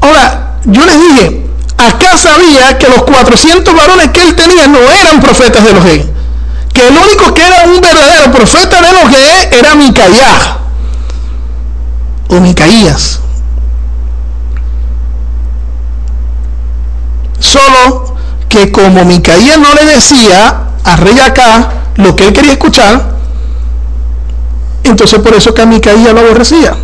Ahora, 0.01 0.59
yo 0.65 0.85
les 0.85 0.95
dije, 0.95 1.45
acá 1.77 2.17
sabía 2.17 2.77
que 2.77 2.87
los 2.87 3.03
400 3.03 3.75
varones 3.75 4.09
que 4.11 4.23
él 4.23 4.35
tenía 4.35 4.67
no 4.67 4.79
eran 4.79 5.21
profetas 5.21 5.63
de 5.63 5.73
los 5.73 5.83
G, 5.83 6.05
que 6.77 6.87
el 6.87 6.95
único 6.95 7.33
que 7.33 7.41
era 7.41 7.63
un 7.65 7.81
verdadero 7.81 8.31
profeta 8.31 8.79
de 8.79 8.91
los 8.91 9.11
G 9.11 9.15
era 9.51 9.73
Micaías, 9.73 10.57
o 12.27 12.35
Micaías. 12.39 13.19
Solo 17.39 18.15
que 18.47 18.71
como 18.71 19.05
Micaías 19.05 19.57
no 19.57 19.73
le 19.73 19.85
decía 19.85 20.65
al 20.83 20.97
rey 20.99 21.19
acá 21.19 21.69
lo 21.95 22.15
que 22.15 22.27
él 22.27 22.33
quería 22.33 22.51
escuchar, 22.51 23.15
entonces 24.83 25.19
por 25.19 25.33
eso 25.33 25.55
que 25.55 25.63
a 25.63 25.65
Micaía 25.65 26.13
lo 26.13 26.19
aborrecía. 26.19 26.77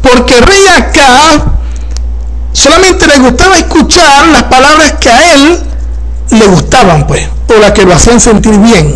Porque 0.00 0.40
rey 0.40 0.66
acá 0.78 1.44
solamente 2.54 3.06
le 3.06 3.18
gustaba 3.18 3.54
escuchar 3.58 4.28
las 4.28 4.44
palabras 4.44 4.92
que 4.92 5.10
a 5.10 5.34
él 5.34 5.73
le 6.34 6.46
gustaban, 6.46 7.06
pues, 7.06 7.26
o 7.48 7.60
las 7.60 7.72
que 7.72 7.84
lo 7.84 7.94
hacían 7.94 8.20
sentir 8.20 8.58
bien. 8.58 8.94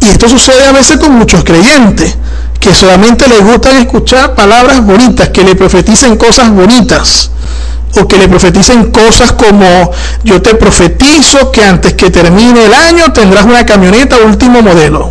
Y 0.00 0.08
esto 0.08 0.28
sucede 0.28 0.66
a 0.66 0.72
veces 0.72 0.98
con 0.98 1.12
muchos 1.12 1.44
creyentes, 1.44 2.16
que 2.58 2.74
solamente 2.74 3.28
les 3.28 3.42
gustan 3.42 3.76
escuchar 3.76 4.34
palabras 4.34 4.84
bonitas, 4.84 5.28
que 5.28 5.42
le 5.42 5.54
profeticen 5.54 6.16
cosas 6.16 6.50
bonitas 6.50 7.30
o 7.96 8.06
que 8.06 8.16
le 8.18 8.28
profeticen 8.28 8.92
cosas 8.92 9.32
como 9.32 9.90
yo 10.22 10.40
te 10.40 10.54
profetizo 10.54 11.50
que 11.50 11.64
antes 11.64 11.94
que 11.94 12.10
termine 12.10 12.66
el 12.66 12.74
año 12.74 13.12
tendrás 13.12 13.44
una 13.44 13.66
camioneta 13.66 14.16
último 14.18 14.62
modelo 14.62 15.10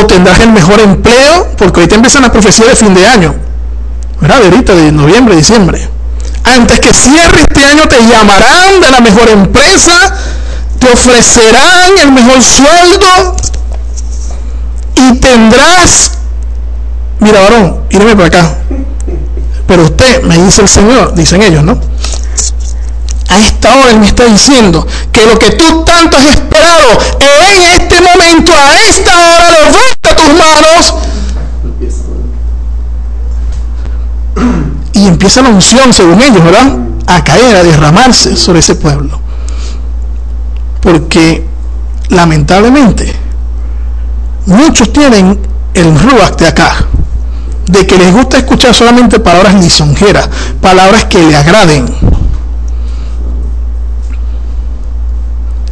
o 0.00 0.06
tendrás 0.06 0.40
el 0.40 0.52
mejor 0.52 0.80
empleo 0.80 1.48
porque 1.58 1.80
ahorita 1.80 1.96
empiezan 1.96 2.22
las 2.22 2.30
profecías 2.30 2.68
de 2.68 2.76
fin 2.76 2.94
de 2.94 3.06
año 3.06 3.34
¿verdad? 4.22 4.40
de 4.40 4.44
ahorita 4.46 4.74
de 4.74 4.92
noviembre, 4.92 5.36
diciembre 5.36 5.86
antes 6.44 6.80
que 6.80 6.94
cierre 6.94 7.42
este 7.42 7.64
año 7.64 7.86
te 7.86 8.00
llamarán 8.06 8.80
de 8.80 8.90
la 8.90 9.00
mejor 9.00 9.28
empresa 9.28 9.92
te 10.78 10.88
ofrecerán 10.90 11.98
el 12.02 12.12
mejor 12.12 12.42
sueldo 12.42 13.36
y 14.96 15.18
tendrás 15.18 16.12
mira 17.20 17.40
varón, 17.40 17.82
íreme 17.90 18.16
para 18.16 18.26
acá 18.28 18.56
pero 19.72 19.84
usted, 19.84 20.22
me 20.24 20.36
dice 20.36 20.60
el 20.60 20.68
Señor, 20.68 21.14
dicen 21.14 21.40
ellos, 21.40 21.64
¿no? 21.64 21.80
A 23.28 23.38
esta 23.38 23.74
hora 23.74 23.90
Él 23.90 24.00
me 24.00 24.06
está 24.06 24.26
diciendo 24.26 24.86
que 25.10 25.24
lo 25.24 25.38
que 25.38 25.52
tú 25.52 25.82
tanto 25.84 26.18
has 26.18 26.24
esperado 26.24 26.90
en 27.18 27.80
este 27.80 28.00
momento, 28.02 28.52
a 28.52 28.90
esta 28.90 29.10
hora, 29.10 29.50
levanta 29.50 30.16
tus 30.16 30.28
manos. 30.28 30.94
Y 35.02 35.08
empieza 35.08 35.42
la 35.42 35.48
unción, 35.48 35.92
según 35.92 36.22
ellos, 36.22 36.44
¿verdad? 36.44 36.76
A 37.08 37.24
caer, 37.24 37.56
a 37.56 37.64
derramarse 37.64 38.36
sobre 38.36 38.60
ese 38.60 38.76
pueblo. 38.76 39.18
Porque, 40.80 41.44
lamentablemente, 42.08 43.12
muchos 44.46 44.92
tienen 44.92 45.40
el 45.74 45.98
ruach 45.98 46.36
de 46.36 46.46
acá 46.46 46.86
de 47.66 47.84
que 47.84 47.98
les 47.98 48.12
gusta 48.12 48.38
escuchar 48.38 48.74
solamente 48.74 49.18
palabras 49.18 49.54
lisonjeras, 49.54 50.28
palabras 50.60 51.06
que 51.06 51.18
le 51.18 51.34
agraden. 51.34 51.84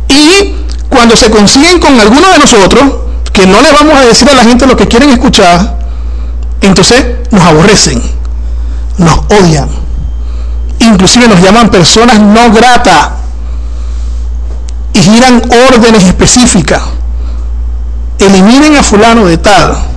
Y 0.09 0.57
cuando 0.89 1.15
se 1.15 1.31
consiguen 1.31 1.79
con 1.79 2.01
alguno 2.01 2.33
de 2.33 2.39
nosotros, 2.41 2.83
que 3.33 3.47
no 3.47 3.63
le 3.63 3.71
vamos 3.71 3.95
a 3.95 4.01
decir 4.01 4.29
a 4.29 4.35
la 4.35 4.43
gente 4.43 4.67
lo 4.67 4.77
que 4.77 4.89
quieren 4.89 5.11
escuchar, 5.11 5.79
entonces 6.63 7.05
nos 7.31 7.43
aborrecen, 7.43 8.03
nos 8.99 9.19
odian, 9.31 9.69
inclusive 10.79 11.29
nos 11.29 11.41
llaman 11.41 11.71
personas 11.71 12.19
no 12.21 12.51
gratas 12.53 13.11
y 14.93 15.01
giran 15.01 15.43
órdenes 15.69 16.05
específicas. 16.05 16.83
Eliminen 18.19 18.77
a 18.77 18.83
fulano 18.83 19.25
de 19.27 19.39
tal 19.39 19.91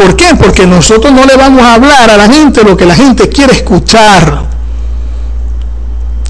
¿Por 0.00 0.16
qué? 0.16 0.34
Porque 0.34 0.66
nosotros 0.66 1.12
no 1.12 1.26
le 1.26 1.36
vamos 1.36 1.62
a 1.62 1.74
hablar 1.74 2.08
a 2.08 2.16
la 2.16 2.26
gente 2.26 2.64
lo 2.64 2.74
que 2.74 2.86
la 2.86 2.94
gente 2.94 3.28
quiere 3.28 3.52
escuchar. 3.52 4.44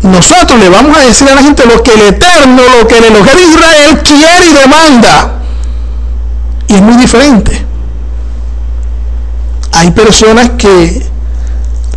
nosotros 0.02 0.58
le 0.58 0.68
vamos 0.68 0.96
a 0.98 1.02
decir 1.02 1.28
a 1.30 1.36
la 1.36 1.42
gente 1.42 1.64
lo 1.66 1.80
que 1.80 1.94
el 1.94 2.00
Eterno, 2.00 2.62
lo 2.80 2.88
que 2.88 2.98
el 2.98 3.04
Elohim 3.04 3.38
Israel 3.48 4.00
quiere 4.02 4.46
y 4.50 4.54
demanda. 4.54 5.34
Y 6.66 6.74
es 6.74 6.82
muy 6.82 6.96
diferente. 6.96 7.59
Hay 9.80 9.92
personas 9.92 10.50
que, 10.58 11.02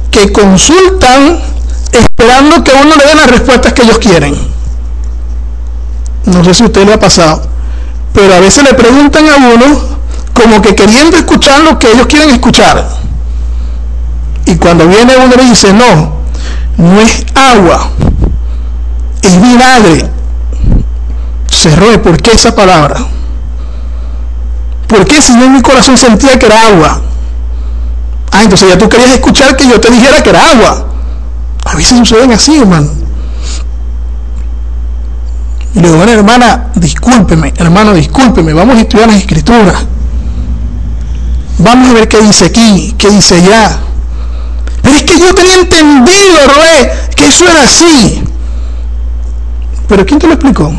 que 0.09 0.31
consultan 0.31 1.37
esperando 1.91 2.63
que 2.63 2.71
uno 2.71 2.95
le 2.95 3.05
dé 3.05 3.13
las 3.13 3.29
respuestas 3.29 3.73
que 3.73 3.81
ellos 3.81 3.97
quieren. 3.99 4.33
No 6.23 6.45
sé 6.45 6.53
si 6.53 6.63
usted 6.63 6.85
le 6.85 6.93
ha 6.93 6.99
pasado, 7.01 7.45
pero 8.13 8.35
a 8.35 8.39
veces 8.39 8.63
le 8.63 8.73
preguntan 8.73 9.27
a 9.27 9.35
uno 9.35 9.81
como 10.33 10.61
que 10.61 10.73
queriendo 10.73 11.17
escuchar 11.17 11.59
lo 11.59 11.77
que 11.77 11.91
ellos 11.91 12.07
quieren 12.07 12.29
escuchar. 12.29 12.87
Y 14.45 14.55
cuando 14.55 14.87
viene 14.87 15.17
uno 15.17 15.35
le 15.35 15.43
dice, 15.43 15.73
no, 15.73 16.19
no 16.77 17.01
es 17.01 17.25
agua, 17.35 17.89
es 19.21 19.41
vinagre. 19.41 20.09
Cerró, 21.51 22.01
¿por 22.01 22.21
qué 22.21 22.31
esa 22.31 22.55
palabra? 22.55 22.95
¿Por 24.87 25.03
qué 25.03 25.21
si 25.21 25.37
yo 25.37 25.43
en 25.43 25.53
mi 25.55 25.61
corazón 25.61 25.97
sentía 25.97 26.39
que 26.39 26.45
era 26.45 26.67
agua? 26.67 27.01
Ah, 28.33 28.41
entonces 28.41 28.67
ya 28.67 28.77
tú 28.79 28.89
querías 28.89 29.11
escuchar 29.11 29.55
que 29.55 29.67
yo 29.67 29.79
te 29.79 29.91
dijera 29.91 30.23
que 30.23 30.31
era 30.31 30.49
agua. 30.49 30.87
A 31.65 31.75
veces 31.75 31.99
suceden 31.99 32.31
así, 32.31 32.57
hermano. 32.57 32.89
Y 35.75 35.79
le 35.79 35.87
digo, 35.87 35.97
bueno, 35.97 36.11
hermana, 36.11 36.71
discúlpeme, 36.73 37.53
hermano, 37.57 37.93
discúlpeme, 37.93 38.53
vamos 38.53 38.75
a 38.75 38.81
estudiar 38.81 39.07
las 39.07 39.17
escrituras. 39.17 39.85
Vamos 41.59 41.89
a 41.89 41.93
ver 41.93 42.07
qué 42.07 42.21
dice 42.21 42.45
aquí, 42.45 42.95
qué 42.97 43.11
dice 43.11 43.35
allá. 43.35 43.77
Pero 44.81 44.95
es 44.95 45.03
que 45.03 45.19
yo 45.19 45.33
tenía 45.35 45.55
entendido, 45.55 46.37
Roé, 46.55 46.91
que 47.15 47.27
eso 47.27 47.47
era 47.47 47.61
así. 47.61 48.23
Pero 49.87 50.05
¿quién 50.07 50.19
te 50.19 50.25
lo 50.25 50.33
explicó? 50.33 50.73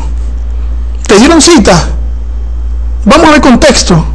¿Te 1.07 1.17
dieron 1.17 1.41
cita? 1.41 1.87
Vamos 3.05 3.27
a 3.27 3.31
ver 3.31 3.41
contexto. 3.41 4.14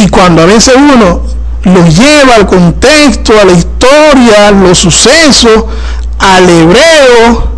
Y 0.00 0.08
cuando 0.08 0.42
a 0.42 0.46
veces 0.46 0.74
uno 0.76 1.20
lo 1.64 1.86
lleva 1.86 2.36
al 2.36 2.46
contexto, 2.46 3.38
a 3.38 3.44
la 3.44 3.52
historia, 3.52 4.50
los 4.50 4.78
sucesos, 4.78 5.64
al 6.18 6.48
hebreo, 6.48 7.50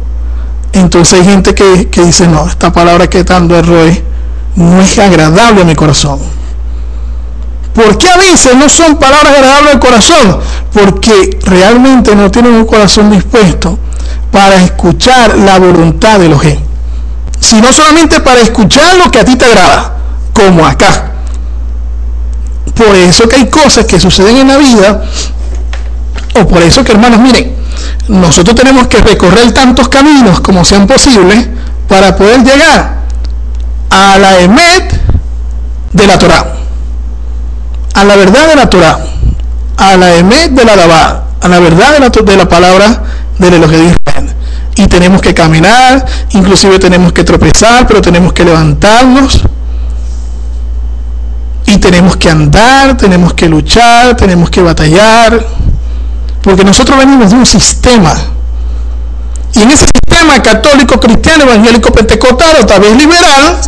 entonces 0.72 1.20
hay 1.20 1.24
gente 1.24 1.54
que, 1.54 1.86
dice, 2.02 2.26
no, 2.26 2.48
esta 2.48 2.72
palabra 2.72 3.08
que 3.08 3.22
tanto 3.22 3.56
error 3.56 3.92
no 4.56 4.80
es 4.80 4.98
agradable 4.98 5.62
a 5.62 5.64
mi 5.64 5.76
corazón. 5.76 6.18
¿Por 7.74 7.96
qué 7.96 8.08
a 8.10 8.16
veces 8.16 8.56
no 8.56 8.68
son 8.68 8.96
palabras 8.96 9.34
agradables 9.34 9.74
al 9.74 9.80
corazón? 9.80 10.38
Porque 10.72 11.38
realmente 11.44 12.16
no 12.16 12.28
tienen 12.28 12.54
un 12.54 12.66
corazón 12.66 13.08
dispuesto 13.08 13.78
para 14.32 14.56
escuchar 14.56 15.38
la 15.38 15.60
voluntad 15.60 16.18
de 16.18 16.28
los 16.28 16.42
sino 17.38 17.72
solamente 17.72 18.18
para 18.20 18.40
escuchar 18.40 18.96
lo 18.96 19.10
que 19.12 19.20
a 19.20 19.24
ti 19.24 19.36
te 19.36 19.44
agrada, 19.44 19.96
como 20.32 20.66
acá. 20.66 21.11
Por 22.74 22.94
eso 22.96 23.28
que 23.28 23.36
hay 23.36 23.46
cosas 23.48 23.84
que 23.86 24.00
suceden 24.00 24.38
en 24.38 24.48
la 24.48 24.56
vida, 24.56 25.02
o 26.34 26.46
por 26.46 26.62
eso 26.62 26.82
que 26.82 26.92
hermanos, 26.92 27.20
miren, 27.20 27.54
nosotros 28.08 28.56
tenemos 28.56 28.88
que 28.88 28.98
recorrer 28.98 29.52
tantos 29.52 29.88
caminos 29.88 30.40
como 30.40 30.64
sean 30.64 30.86
posibles 30.86 31.46
para 31.88 32.16
poder 32.16 32.42
llegar 32.42 33.02
a 33.90 34.18
la 34.18 34.40
emet 34.40 35.00
de 35.92 36.06
la 36.06 36.18
Torah, 36.18 36.46
a 37.94 38.04
la 38.04 38.16
verdad 38.16 38.48
de 38.48 38.56
la 38.56 38.70
Torah, 38.70 38.98
a 39.76 39.96
la 39.96 40.16
emet 40.16 40.52
de 40.52 40.64
la 40.64 40.76
Dabá, 40.76 41.24
a 41.40 41.48
la 41.48 41.58
verdad 41.60 41.92
de 41.92 42.00
la, 42.00 42.08
de 42.08 42.36
la 42.36 42.48
palabra 42.48 43.02
del 43.38 43.54
Elohim 43.54 43.94
Y 44.76 44.86
tenemos 44.86 45.20
que 45.20 45.34
caminar, 45.34 46.04
inclusive 46.30 46.78
tenemos 46.78 47.12
que 47.12 47.24
tropezar, 47.24 47.86
pero 47.86 48.00
tenemos 48.00 48.32
que 48.32 48.44
levantarnos 48.44 49.42
y 51.72 51.78
tenemos 51.78 52.16
que 52.16 52.28
andar, 52.28 52.98
tenemos 52.98 53.32
que 53.32 53.48
luchar, 53.48 54.14
tenemos 54.14 54.50
que 54.50 54.60
batallar, 54.60 55.42
porque 56.42 56.64
nosotros 56.64 56.98
venimos 56.98 57.30
de 57.30 57.36
un 57.36 57.46
sistema. 57.46 58.12
Y 59.54 59.62
en 59.62 59.70
ese 59.70 59.86
sistema 59.86 60.42
católico, 60.42 61.00
cristiano, 61.00 61.44
evangélico, 61.44 61.90
pentecostal 61.90 62.56
o 62.60 62.66
tal 62.66 62.80
vez 62.80 62.94
liberal, 62.94 63.58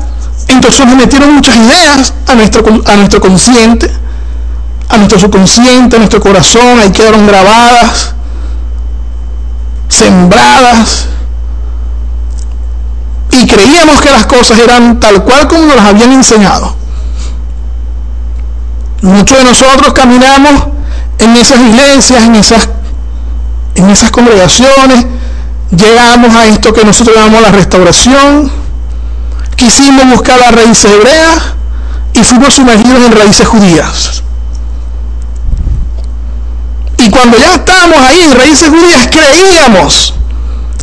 entonces 0.49 0.87
nos 0.87 0.97
metieron 0.97 1.35
muchas 1.35 1.57
ideas 1.57 2.13
a 2.27 2.35
nuestro, 2.35 2.83
a 2.87 2.97
nuestro 2.97 3.21
consciente, 3.23 3.91
a 4.91 4.97
nuestro 4.99 5.19
subconsciente, 5.19 5.97
a 5.97 5.99
nuestro 5.99 6.21
corazón, 6.21 6.81
ahí 6.81 6.91
quedaron 6.91 7.27
grabadas, 7.27 8.13
sembradas. 9.89 11.07
Y 13.31 13.47
creíamos 13.47 14.01
que 14.03 14.11
las 14.11 14.27
cosas 14.27 14.59
eran 14.59 15.01
tal 15.01 15.25
cual 15.25 15.49
como 15.49 15.63
nos 15.63 15.77
las 15.77 15.87
habían 15.87 16.13
enseñado. 16.13 16.84
Muchos 19.05 19.37
de 19.37 19.45
nosotros 19.45 19.93
caminamos 19.93 20.51
en 21.19 21.37
esas 21.37 21.61
iglesias, 21.61 22.23
en 22.23 22.37
esas, 22.37 22.71
en 23.75 23.91
esas 23.91 24.11
congregaciones, 24.11 25.05
llegamos 25.77 26.35
a 26.35 26.47
esto 26.47 26.73
que 26.73 26.87
nosotros 26.87 27.15
llamamos 27.15 27.43
la 27.43 27.51
restauración, 27.51 28.51
quisimos 29.57 30.09
buscar 30.09 30.41
las 30.41 30.55
raíces 30.55 30.91
hebreas 30.91 31.37
y 32.15 32.25
fuimos 32.25 32.55
sumergidos 32.55 33.05
en 33.05 33.13
raíces 33.13 33.47
judías. 33.47 34.23
Y 36.97 37.11
cuando 37.11 37.37
ya 37.37 37.57
estábamos 37.57 37.99
ahí 37.99 38.21
en 38.23 38.33
raíces 38.35 38.71
judías, 38.71 39.07
creíamos 39.11 40.15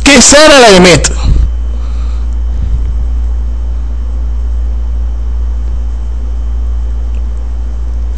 que 0.04 0.18
esa 0.18 0.44
era 0.44 0.60
la 0.60 0.68
Emet. 0.76 1.12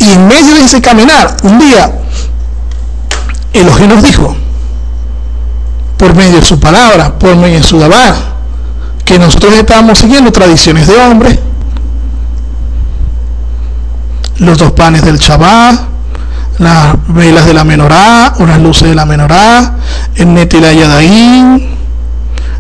Y 0.05 0.14
medio 0.27 0.55
de 0.55 0.65
ese 0.65 0.81
caminar, 0.81 1.37
un 1.43 1.59
día, 1.59 1.93
Elohim 3.53 3.89
nos 3.89 4.03
dijo, 4.03 4.37
por 5.97 6.15
medio 6.15 6.41
de 6.41 6.45
su 6.45 6.59
palabra, 6.59 7.19
por 7.19 7.37
medio 7.37 7.59
de 7.59 7.63
su 7.63 7.79
dabá, 7.79 8.15
que 9.05 9.19
nosotros 9.19 9.55
estábamos 9.55 9.99
siguiendo 9.99 10.33
tradiciones 10.33 10.87
de 10.87 10.97
hombres, 10.97 11.39
los 14.39 14.59
dos 14.59 14.73
panes 14.73 15.03
del 15.05 15.19
Shabbat, 15.19 15.81
las 16.59 16.95
velas 17.09 17.47
de 17.47 17.55
la 17.55 17.65
menorá 17.65 18.35
o 18.39 18.47
las 18.47 18.61
luces 18.61 18.89
de 18.89 18.95
la 18.95 19.05
menorá, 19.05 19.77
el 20.17 20.35
netila 20.35 20.73
yadaín, 20.73 21.75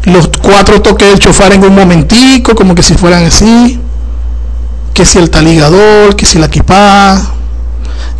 los 0.04 0.28
cuatro 0.42 0.82
toques 0.82 1.08
del 1.08 1.18
chofar 1.18 1.52
en 1.52 1.64
un 1.64 1.74
momentico, 1.74 2.54
como 2.54 2.74
que 2.74 2.82
si 2.82 2.94
fueran 2.94 3.24
así, 3.24 3.80
que 4.92 5.04
si 5.04 5.18
el 5.18 5.30
taligador, 5.30 6.14
que 6.16 6.26
si 6.26 6.38
la 6.38 6.46
equipada, 6.46 7.20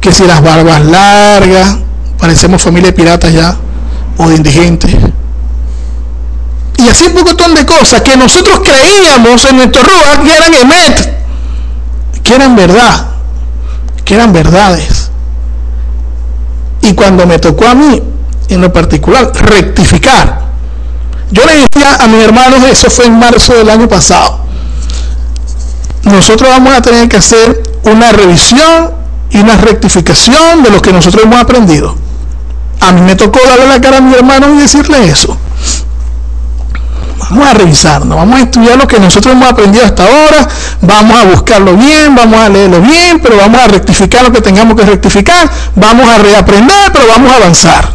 que 0.05 0.13
si 0.13 0.27
las 0.27 0.43
barbas 0.43 0.85
largas, 0.85 1.79
parecemos 2.19 2.61
familia 2.61 2.91
de 2.91 2.93
piratas 2.93 3.33
ya, 3.33 3.57
o 4.19 4.29
de 4.29 4.37
indigentes. 4.37 4.95
Y 6.77 6.87
así 6.91 7.07
un 7.07 7.25
montón 7.25 7.55
de 7.55 7.65
cosas 7.65 8.03
que 8.03 8.15
nosotros 8.15 8.61
creíamos 8.63 9.43
en 9.47 9.57
nuestro 9.57 9.83
Ruach 9.83 10.23
que 10.23 10.37
eran 10.37 10.55
emet, 10.61 11.23
que 12.23 12.35
eran 12.35 12.55
verdad, 12.55 13.07
que 14.05 14.15
eran 14.17 14.31
verdades. 14.35 15.11
Y 16.83 16.93
cuando 16.93 17.27
me 17.27 17.39
tocó 17.39 17.67
a 17.67 17.75
mí, 17.75 18.03
en 18.51 18.61
lo 18.61 18.71
particular, 18.71 19.33
rectificar, 19.35 20.43
yo 21.31 21.47
le 21.47 21.67
decía 21.67 21.97
a 21.99 22.07
mis 22.09 22.23
hermanos, 22.23 22.63
eso 22.71 22.91
fue 22.91 23.07
en 23.07 23.19
marzo 23.19 23.55
del 23.55 23.71
año 23.71 23.89
pasado, 23.89 24.41
nosotros 26.03 26.51
vamos 26.51 26.75
a 26.75 26.83
tener 26.83 27.09
que 27.09 27.17
hacer 27.17 27.63
una 27.85 28.13
revisión 28.13 29.04
y 29.35 29.41
una 29.41 29.57
rectificación 29.57 30.63
de 30.63 30.71
lo 30.71 30.81
que 30.81 30.93
nosotros 30.93 31.25
hemos 31.25 31.41
aprendido. 31.41 31.97
A 32.81 32.93
mí 32.93 33.01
me 33.01 33.17
tocó 33.17 33.41
darle 33.45 33.67
la 33.67 33.81
cara 33.81 33.99
a 33.99 34.01
mi 34.01 34.15
hermano 34.15 34.55
y 34.55 34.59
decirle 34.59 35.09
eso. 35.09 35.37
Vamos 37.19 37.49
a 37.49 37.55
revisarnos, 37.55 38.17
vamos 38.17 38.39
a 38.39 38.43
estudiar 38.43 38.79
lo 38.79 38.87
que 38.87 39.01
nosotros 39.01 39.35
hemos 39.35 39.51
aprendido 39.51 39.85
hasta 39.85 40.05
ahora, 40.05 40.49
vamos 40.83 41.19
a 41.19 41.25
buscarlo 41.25 41.77
bien, 41.77 42.15
vamos 42.15 42.39
a 42.39 42.49
leerlo 42.49 42.81
bien, 42.81 43.19
pero 43.21 43.37
vamos 43.39 43.61
a 43.61 43.67
rectificar 43.67 44.23
lo 44.23 44.31
que 44.31 44.41
tengamos 44.41 44.77
que 44.77 44.87
rectificar, 44.87 45.51
vamos 45.75 46.09
a 46.09 46.19
reaprender, 46.19 46.93
pero 46.93 47.07
vamos 47.09 47.33
a 47.33 47.37
avanzar. 47.37 47.91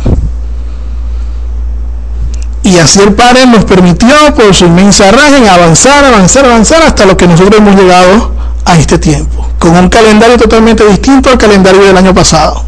Y 2.64 2.80
así 2.80 3.00
el 3.00 3.14
Padre 3.14 3.46
nos 3.46 3.64
permitió, 3.64 4.14
por 4.36 4.54
su 4.54 4.66
inmensa 4.66 5.10
raja, 5.12 5.54
avanzar, 5.54 6.04
avanzar, 6.04 6.46
avanzar 6.46 6.82
hasta 6.82 7.06
lo 7.06 7.16
que 7.16 7.28
nosotros 7.28 7.60
hemos 7.60 7.76
llegado 7.76 8.34
a 8.66 8.78
este 8.78 8.98
tiempo 8.98 9.49
con 9.60 9.76
un 9.76 9.90
calendario 9.90 10.38
totalmente 10.38 10.86
distinto 10.86 11.30
al 11.30 11.38
calendario 11.38 11.84
del 11.84 11.98
año 11.98 12.14
pasado. 12.14 12.66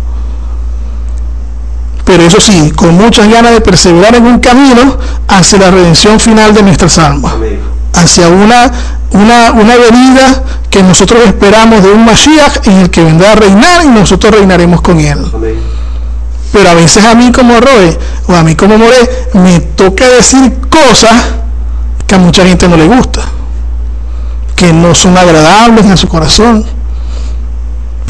Pero 2.05 2.23
eso 2.23 2.39
sí, 2.41 2.71
con 2.75 2.95
muchas 2.95 3.29
ganas 3.29 3.53
de 3.53 3.61
perseverar 3.61 4.15
en 4.15 4.25
un 4.25 4.39
camino 4.39 4.97
hacia 5.27 5.59
la 5.59 5.71
redención 5.71 6.19
final 6.19 6.53
de 6.53 6.61
nuestras 6.63 6.97
almas. 6.97 7.33
Hacia 7.93 8.27
una, 8.27 8.71
una, 9.11 9.51
una 9.51 9.75
venida 9.77 10.43
que 10.69 10.81
nosotros 10.81 11.21
esperamos 11.25 11.83
de 11.83 11.91
un 11.91 12.05
Mashiach 12.05 12.67
en 12.67 12.77
el 12.79 12.89
que 12.89 13.03
vendrá 13.03 13.33
a 13.33 13.35
reinar 13.35 13.83
y 13.83 13.89
nosotros 13.89 14.33
reinaremos 14.33 14.81
con 14.81 14.99
él. 14.99 15.19
Pero 16.51 16.69
a 16.69 16.73
veces 16.73 17.03
a 17.05 17.15
mí 17.15 17.31
como 17.31 17.59
Roe 17.59 17.97
o 18.27 18.35
a 18.35 18.43
mí 18.43 18.55
como 18.55 18.77
More 18.77 19.27
me 19.33 19.59
toca 19.59 20.07
decir 20.09 20.53
cosas 20.69 21.13
que 22.07 22.15
a 22.15 22.17
mucha 22.17 22.45
gente 22.45 22.67
no 22.67 22.75
le 22.75 22.87
gusta, 22.87 23.21
que 24.55 24.73
no 24.73 24.93
son 24.95 25.17
agradables 25.17 25.85
en 25.85 25.97
su 25.97 26.07
corazón. 26.07 26.65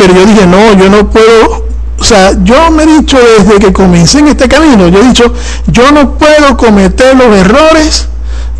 Pero 0.01 0.15
yo 0.15 0.25
dije, 0.25 0.47
no, 0.47 0.73
yo 0.73 0.89
no 0.89 1.11
puedo, 1.11 1.67
o 1.99 2.03
sea, 2.03 2.31
yo 2.43 2.71
me 2.71 2.81
he 2.81 2.87
dicho 2.87 3.19
desde 3.37 3.59
que 3.59 3.71
comencé 3.71 4.17
en 4.17 4.29
este 4.29 4.49
camino, 4.49 4.87
yo 4.87 4.97
he 4.97 5.03
dicho, 5.03 5.31
yo 5.67 5.91
no 5.91 6.17
puedo 6.17 6.57
cometer 6.57 7.15
los 7.15 7.27
errores 7.27 8.07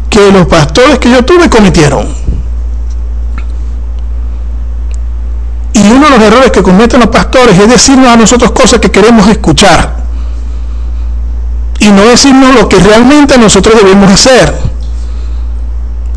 que 0.08 0.32
los 0.32 0.46
pastores 0.46 1.00
que 1.00 1.10
yo 1.10 1.26
tuve 1.26 1.50
cometieron. 1.50 2.08
Y 5.74 5.80
uno 5.80 6.12
de 6.12 6.12
los 6.12 6.22
errores 6.22 6.52
que 6.52 6.62
cometen 6.62 7.00
los 7.00 7.10
pastores 7.10 7.58
es 7.58 7.68
decirnos 7.68 8.10
a 8.10 8.18
nosotros 8.18 8.52
cosas 8.52 8.80
que 8.80 8.92
queremos 8.92 9.28
escuchar. 9.28 9.96
Y 11.80 11.88
no 11.88 12.04
decirnos 12.04 12.54
lo 12.54 12.70
que 12.70 12.78
realmente 12.78 13.36
nosotros 13.40 13.74
debemos 13.82 14.12
hacer. 14.12 14.54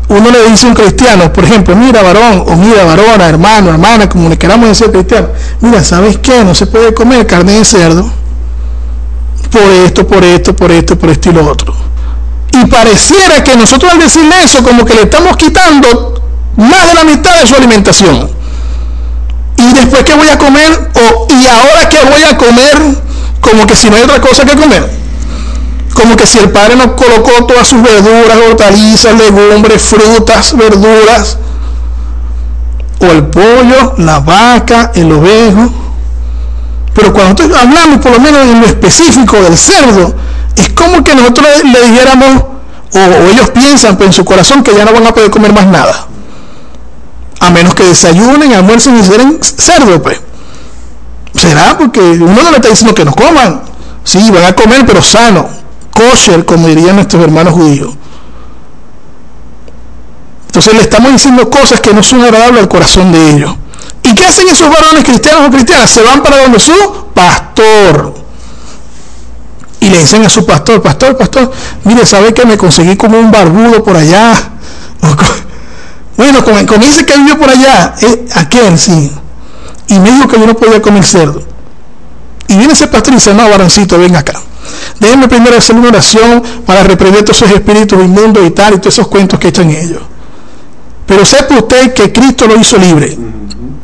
Uno 0.07 0.29
le 0.29 0.49
dice 0.49 0.67
a 0.67 0.69
un 0.69 0.75
cristiano, 0.75 1.33
por 1.33 1.43
ejemplo, 1.43 1.75
mira 1.75 2.03
varón, 2.03 2.43
o 2.47 2.55
mira 2.55 2.83
varona, 2.83 3.27
hermano, 3.27 3.71
hermana, 3.71 4.07
como 4.07 4.29
le 4.29 4.37
queramos 4.37 4.69
decir 4.69 4.91
cristiano, 4.91 5.29
mira, 5.61 5.83
¿sabes 5.83 6.19
qué? 6.19 6.43
No 6.43 6.53
se 6.53 6.67
puede 6.67 6.93
comer 6.93 7.25
carne 7.25 7.53
de 7.53 7.65
cerdo 7.65 8.09
por 9.51 9.63
esto, 9.63 10.07
por 10.07 10.23
esto, 10.23 10.55
por 10.55 10.71
esto, 10.71 10.97
por 10.97 11.09
esto 11.09 11.29
y 11.29 11.33
lo 11.33 11.49
otro. 11.49 11.73
Y 12.51 12.65
pareciera 12.67 13.43
que 13.43 13.55
nosotros 13.55 13.91
al 13.91 13.99
decirle 13.99 14.35
eso, 14.43 14.63
como 14.63 14.85
que 14.85 14.93
le 14.93 15.03
estamos 15.03 15.35
quitando 15.37 16.21
más 16.55 16.87
de 16.87 16.93
la 16.93 17.03
mitad 17.03 17.39
de 17.41 17.47
su 17.47 17.55
alimentación 17.55 18.29
y 19.57 19.73
después 19.73 20.03
qué 20.03 20.13
voy 20.13 20.29
a 20.29 20.37
comer 20.37 20.91
o 20.93 21.27
y 21.29 21.47
ahora 21.47 21.89
qué 21.89 21.97
voy 22.09 22.23
a 22.23 22.37
comer 22.37 22.95
como 23.41 23.65
que 23.65 23.75
si 23.75 23.89
no 23.89 23.95
hay 23.95 24.03
otra 24.03 24.21
cosa 24.21 24.45
que 24.45 24.55
comer 24.55 24.89
como 25.95 26.15
que 26.15 26.27
si 26.27 26.37
el 26.37 26.51
padre 26.51 26.75
nos 26.75 26.91
colocó 26.91 27.45
todas 27.47 27.67
sus 27.67 27.81
verduras 27.81 28.37
hortalizas 28.47 29.15
legumbres 29.17 29.81
frutas 29.81 30.55
verduras 30.55 31.37
o 32.99 33.05
el 33.05 33.23
pollo 33.25 33.95
la 33.97 34.19
vaca 34.19 34.91
el 34.93 35.11
ovejo 35.11 35.73
pero 36.93 37.11
cuando 37.11 37.43
hablamos 37.43 37.99
por 37.99 38.11
lo 38.11 38.19
menos 38.19 38.41
en 38.41 38.61
lo 38.61 38.67
específico 38.67 39.41
del 39.41 39.57
cerdo 39.57 40.13
es 40.55 40.69
como 40.69 41.03
que 41.03 41.15
nosotros 41.15 41.47
le, 41.63 41.87
dijéramos 41.89 42.43
o, 42.93 43.29
ellos 43.31 43.49
piensan 43.49 43.97
en 43.99 44.13
su 44.13 44.23
corazón 44.23 44.61
que 44.61 44.75
ya 44.75 44.85
no 44.85 44.93
van 44.93 45.07
a 45.07 45.13
poder 45.13 45.31
comer 45.31 45.51
más 45.51 45.65
nada 45.65 46.07
a 47.39 47.49
menos 47.49 47.75
que 47.75 47.83
desayunen, 47.83 48.53
almuercen 48.53 48.97
y 48.97 49.03
cenen 49.03 49.39
cerdo, 49.41 50.01
pues. 50.01 50.19
Será 51.35 51.77
porque 51.77 51.99
uno 51.99 52.41
no 52.43 52.49
le 52.49 52.57
está 52.57 52.69
diciendo 52.69 52.95
que 52.95 53.05
no 53.05 53.13
coman. 53.13 53.61
Sí, 54.03 54.31
van 54.31 54.45
a 54.45 54.53
comer, 54.53 54.85
pero 54.85 55.01
sano. 55.01 55.47
Kosher, 55.95 56.43
como 56.43 56.67
dirían 56.67 56.97
nuestros 56.97 57.23
hermanos 57.23 57.53
judíos. 57.53 57.93
Entonces 60.47 60.73
le 60.73 60.81
estamos 60.81 61.11
diciendo 61.11 61.49
cosas 61.49 61.79
que 61.79 61.93
no 61.93 62.03
son 62.03 62.21
agradables 62.21 62.61
al 62.61 62.67
corazón 62.67 63.13
de 63.13 63.31
ellos. 63.31 63.55
¿Y 64.03 64.13
qué 64.13 64.25
hacen 64.25 64.47
esos 64.47 64.69
varones 64.69 65.05
cristianos 65.05 65.47
o 65.47 65.51
cristianas? 65.51 65.89
Se 65.89 66.03
van 66.03 66.21
para 66.21 66.43
donde 66.43 66.59
su 66.59 66.73
pastor. 67.13 68.13
Y 69.79 69.89
le 69.89 69.99
dicen 69.99 70.25
a 70.25 70.29
su 70.29 70.45
pastor, 70.45 70.81
pastor, 70.81 71.17
pastor, 71.17 71.51
mire, 71.85 72.05
¿sabe 72.05 72.33
que 72.33 72.45
me 72.45 72.57
conseguí 72.57 72.97
como 72.97 73.17
un 73.17 73.31
barbudo 73.31 73.83
por 73.83 73.95
allá? 73.95 74.33
Bueno, 76.17 76.45
con, 76.45 76.65
con 76.65 76.81
ese 76.81 77.05
que 77.05 77.17
vivió 77.17 77.37
por 77.37 77.49
allá, 77.49 77.93
eh, 77.99 78.25
aquel 78.35 78.79
sí. 78.79 79.11
Y 79.87 79.99
me 79.99 80.11
dijo 80.11 80.29
que 80.29 80.39
yo 80.39 80.47
no 80.47 80.53
podía 80.53 80.81
comer 80.81 81.03
cerdo. 81.03 81.43
Y 82.47 82.55
viene 82.55 82.71
ese 82.71 82.87
pastor 82.87 83.11
y 83.11 83.17
dice, 83.17 83.33
no, 83.33 83.49
varoncito, 83.49 83.99
ven 83.99 84.15
acá. 84.15 84.41
Déjenme 84.99 85.27
primero 85.27 85.57
hacer 85.57 85.75
una 85.75 85.89
oración 85.89 86.43
para 86.65 86.83
reprender 86.83 87.23
todos 87.23 87.41
esos 87.41 87.51
espíritus 87.51 87.99
inmundos 88.03 88.45
y 88.45 88.51
tal, 88.51 88.75
y 88.75 88.77
todos 88.77 88.93
esos 88.93 89.07
cuentos 89.07 89.39
que 89.39 89.49
echan 89.49 89.69
ellos. 89.69 90.01
Pero 91.05 91.25
sepa 91.25 91.55
usted 91.55 91.93
que 91.93 92.11
Cristo 92.11 92.47
lo 92.47 92.59
hizo 92.59 92.77
libre. 92.77 93.17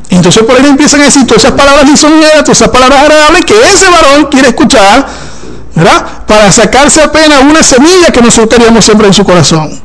Entonces 0.09 0.43
por 0.43 0.57
ahí 0.57 0.65
empiezan 0.65 1.01
a 1.01 1.05
decir 1.05 1.25
todas 1.25 1.43
esas 1.43 1.57
palabras 1.57 1.89
lisonjeras, 1.89 2.43
todas 2.43 2.57
esas 2.57 2.69
palabras 2.69 2.99
agradables 2.99 3.45
que 3.45 3.53
ese 3.53 3.89
varón 3.89 4.25
quiere 4.25 4.49
escuchar, 4.49 5.07
¿verdad? 5.73 6.25
Para 6.27 6.51
sacarse 6.51 7.01
apenas 7.01 7.41
una 7.43 7.63
semilla 7.63 8.11
que 8.11 8.21
nosotros 8.21 8.49
teníamos 8.49 8.83
siempre 8.83 9.07
en 9.07 9.13
su 9.13 9.23
corazón. 9.23 9.79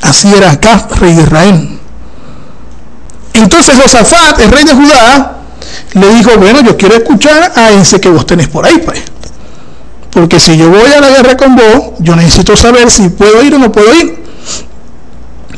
Así 0.00 0.32
era 0.32 0.52
acá, 0.52 0.88
rey 1.00 1.14
de 1.14 1.22
Israel. 1.22 1.78
Entonces 3.34 3.76
Josafat, 3.80 4.40
el 4.40 4.50
rey 4.50 4.64
de 4.64 4.74
Judá, 4.74 5.41
le 5.94 6.14
dijo, 6.14 6.30
bueno, 6.38 6.60
yo 6.62 6.76
quiero 6.76 6.96
escuchar 6.96 7.52
a 7.54 7.70
ese 7.70 8.00
que 8.00 8.08
vos 8.08 8.26
tenés 8.26 8.48
por 8.48 8.64
ahí, 8.64 8.78
pues. 8.84 9.02
Porque 10.10 10.38
si 10.38 10.56
yo 10.56 10.68
voy 10.68 10.92
a 10.92 11.00
la 11.00 11.08
guerra 11.08 11.36
con 11.36 11.56
vos, 11.56 11.92
yo 11.98 12.14
necesito 12.16 12.56
saber 12.56 12.90
si 12.90 13.08
puedo 13.08 13.42
ir 13.42 13.54
o 13.54 13.58
no 13.58 13.72
puedo 13.72 13.94
ir. 13.94 14.22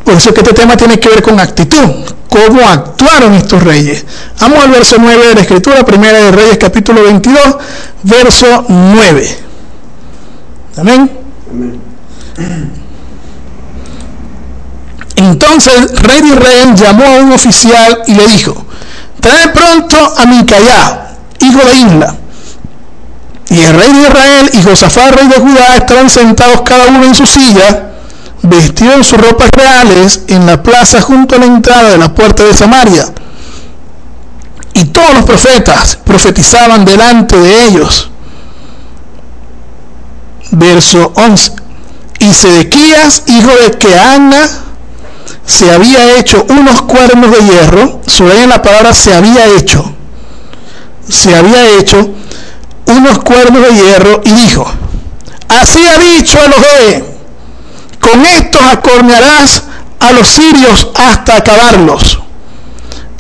Por 0.04 0.14
eso 0.14 0.28
es 0.28 0.34
que 0.34 0.42
este 0.42 0.54
tema 0.54 0.76
tiene 0.76 1.00
que 1.00 1.08
ver 1.08 1.22
con 1.22 1.40
actitud, 1.40 2.04
cómo 2.28 2.60
actuaron 2.68 3.34
estos 3.34 3.62
reyes. 3.62 4.04
Vamos 4.40 4.62
al 4.62 4.70
verso 4.70 4.96
9 5.00 5.28
de 5.28 5.34
la 5.34 5.40
Escritura, 5.40 5.84
Primera 5.84 6.18
de 6.18 6.30
Reyes, 6.30 6.58
capítulo 6.58 7.02
22, 7.02 7.56
verso 8.02 8.64
9. 8.68 9.38
Amén. 10.76 11.10
Amén. 11.50 11.80
Entonces 15.16 15.92
rey 16.00 16.20
de 16.20 16.28
Israel 16.28 16.74
llamó 16.74 17.04
a 17.04 17.20
un 17.20 17.32
oficial 17.32 18.02
y 18.06 18.14
le 18.14 18.26
dijo, 18.26 18.66
trae 19.24 19.48
pronto 19.48 19.96
a 20.18 20.26
Micayá, 20.26 21.16
hijo 21.40 21.58
de 21.64 21.74
Isla. 21.76 22.14
Y 23.48 23.58
el 23.58 23.74
rey 23.74 23.92
de 23.92 24.02
Israel 24.02 24.50
y 24.52 24.62
Josafat, 24.62 25.14
rey 25.14 25.28
de 25.28 25.36
Judá, 25.36 25.76
estaban 25.76 26.10
sentados 26.10 26.60
cada 26.60 26.88
uno 26.88 27.04
en 27.04 27.14
su 27.14 27.24
silla, 27.24 27.92
vestidos 28.42 28.96
en 28.96 29.04
sus 29.04 29.18
ropas 29.18 29.48
reales, 29.56 30.24
en 30.28 30.44
la 30.44 30.62
plaza 30.62 31.00
junto 31.00 31.36
a 31.36 31.38
la 31.38 31.46
entrada 31.46 31.90
de 31.90 31.98
la 31.98 32.12
puerta 32.14 32.44
de 32.44 32.52
Samaria. 32.52 33.06
Y 34.74 34.84
todos 34.86 35.14
los 35.14 35.24
profetas 35.24 35.96
profetizaban 36.04 36.84
delante 36.84 37.36
de 37.38 37.64
ellos. 37.64 38.10
Verso 40.50 41.12
11. 41.16 41.52
Y 42.18 42.34
Sedequías, 42.34 43.22
hijo 43.28 43.50
de 43.62 43.70
Keana, 43.78 44.63
se 45.46 45.70
había 45.70 46.18
hecho 46.18 46.46
unos 46.48 46.82
cuernos 46.82 47.30
de 47.30 47.44
hierro, 47.44 48.00
en 48.18 48.48
la 48.48 48.62
palabra 48.62 48.94
se 48.94 49.14
había 49.14 49.46
hecho, 49.46 49.84
se 51.08 51.36
había 51.36 51.78
hecho 51.78 52.10
unos 52.86 53.18
cuernos 53.18 53.62
de 53.62 53.74
hierro 53.74 54.20
y 54.24 54.30
dijo, 54.30 54.66
así 55.48 55.80
ha 55.86 55.98
dicho 55.98 56.38
Elohim, 56.38 57.04
con 58.00 58.24
estos 58.24 58.62
acornearás 58.62 59.62
a 60.00 60.12
los 60.12 60.26
sirios 60.26 60.88
hasta 60.94 61.36
acabarlos. 61.36 62.20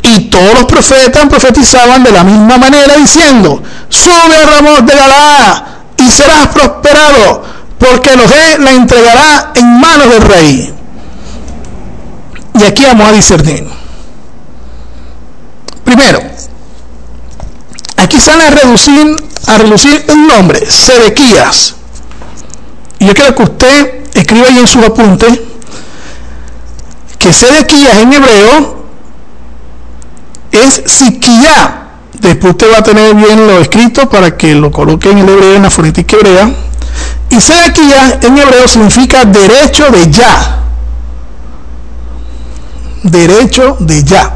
Y 0.02 0.28
todos 0.28 0.52
los 0.52 0.64
profetas 0.64 1.26
profetizaban 1.28 2.04
de 2.04 2.10
la 2.10 2.24
misma 2.24 2.58
manera 2.58 2.94
diciendo, 2.96 3.62
sube 3.88 4.36
a 4.36 4.50
Ramón 4.50 4.84
de 4.84 4.94
Galaad 4.94 5.62
y 5.96 6.10
serás 6.10 6.48
prosperado, 6.48 7.42
porque 7.78 8.10
Elohim 8.10 8.64
la 8.64 8.70
entregará 8.72 9.52
en 9.54 9.80
manos 9.80 10.10
del 10.10 10.22
rey. 10.22 10.74
Y 12.54 12.62
aquí 12.62 12.84
vamos 12.84 13.08
a 13.08 13.12
discernir. 13.12 13.66
Primero, 15.84 16.20
aquí 17.96 18.20
sale 18.20 18.44
a 18.44 18.50
reducir, 18.50 19.16
a 19.46 19.58
reducir 19.58 20.04
un 20.08 20.26
nombre, 20.26 20.64
Sedequías. 20.70 21.74
Y 23.00 23.06
yo 23.06 23.14
quiero 23.14 23.34
que 23.34 23.42
usted 23.42 24.04
escriba 24.14 24.46
ahí 24.48 24.58
en 24.58 24.66
sus 24.68 24.84
apuntes 24.84 25.40
que 27.18 27.32
Sedequías 27.32 27.96
en 27.98 28.12
hebreo 28.12 28.84
es 30.52 30.82
Siquía. 30.86 31.80
Después 32.12 32.52
usted 32.52 32.72
va 32.72 32.78
a 32.78 32.82
tener 32.82 33.14
bien 33.14 33.46
lo 33.46 33.58
escrito 33.58 34.08
para 34.08 34.36
que 34.36 34.54
lo 34.54 34.70
coloque 34.70 35.10
en 35.10 35.18
el 35.18 35.28
hebreo, 35.28 35.56
en 35.56 35.62
la 35.64 35.70
fonética 35.70 36.16
hebrea. 36.16 36.50
Y 37.30 37.40
Sedequías 37.40 38.22
en 38.22 38.38
hebreo 38.38 38.68
significa 38.68 39.24
derecho 39.24 39.90
de 39.90 40.10
ya 40.10 40.63
derecho 43.04 43.76
de 43.78 44.02
ya. 44.02 44.34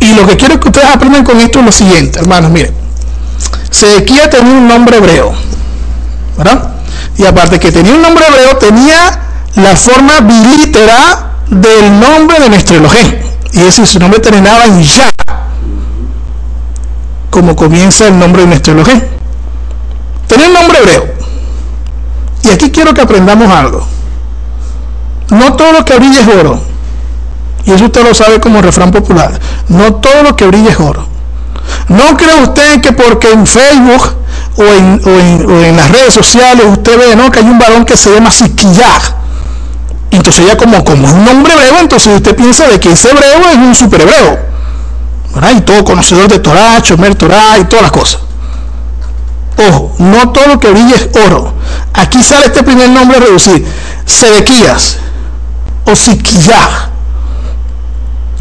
Y 0.00 0.14
lo 0.14 0.26
que 0.26 0.36
quiero 0.36 0.60
que 0.60 0.68
ustedes 0.68 0.88
aprendan 0.88 1.24
con 1.24 1.40
esto 1.40 1.60
es 1.60 1.64
lo 1.64 1.72
siguiente, 1.72 2.18
hermanos, 2.18 2.50
miren. 2.50 2.74
Sedequía 3.70 4.28
tenía 4.28 4.52
un 4.52 4.68
nombre 4.68 4.98
hebreo, 4.98 5.32
¿verdad? 6.36 6.74
Y 7.16 7.24
aparte 7.24 7.58
que 7.58 7.72
tenía 7.72 7.94
un 7.94 8.02
nombre 8.02 8.24
hebreo, 8.26 8.56
tenía 8.56 9.20
la 9.56 9.74
forma 9.76 10.20
bilítera 10.20 11.32
del 11.48 11.98
nombre 11.98 12.40
de 12.40 12.48
nuestro 12.48 12.76
Elohim. 12.76 13.14
Y 13.52 13.58
es 13.58 13.64
decir, 13.64 13.86
su 13.86 13.98
nombre 13.98 14.20
terminaba 14.20 14.64
en 14.64 14.82
ya, 14.82 15.10
como 17.30 17.56
comienza 17.56 18.06
el 18.06 18.18
nombre 18.18 18.42
de 18.42 18.48
nuestro 18.48 18.74
Elohim. 18.74 19.00
Tenía 20.26 20.46
un 20.48 20.54
nombre 20.54 20.78
hebreo. 20.78 21.06
Y 22.44 22.50
aquí 22.50 22.70
quiero 22.70 22.94
que 22.94 23.00
aprendamos 23.00 23.50
algo. 23.50 23.97
No 25.30 25.54
todo 25.54 25.72
lo 25.72 25.84
que 25.84 25.96
brilla 25.96 26.20
es 26.20 26.28
oro. 26.28 26.60
Y 27.64 27.72
eso 27.72 27.84
usted 27.84 28.02
lo 28.02 28.14
sabe 28.14 28.40
como 28.40 28.62
refrán 28.62 28.90
popular. 28.90 29.38
No 29.68 29.94
todo 29.96 30.22
lo 30.22 30.36
que 30.36 30.46
brilla 30.46 30.70
es 30.70 30.80
oro. 30.80 31.06
No 31.88 32.16
cree 32.16 32.42
usted 32.42 32.80
que 32.80 32.92
porque 32.92 33.30
en 33.30 33.46
Facebook 33.46 34.14
o 34.56 34.62
en, 34.64 35.76
las 35.76 35.90
redes 35.90 36.14
sociales 36.14 36.64
usted 36.66 36.98
ve 36.98 37.16
¿no? 37.16 37.30
que 37.30 37.40
hay 37.40 37.44
un 37.44 37.58
varón 37.58 37.84
que 37.84 37.96
se 37.96 38.12
llama 38.12 38.30
Siquillah. 38.30 39.16
Entonces 40.10 40.46
ya 40.46 40.56
como, 40.56 40.82
como 40.82 41.06
es 41.06 41.12
un 41.12 41.24
nombre 41.24 41.52
hebreo, 41.52 41.80
entonces 41.80 42.14
usted 42.16 42.34
piensa 42.34 42.66
de 42.66 42.80
que 42.80 42.92
ese 42.92 43.10
hebreo 43.10 43.50
es 43.50 43.56
un 43.56 43.74
super 43.74 44.00
hebreo. 44.00 44.48
Y 45.56 45.60
todo 45.60 45.84
conocedor 45.84 46.28
de 46.28 46.40
Torah, 46.40 46.80
Chomer 46.82 47.14
Torah 47.14 47.58
y 47.58 47.64
todas 47.64 47.82
las 47.82 47.92
cosas. 47.92 48.20
Ojo, 49.68 49.92
no 49.98 50.30
todo 50.30 50.46
lo 50.46 50.60
que 50.60 50.70
brilla 50.70 50.96
es 50.96 51.08
oro. 51.26 51.52
Aquí 51.94 52.22
sale 52.22 52.46
este 52.46 52.62
primer 52.62 52.88
nombre 52.90 53.20
reducido. 53.20 53.60
Sedequías 54.04 54.98
o. 55.92 56.88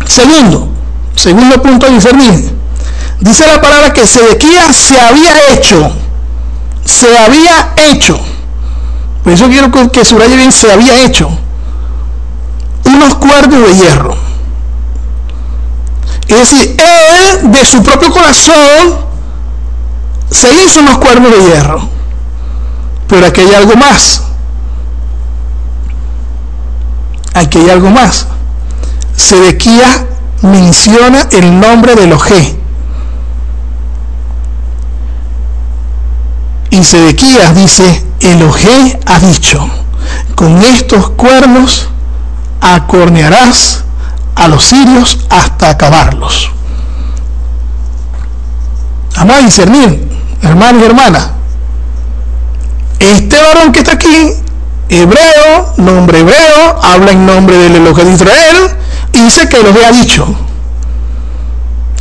Segundo, 0.05 0.69
segundo 1.15 1.61
punto 1.61 1.85
a 1.85 1.89
discernir. 1.89 2.57
Dice 3.19 3.47
la 3.47 3.61
palabra 3.61 3.93
que 3.93 4.05
Sedequías 4.05 4.75
se 4.75 4.99
había 4.99 5.53
hecho. 5.53 5.91
Se 6.85 7.17
había 7.17 7.73
hecho. 7.89 8.19
Por 9.23 9.33
eso 9.33 9.47
quiero 9.47 9.71
que 9.91 10.05
subraye 10.05 10.35
bien, 10.35 10.51
se 10.51 10.71
había 10.71 11.03
hecho. 11.03 11.29
Unos 12.85 13.15
cuernos 13.15 13.67
de 13.67 13.75
hierro. 13.75 14.15
Es 16.27 16.37
decir, 16.37 16.77
él 16.77 17.51
de 17.51 17.65
su 17.65 17.81
propio 17.83 18.11
corazón 18.11 19.07
se 20.29 20.49
hizo 20.53 20.81
unos 20.81 20.97
cuernos 20.97 21.31
de 21.31 21.43
hierro. 21.43 21.89
Pero 23.07 23.27
aquí 23.27 23.41
hay 23.41 23.53
algo 23.53 23.75
más. 23.75 24.23
Aquí 27.37 27.59
hay 27.59 27.69
algo 27.69 27.91
más. 27.91 28.25
Sedequías 29.15 30.05
menciona 30.41 31.27
el 31.31 31.59
nombre 31.59 31.93
de 31.93 32.05
Elohé. 32.05 32.57
Y 36.71 36.83
Sedequías 36.83 37.55
dice, 37.55 38.03
Elohé 38.21 38.99
ha 39.05 39.19
dicho, 39.19 39.69
con 40.33 40.63
estos 40.63 41.11
cuernos 41.11 41.89
acornearás 42.59 43.83
a 44.33 44.47
los 44.47 44.63
sirios 44.63 45.19
hasta 45.29 45.69
acabarlos. 45.69 46.49
Vamos 49.15 49.35
a 49.35 49.41
discernir, 49.41 50.09
hermanos 50.41 50.81
y 50.81 50.85
hermanas. 50.85 51.29
Este 52.99 53.37
varón 53.37 53.71
que 53.71 53.79
está 53.79 53.93
aquí, 53.93 54.33
hebreo, 54.89 55.73
nombre 55.77 56.19
hebreo, 56.19 56.79
habla 56.81 57.11
en 57.11 57.25
nombre 57.25 57.57
del 57.57 57.75
Elohé 57.75 58.05
de 58.05 58.13
Israel, 58.13 58.77
y 59.13 59.21
dice 59.21 59.47
que 59.49 59.57
Elohé 59.57 59.85
ha 59.85 59.91
dicho 59.91 60.27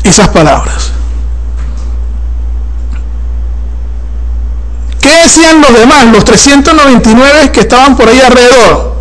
esas 0.03 0.28
palabras. 0.28 0.93
¿Qué 5.01 5.11
decían 5.22 5.61
los 5.61 5.72
demás, 5.72 6.05
los 6.07 6.24
399 6.24 7.53
que 7.53 7.61
estaban 7.61 7.97
por 7.97 8.09
ahí 8.09 8.20
alrededor? 8.20 8.97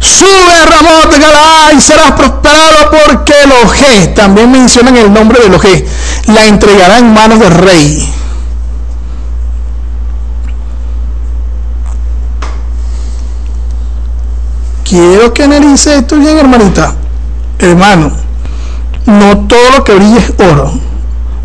Sube 0.00 0.66
Ramón 0.66 1.10
de 1.10 1.18
Galá 1.18 1.72
y 1.76 1.80
serás 1.80 2.12
prosperado 2.12 2.90
porque 2.90 3.34
Elohé, 3.44 4.08
también 4.08 4.50
mencionan 4.50 4.96
el 4.96 5.12
nombre 5.12 5.40
de 5.40 5.46
Elohé, 5.46 5.86
la 6.26 6.44
entregará 6.46 6.98
en 6.98 7.12
manos 7.12 7.38
del 7.38 7.50
rey. 7.50 8.12
Quiero 14.88 15.34
que 15.34 15.42
analice 15.42 15.98
esto 15.98 16.16
bien, 16.16 16.38
hermanita. 16.38 16.94
Hermano, 17.58 18.12
no 19.06 19.38
todo 19.48 19.70
lo 19.76 19.84
que 19.84 19.94
brilla 19.94 20.18
es 20.18 20.32
oro. 20.38 20.72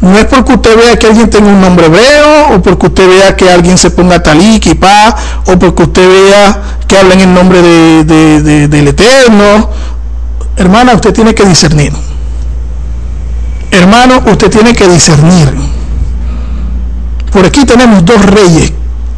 No 0.01 0.17
es 0.17 0.25
porque 0.25 0.53
usted 0.53 0.77
vea 0.77 0.97
que 0.97 1.07
alguien 1.07 1.29
tenga 1.29 1.47
un 1.47 1.59
nombre 1.59 1.87
hebreo, 1.87 2.55
o 2.55 2.61
porque 2.61 2.87
usted 2.87 3.07
vea 3.07 3.35
que 3.35 3.49
alguien 3.49 3.77
se 3.77 3.89
ponga 3.89 4.21
talik 4.21 4.65
y 4.67 4.75
pa, 4.75 5.15
o 5.45 5.57
porque 5.57 5.83
usted 5.83 6.07
vea 6.07 6.61
que 6.87 6.97
hablan 6.97 7.19
en 7.19 7.33
nombre 7.33 7.61
de, 7.61 8.67
del 8.67 8.87
Eterno. 8.87 9.69
Hermana, 10.57 10.93
usted 10.93 11.11
tiene 11.11 11.33
que 11.33 11.45
discernir. 11.45 11.93
Hermano, 13.71 14.21
usted 14.25 14.51
tiene 14.51 14.73
que 14.73 14.87
discernir. 14.87 15.51
Por 17.31 17.45
aquí 17.45 17.65
tenemos 17.65 18.05
dos 18.05 18.23
reyes 18.23 18.71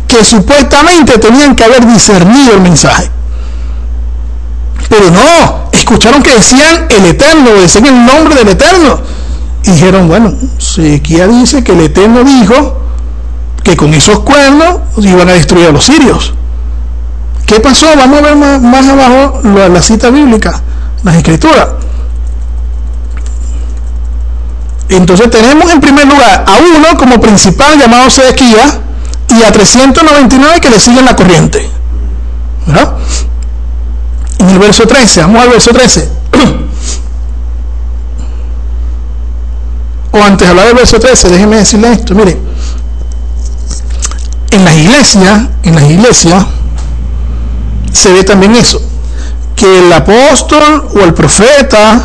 que 0.08 0.24
supuestamente 0.24 1.18
tenían 1.18 1.56
que 1.56 1.64
haber 1.64 1.86
discernido 1.86 2.54
el 2.54 2.62
mensaje. 2.62 3.10
Pero 4.90 5.10
no, 5.12 5.70
escucharon 5.72 6.22
que 6.22 6.34
decían 6.36 6.88
el 6.90 7.06
Eterno, 7.06 7.52
decían 7.52 7.86
el 7.86 8.06
nombre 8.06 8.36
del 8.36 8.50
Eterno. 8.50 9.00
Y 9.64 9.72
dijeron, 9.72 10.08
bueno, 10.08 10.34
Sequía 10.58 11.28
dice 11.28 11.64
que 11.64 11.72
el 11.72 11.82
Eterno 11.82 12.24
dijo 12.24 12.82
que 13.64 13.78
con 13.78 13.94
esos 13.94 14.20
cuernos 14.20 14.80
iban 14.98 15.30
a 15.30 15.34
destruir 15.34 15.68
a 15.68 15.72
los 15.72 15.86
sirios. 15.86 16.34
¿Qué 17.46 17.60
pasó? 17.60 17.88
Vamos 17.96 18.20
a 18.20 18.22
ver 18.22 18.36
más, 18.36 18.88
abajo 18.88 19.42
la, 19.44 19.82
cita 19.82 20.10
bíblica, 20.10 20.62
las 21.04 21.16
escrituras. 21.16 21.68
Entonces 24.90 25.30
tenemos 25.30 25.72
en 25.72 25.80
primer 25.80 26.06
lugar 26.08 26.46
a 26.46 26.58
uno 26.58 26.98
como 26.98 27.20
principal 27.20 27.80
llamado 27.80 28.10
Sequía 28.10 28.82
y 29.30 29.44
a 29.44 29.52
399 29.52 30.60
que 30.62 30.70
le 30.70 30.80
siguen 30.80 31.06
la 31.06 31.16
corriente. 31.16 31.70
¿Verdad? 32.66 32.94
En 34.44 34.50
el 34.50 34.60
verso 34.60 34.86
13, 34.86 35.22
vamos 35.22 35.42
al 35.42 35.50
verso 35.52 35.72
13. 35.72 36.10
o 40.12 40.22
antes 40.22 40.46
de 40.46 40.52
hablar 40.52 40.68
del 40.68 40.76
verso 40.76 41.00
13, 41.00 41.30
déjenme 41.30 41.56
decirle 41.56 41.94
esto, 41.94 42.14
mire, 42.14 42.38
en 44.52 44.66
las 44.66 44.76
iglesias, 44.76 45.44
en 45.64 45.76
las 45.76 45.90
iglesias, 45.90 46.46
se 47.94 48.12
ve 48.12 48.26
también 48.26 48.54
eso, 48.58 48.82
que 49.56 49.80
el 49.80 49.94
apóstol 49.94 50.90
o 50.94 51.00
el 51.00 51.14
profeta 51.14 52.02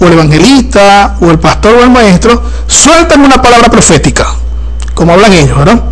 o 0.00 0.06
el 0.06 0.14
evangelista 0.14 1.18
o 1.20 1.30
el 1.30 1.38
pastor 1.38 1.74
o 1.74 1.82
el 1.82 1.90
maestro 1.90 2.42
sueltan 2.66 3.20
una 3.20 3.42
palabra 3.42 3.68
profética, 3.68 4.26
como 4.94 5.12
hablan 5.12 5.34
ellos, 5.34 5.58
¿verdad? 5.58 5.82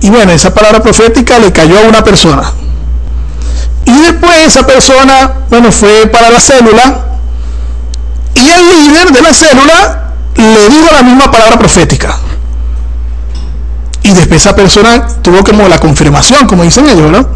Y 0.00 0.10
bueno, 0.10 0.32
esa 0.32 0.52
palabra 0.52 0.82
profética 0.82 1.38
le 1.38 1.52
cayó 1.52 1.78
a 1.78 1.82
una 1.82 2.02
persona. 2.02 2.52
Y 3.86 3.92
después 3.92 4.32
esa 4.46 4.66
persona, 4.66 5.32
bueno, 5.50 5.70
fue 5.70 6.06
para 6.06 6.30
la 6.30 6.40
célula 6.40 7.04
y 8.34 8.48
el 8.48 8.88
líder 8.88 9.12
de 9.12 9.22
la 9.22 9.32
célula 9.32 10.12
le 10.36 10.68
dijo 10.68 10.88
la 10.92 11.02
misma 11.02 11.30
palabra 11.30 11.58
profética. 11.58 12.16
Y 14.02 14.10
después 14.10 14.42
esa 14.42 14.54
persona 14.54 15.06
tuvo 15.22 15.42
como 15.42 15.66
la 15.68 15.78
confirmación, 15.78 16.46
como 16.46 16.62
dicen 16.62 16.88
ellos, 16.88 17.10
¿no? 17.10 17.26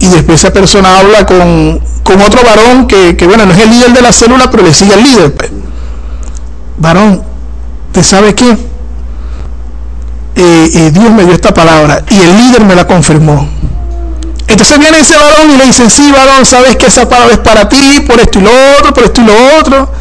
Y 0.00 0.06
después 0.08 0.42
esa 0.42 0.52
persona 0.52 0.98
habla 0.98 1.26
con, 1.26 1.80
otro 2.24 2.40
varón 2.42 2.86
que, 2.86 3.14
bueno, 3.26 3.44
no 3.44 3.52
es 3.52 3.58
el 3.58 3.70
líder 3.70 3.92
de 3.92 4.00
la 4.00 4.12
célula, 4.12 4.50
pero 4.50 4.62
le 4.62 4.72
sigue 4.72 4.94
al 4.94 5.02
líder. 5.02 5.34
Pues. 5.34 5.50
Varón, 6.78 7.22
¿te 7.92 8.02
sabe 8.02 8.34
qué? 8.34 8.50
Eh, 10.36 10.70
eh, 10.72 10.90
Dios 10.92 11.10
me 11.10 11.24
dio 11.24 11.34
esta 11.34 11.52
palabra 11.52 12.02
y 12.08 12.20
el 12.20 12.36
líder 12.36 12.64
me 12.64 12.74
la 12.74 12.86
confirmó. 12.86 13.57
Entonces 14.48 14.78
viene 14.78 14.98
ese 14.98 15.14
varón 15.14 15.50
y 15.54 15.58
le 15.58 15.66
dice, 15.66 15.90
sí, 15.90 16.10
varón, 16.10 16.44
sabes 16.46 16.76
que 16.76 16.86
esa 16.86 17.06
palabra 17.06 17.34
es 17.34 17.40
para 17.40 17.68
ti, 17.68 18.00
por 18.06 18.18
esto 18.18 18.38
y 18.38 18.42
lo 18.42 18.50
otro, 18.78 18.94
por 18.94 19.04
esto 19.04 19.20
y 19.20 19.24
lo 19.24 19.58
otro. 19.58 19.92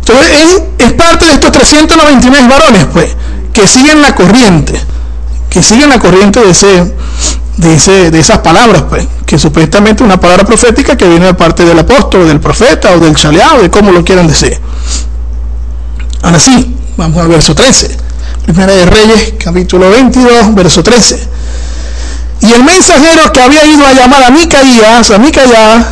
Entonces 0.00 0.62
es, 0.78 0.92
parte 0.94 1.26
de 1.26 1.32
estos 1.32 1.52
399 1.52 2.48
varones, 2.48 2.86
pues, 2.92 3.14
que 3.52 3.66
siguen 3.66 4.00
la 4.00 4.14
corriente, 4.14 4.80
que 5.50 5.62
siguen 5.62 5.90
la 5.90 5.98
corriente 5.98 6.40
de 6.40 6.50
ese, 6.50 6.94
de, 7.58 7.74
ese, 7.74 8.10
de 8.10 8.18
esas 8.18 8.38
palabras, 8.38 8.84
pues, 8.88 9.06
que 9.26 9.38
supuestamente 9.38 10.02
es 10.02 10.06
una 10.06 10.18
palabra 10.18 10.44
profética 10.44 10.96
que 10.96 11.06
viene 11.06 11.26
de 11.26 11.34
parte 11.34 11.64
del 11.64 11.78
apóstol, 11.78 12.26
del 12.26 12.40
profeta 12.40 12.92
o 12.92 13.00
del 13.00 13.14
chaleado, 13.14 13.60
de 13.60 13.70
cómo 13.70 13.92
lo 13.92 14.02
quieran 14.02 14.26
decir. 14.26 14.58
Ahora 16.22 16.38
sí, 16.38 16.74
vamos 16.96 17.20
al 17.20 17.28
verso 17.28 17.54
13. 17.54 17.94
Primera 18.44 18.72
de 18.72 18.86
Reyes, 18.86 19.34
capítulo 19.38 19.90
22, 19.90 20.54
verso 20.54 20.82
13. 20.82 21.28
Y 22.40 22.52
el 22.52 22.62
mensajero 22.62 23.32
que 23.32 23.40
había 23.40 23.64
ido 23.64 23.86
a 23.86 23.92
llamar 23.92 24.22
a 24.24 24.30
Micaías, 24.30 25.10
a 25.10 25.18
Micaías, 25.18 25.86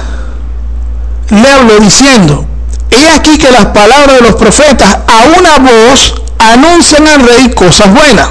le 1.31 1.53
habló 1.53 1.79
diciendo, 1.81 2.47
he 2.91 3.09
aquí 3.11 3.39
que 3.39 3.51
las 3.51 3.67
palabras 3.67 4.17
de 4.17 4.21
los 4.21 4.35
profetas 4.35 4.99
a 5.07 5.39
una 5.39 5.59
voz 5.59 6.15
anuncian 6.39 7.07
al 7.09 7.27
rey 7.27 7.51
cosas 7.55 7.93
buenas. 7.93 8.29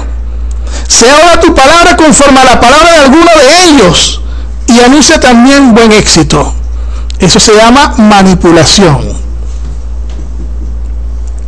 Sea 0.88 1.14
ahora 1.16 1.40
tu 1.40 1.54
palabra 1.54 1.96
conforme 1.96 2.40
a 2.40 2.44
la 2.44 2.60
palabra 2.60 2.92
de 2.92 2.98
alguno 2.98 3.30
de 3.36 3.70
ellos 3.70 4.20
y 4.66 4.80
anuncia 4.80 5.20
también 5.20 5.74
buen 5.74 5.92
éxito. 5.92 6.54
Eso 7.18 7.40
se 7.40 7.54
llama 7.54 7.94
manipulación. 7.98 9.14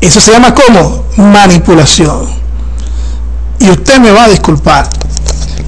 Eso 0.01 0.21
se 0.21 0.33
llama 0.33 0.55
como 0.55 1.05
manipulación. 1.17 2.29
Y 3.59 3.71
usted 3.71 3.99
me 3.99 4.11
va 4.11 4.25
a 4.25 4.29
disculpar. 4.29 4.89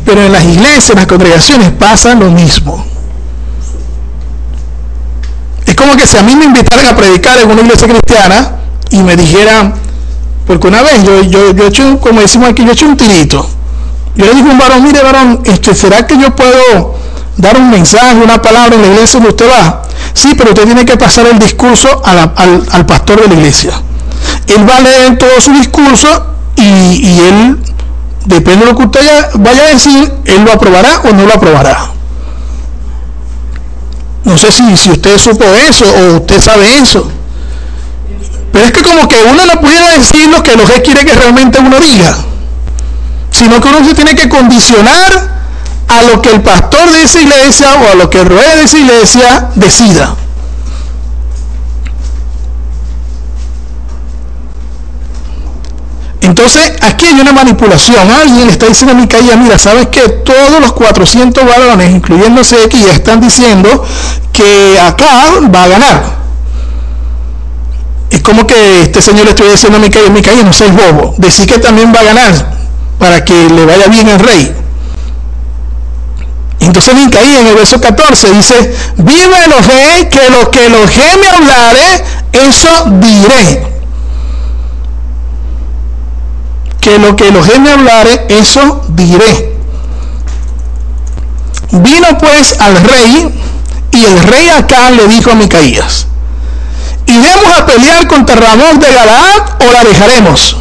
Pero 0.08 0.22
en 0.22 0.32
las 0.32 0.42
iglesias, 0.42 0.88
en 0.88 0.96
las 0.96 1.06
congregaciones 1.06 1.70
pasa 1.72 2.14
lo 2.14 2.30
mismo. 2.30 2.82
como 5.76 5.96
que 5.96 6.06
si 6.06 6.16
a 6.16 6.22
mí 6.22 6.34
me 6.34 6.46
invitaran 6.46 6.86
a 6.86 6.96
predicar 6.96 7.38
en 7.38 7.50
una 7.50 7.60
iglesia 7.60 7.86
cristiana 7.86 8.52
y 8.90 9.02
me 9.02 9.16
dijeran, 9.16 9.74
porque 10.46 10.66
una 10.66 10.80
vez 10.80 11.04
yo, 11.04 11.22
yo, 11.24 11.52
yo 11.52 11.64
he 11.64 11.68
hecho, 11.68 12.00
como 12.00 12.22
decimos 12.22 12.48
aquí, 12.48 12.64
yo 12.64 12.72
hecho 12.72 12.86
un 12.86 12.96
tirito. 12.96 13.48
Yo 14.16 14.24
le 14.24 14.34
dije 14.34 14.48
a 14.48 14.52
un 14.52 14.58
varón, 14.58 14.82
mire 14.82 15.02
varón, 15.02 15.42
este, 15.44 15.74
¿será 15.74 16.06
que 16.06 16.18
yo 16.18 16.34
puedo 16.34 16.94
dar 17.36 17.58
un 17.58 17.70
mensaje, 17.70 18.16
una 18.16 18.40
palabra 18.40 18.76
en 18.76 18.80
la 18.80 18.88
iglesia 18.88 19.20
donde 19.20 19.28
usted 19.28 19.46
va? 19.46 19.82
Sí, 20.14 20.34
pero 20.38 20.50
usted 20.50 20.64
tiene 20.64 20.86
que 20.86 20.96
pasar 20.96 21.26
el 21.26 21.38
discurso 21.38 22.02
al, 22.02 22.32
al 22.72 22.86
pastor 22.86 23.20
de 23.20 23.28
la 23.28 23.34
iglesia. 23.34 23.80
Él 24.46 24.66
va 24.66 24.78
a 24.78 24.80
leer 24.80 25.18
todo 25.18 25.38
su 25.38 25.52
discurso 25.52 26.08
y, 26.56 26.62
y 26.62 27.20
él, 27.28 27.58
depende 28.28 28.64
de 28.66 28.72
lo 28.72 28.76
que 28.78 28.84
usted 28.84 29.00
vaya- 29.34 29.62
a 29.64 29.66
decir, 29.68 30.12
él 30.24 30.44
lo 30.44 30.52
aprobará 30.52 31.00
o 31.04 31.12
no 31.12 31.24
lo 31.24 31.34
aprobará. 31.34 31.90
No 34.24 34.36
sé 34.36 34.52
si, 34.52 34.76
si 34.76 34.90
usted 34.90 35.18
supo 35.18 35.44
eso 35.68 35.84
o 35.86 36.16
usted 36.18 36.40
sabe 36.40 36.78
eso. 36.78 37.10
Pero 38.52 38.64
es 38.66 38.72
que 38.72 38.82
como 38.82 39.08
que 39.08 39.16
uno 39.30 39.46
no 39.46 39.60
pudiera 39.60 39.90
decir 39.96 40.28
lo 40.28 40.42
que 40.42 40.52
el 40.52 40.60
OG 40.60 40.82
quiere 40.82 41.04
que 41.04 41.14
realmente 41.14 41.58
uno 41.58 41.78
diga, 41.80 42.16
sino 43.30 43.60
que 43.60 43.68
uno 43.68 43.84
se 43.86 43.94
tiene 43.94 44.14
que 44.14 44.28
condicionar 44.28 45.38
a 45.88 46.02
lo 46.02 46.20
que 46.20 46.30
el 46.30 46.42
pastor 46.42 46.90
de 46.92 47.02
esa 47.02 47.20
iglesia 47.20 47.68
o 47.76 47.92
a 47.92 47.94
lo 47.94 48.10
que 48.10 48.20
el 48.20 48.26
rey 48.26 48.56
de 48.58 48.62
esa 48.64 48.78
iglesia 48.78 49.48
decida. 49.54 50.14
Entonces, 56.20 56.72
aquí 56.80 57.06
hay 57.06 57.20
una 57.20 57.32
manipulación. 57.32 58.10
Alguien 58.10 58.46
le 58.46 58.52
está 58.52 58.66
diciendo 58.66 58.94
a 58.94 59.00
Micaía, 59.00 59.36
mira, 59.36 59.58
¿sabes 59.58 59.86
que 59.88 60.00
Todos 60.08 60.60
los 60.60 60.72
400 60.72 61.44
varones, 61.44 61.90
incluyéndose 61.90 62.56
aquí, 62.64 62.82
ya 62.84 62.92
están 62.92 63.20
diciendo 63.20 63.84
que 64.32 64.78
acá 64.80 65.06
va 65.54 65.64
a 65.64 65.68
ganar. 65.68 66.18
Es 68.10 68.22
como 68.22 68.46
que 68.46 68.82
este 68.82 69.02
señor 69.02 69.24
le 69.24 69.30
estoy 69.30 69.50
diciendo 69.50 69.78
a 69.78 69.80
Micaía, 69.80 70.10
Micaía, 70.10 70.42
no 70.42 70.52
seas 70.52 70.74
bobo. 70.74 71.14
Decir 71.18 71.46
que 71.46 71.58
también 71.58 71.92
va 71.94 72.00
a 72.00 72.04
ganar 72.04 72.58
para 72.98 73.24
que 73.24 73.48
le 73.50 73.64
vaya 73.64 73.86
bien 73.86 74.08
al 74.08 74.18
rey. 74.18 74.54
Entonces 76.60 76.94
Micaía 76.94 77.40
en 77.40 77.46
el 77.46 77.54
verso 77.54 77.80
14 77.80 78.32
dice, 78.32 78.74
viva 78.96 79.44
el 79.44 79.52
Elohim, 79.52 80.08
que 80.10 80.30
lo 80.30 80.50
que 80.50 80.66
Elohim 80.66 81.20
me 81.20 81.28
hablare, 81.28 82.04
eso 82.32 82.68
diré. 83.00 83.77
Que 86.88 86.98
lo 86.98 87.14
que 87.16 87.28
Elohim 87.28 87.64
me 87.64 87.72
hablare, 87.72 88.24
eso 88.30 88.80
diré. 88.88 89.58
Vino 91.70 92.16
pues 92.16 92.58
al 92.58 92.76
rey, 92.76 93.42
y 93.90 94.04
el 94.06 94.22
rey 94.22 94.48
acá 94.48 94.88
le 94.88 95.06
dijo 95.06 95.30
a 95.30 95.34
Micaías, 95.34 96.06
¿iremos 97.04 97.58
a 97.58 97.66
pelear 97.66 98.06
contra 98.06 98.36
Ramón 98.36 98.80
de 98.80 98.90
Galaad 98.90 99.62
o 99.68 99.70
la 99.70 99.84
dejaremos? 99.84 100.56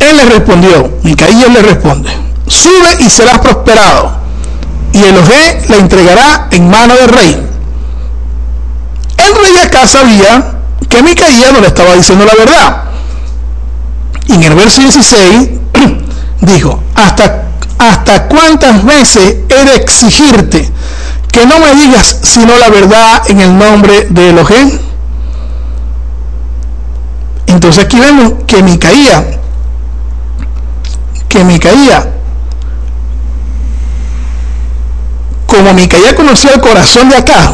Él 0.00 0.18
le 0.18 0.24
respondió, 0.26 0.92
Micaías 1.02 1.50
le 1.50 1.62
responde, 1.62 2.10
sube 2.46 2.98
y 3.00 3.08
serás 3.08 3.38
prosperado, 3.38 4.18
y 4.92 5.02
Elohim 5.02 5.70
la 5.70 5.76
entregará 5.76 6.48
en 6.50 6.68
mano 6.68 6.94
del 6.94 7.08
rey. 7.08 7.46
El 9.16 9.34
rey 9.34 9.56
acá 9.64 9.86
sabía 9.86 10.56
que 10.90 11.02
Micaías 11.02 11.54
no 11.54 11.60
le 11.60 11.68
estaba 11.68 11.94
diciendo 11.94 12.26
la 12.26 12.34
verdad. 12.34 12.83
Y 14.26 14.32
en 14.32 14.42
el 14.42 14.54
verso 14.54 14.80
16 14.80 15.50
dijo, 16.40 16.82
¿hasta, 16.94 17.44
hasta 17.78 18.28
cuántas 18.28 18.84
veces 18.84 19.36
he 19.48 19.64
de 19.64 19.74
exigirte 19.76 20.70
que 21.30 21.46
no 21.46 21.58
me 21.58 21.74
digas 21.74 22.20
sino 22.22 22.56
la 22.58 22.68
verdad 22.68 23.22
en 23.28 23.40
el 23.40 23.56
nombre 23.56 24.06
de 24.10 24.30
Elohim? 24.30 24.78
Entonces 27.46 27.84
aquí 27.84 27.98
vemos 27.98 28.32
que 28.46 28.62
Micaía, 28.62 29.24
que 31.28 31.44
Micaía, 31.44 32.10
como 35.46 35.72
Micaía 35.72 36.16
conocía 36.16 36.54
el 36.54 36.60
corazón 36.60 37.08
de 37.08 37.16
acá, 37.16 37.52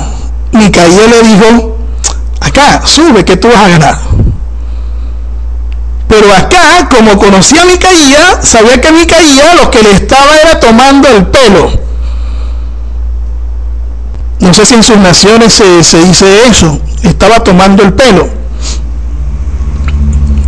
Micaía 0.52 1.06
le 1.06 1.22
dijo, 1.22 1.76
acá, 2.40 2.82
sube 2.86 3.24
que 3.24 3.36
tú 3.36 3.48
vas 3.48 3.58
a 3.58 3.68
ganar. 3.68 3.98
Pero 6.11 6.34
acá, 6.34 6.88
como 6.90 7.16
conocía 7.18 7.62
a 7.62 7.66
Micaía, 7.66 8.42
sabía 8.42 8.80
que 8.80 8.90
Micaía 8.90 9.54
lo 9.54 9.70
que 9.70 9.80
le 9.80 9.92
estaba 9.92 10.36
era 10.42 10.58
tomando 10.58 11.08
el 11.08 11.24
pelo. 11.28 11.70
No 14.40 14.52
sé 14.52 14.66
si 14.66 14.74
en 14.74 14.82
sus 14.82 14.96
naciones 14.96 15.52
se, 15.52 16.02
dice 16.02 16.48
eso, 16.48 16.80
estaba 17.04 17.44
tomando 17.44 17.84
el 17.84 17.92
pelo. 17.92 18.28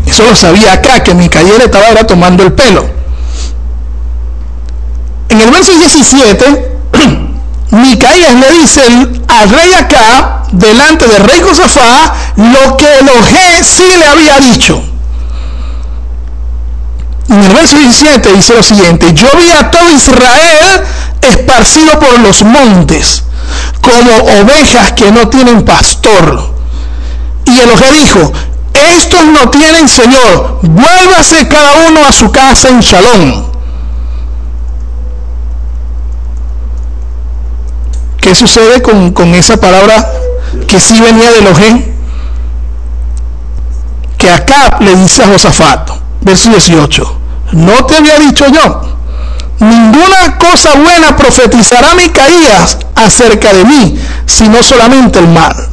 Eso 0.04 0.24
lo 0.24 0.34
sabía 0.34 0.72
acá, 0.72 1.00
que 1.04 1.14
Micaía 1.14 1.56
le 1.56 1.66
estaba 1.66 1.86
era 1.86 2.04
tomando 2.04 2.42
el 2.42 2.52
pelo. 2.54 2.84
En 5.28 5.40
el 5.40 5.50
verso 5.52 5.72
17, 5.78 6.76
Micaías 7.70 8.34
le 8.34 8.50
dice 8.58 8.82
al 9.28 9.48
rey 9.48 9.74
acá, 9.74 10.42
delante 10.50 11.06
del 11.06 11.22
rey 11.22 11.40
Josafá, 11.40 12.14
lo 12.36 12.76
que 12.76 12.98
Elohim 12.98 13.62
sí 13.62 13.84
le 13.96 14.06
había 14.06 14.40
dicho. 14.40 14.88
En 17.28 17.40
el 17.40 17.52
verso 17.52 17.78
17 17.78 18.32
dice 18.32 18.54
lo 18.54 18.62
siguiente, 18.62 19.12
yo 19.14 19.28
vi 19.36 19.50
a 19.52 19.70
todo 19.70 19.90
Israel 19.90 20.82
esparcido 21.20 21.98
por 21.98 22.18
los 22.20 22.42
montes, 22.42 23.22
como 23.80 24.40
ovejas 24.40 24.92
que 24.92 25.10
no 25.12 25.28
tienen 25.28 25.64
pastor. 25.64 26.52
Y 27.44 27.60
Elohim 27.60 28.04
dijo, 28.04 28.32
estos 28.96 29.24
no 29.26 29.50
tienen 29.50 29.88
Señor, 29.88 30.58
vuélvase 30.62 31.46
cada 31.48 31.88
uno 31.88 32.00
a 32.06 32.12
su 32.12 32.30
casa 32.30 32.68
en 32.68 32.80
Shalom. 32.80 33.52
¿Qué 38.20 38.34
sucede 38.34 38.80
con, 38.82 39.12
con 39.12 39.34
esa 39.34 39.56
palabra 39.56 40.10
que 40.66 40.78
sí 40.78 41.00
venía 41.00 41.30
de 41.32 41.38
Elohim? 41.38 41.84
Que 44.16 44.30
acá 44.30 44.78
le 44.80 44.94
dice 44.94 45.24
a 45.24 45.26
Josafat, 45.26 46.01
verso 46.22 46.50
18, 46.50 47.16
no 47.52 47.84
te 47.84 47.96
había 47.96 48.18
dicho 48.18 48.46
yo, 48.48 48.82
ninguna 49.58 50.38
cosa 50.38 50.70
buena 50.74 51.16
profetizará 51.16 51.94
Micaías 51.94 52.78
acerca 52.94 53.52
de 53.52 53.64
mí, 53.64 53.98
sino 54.26 54.62
solamente 54.62 55.18
el 55.18 55.28
mal. 55.28 55.68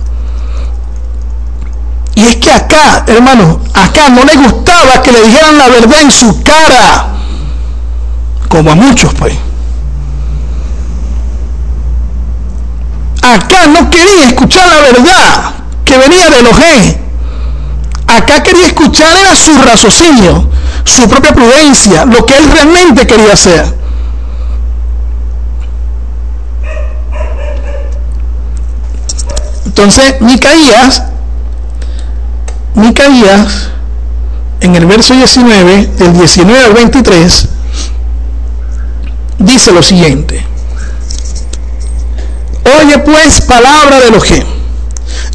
Y 2.15 2.25
es 2.25 2.35
que 2.37 2.51
acá, 2.51 3.05
hermano, 3.07 3.61
acá 3.73 4.09
no 4.09 4.23
le 4.23 4.35
gustaba 4.35 5.01
que 5.01 5.11
le 5.11 5.21
dijeran 5.21 5.57
la 5.57 5.69
verdad 5.69 6.01
en 6.01 6.11
su 6.11 6.43
cara, 6.43 7.13
como 8.49 8.71
a 8.71 8.75
muchos 8.75 9.13
pues. 9.13 9.33
Acá 13.21 13.67
no 13.67 13.89
quería 13.89 14.25
escuchar 14.27 14.67
la 14.67 14.79
verdad 14.81 15.53
que 15.85 15.97
venía 15.97 16.29
de 16.29 16.39
Elohim. 16.39 17.08
Acá 18.09 18.41
quería 18.41 18.65
escuchar 18.65 19.15
era 19.15 19.35
su 19.35 19.55
raciocinio, 19.61 20.49
su 20.83 21.07
propia 21.07 21.31
prudencia, 21.31 22.05
lo 22.05 22.25
que 22.25 22.35
él 22.35 22.51
realmente 22.51 23.05
quería 23.05 23.33
hacer. 23.33 23.71
Entonces, 29.67 30.19
Micaías, 30.21 31.03
Micaías, 32.73 33.69
en 34.61 34.75
el 34.75 34.87
verso 34.87 35.13
19, 35.13 35.85
del 35.85 36.13
19 36.13 36.65
al 36.65 36.73
23, 36.73 37.47
dice 39.37 39.71
lo 39.71 39.83
siguiente. 39.83 40.43
Oye 42.81 42.97
pues 42.97 43.41
palabra 43.41 43.99
de 43.99 44.07
Elohim. 44.07 44.43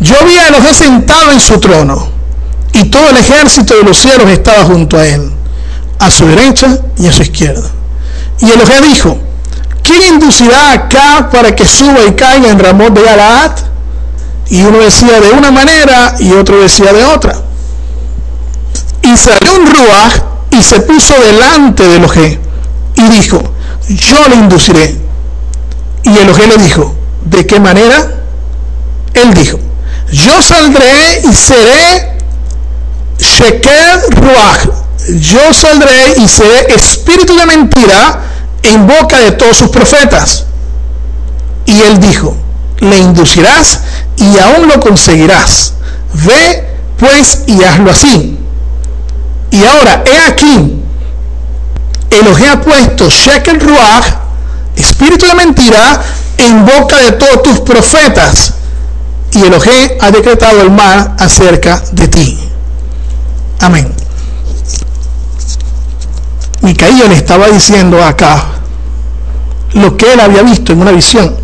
Yo 0.00 0.16
vi 0.26 0.36
a 0.38 0.48
Elohim 0.48 0.74
sentado 0.74 1.30
en 1.30 1.40
su 1.40 1.60
trono 1.60 2.13
y 2.74 2.84
todo 2.84 3.08
el 3.08 3.16
ejército 3.16 3.76
de 3.76 3.84
los 3.84 3.96
cielos 3.96 4.28
estaba 4.28 4.64
junto 4.64 4.98
a 4.98 5.06
él, 5.06 5.30
a 5.98 6.10
su 6.10 6.26
derecha 6.26 6.78
y 6.98 7.06
a 7.06 7.12
su 7.12 7.22
izquierda. 7.22 7.70
Y 8.40 8.50
Elohim 8.50 8.92
dijo, 8.92 9.16
¿quién 9.82 10.14
inducirá 10.14 10.72
acá 10.72 11.30
para 11.30 11.54
que 11.54 11.64
suba 11.66 12.00
y 12.06 12.12
caiga 12.12 12.50
en 12.50 12.58
Ramón 12.58 12.92
de 12.92 13.02
Galaad? 13.02 13.52
Y 14.50 14.62
uno 14.62 14.78
decía 14.78 15.20
de 15.20 15.30
una 15.30 15.52
manera 15.52 16.16
y 16.18 16.32
otro 16.32 16.60
decía 16.60 16.92
de 16.92 17.04
otra. 17.04 17.36
Y 19.02 19.16
salió 19.16 19.54
un 19.54 19.66
ruaj 19.66 20.14
y 20.50 20.62
se 20.62 20.80
puso 20.80 21.14
delante 21.20 21.86
de 21.86 21.96
Elohim 21.96 22.38
y 22.96 23.08
dijo, 23.08 23.40
yo 23.88 24.28
le 24.28 24.34
induciré. 24.34 24.96
Y 26.02 26.08
Elohim 26.08 26.48
le 26.48 26.56
dijo, 26.56 26.94
¿de 27.24 27.46
qué 27.46 27.60
manera? 27.60 28.10
Él 29.14 29.32
dijo, 29.32 29.60
yo 30.10 30.42
saldré 30.42 31.22
y 31.30 31.32
seré 31.32 32.13
Sheker 33.18 34.00
Ruach. 34.10 34.68
Yo 35.18 35.52
saldré 35.52 36.14
y 36.18 36.28
seré 36.28 36.74
espíritu 36.74 37.36
de 37.36 37.46
mentira 37.46 38.20
en 38.62 38.86
boca 38.86 39.18
de 39.18 39.32
todos 39.32 39.56
sus 39.56 39.70
profetas. 39.70 40.44
Y 41.66 41.80
él 41.80 42.00
dijo, 42.00 42.36
le 42.80 42.98
inducirás 42.98 43.80
y 44.16 44.38
aún 44.38 44.68
lo 44.68 44.80
conseguirás. 44.80 45.74
Ve 46.12 46.64
pues 46.98 47.42
y 47.46 47.62
hazlo 47.62 47.90
así. 47.90 48.38
Y 49.50 49.64
ahora, 49.64 50.02
he 50.06 50.32
aquí, 50.32 50.82
Elohim 52.10 52.50
ha 52.50 52.60
puesto 52.60 53.08
Shekel 53.08 53.60
Ruach, 53.60 54.04
espíritu 54.76 55.26
de 55.26 55.34
mentira, 55.34 56.02
en 56.38 56.64
boca 56.64 56.96
de 56.98 57.12
todos 57.12 57.42
tus 57.42 57.60
profetas. 57.60 58.54
Y 59.32 59.42
Elohim 59.42 59.90
ha 60.00 60.10
decretado 60.10 60.60
el 60.60 60.70
mal 60.70 61.14
acerca 61.18 61.82
de 61.92 62.08
ti. 62.08 62.38
Amén. 63.64 63.90
Micaías 66.60 67.08
le 67.08 67.14
estaba 67.14 67.48
diciendo 67.48 68.04
acá 68.04 68.44
lo 69.72 69.96
que 69.96 70.12
él 70.12 70.20
había 70.20 70.42
visto 70.42 70.72
en 70.72 70.82
una 70.82 70.90
visión. 70.90 71.34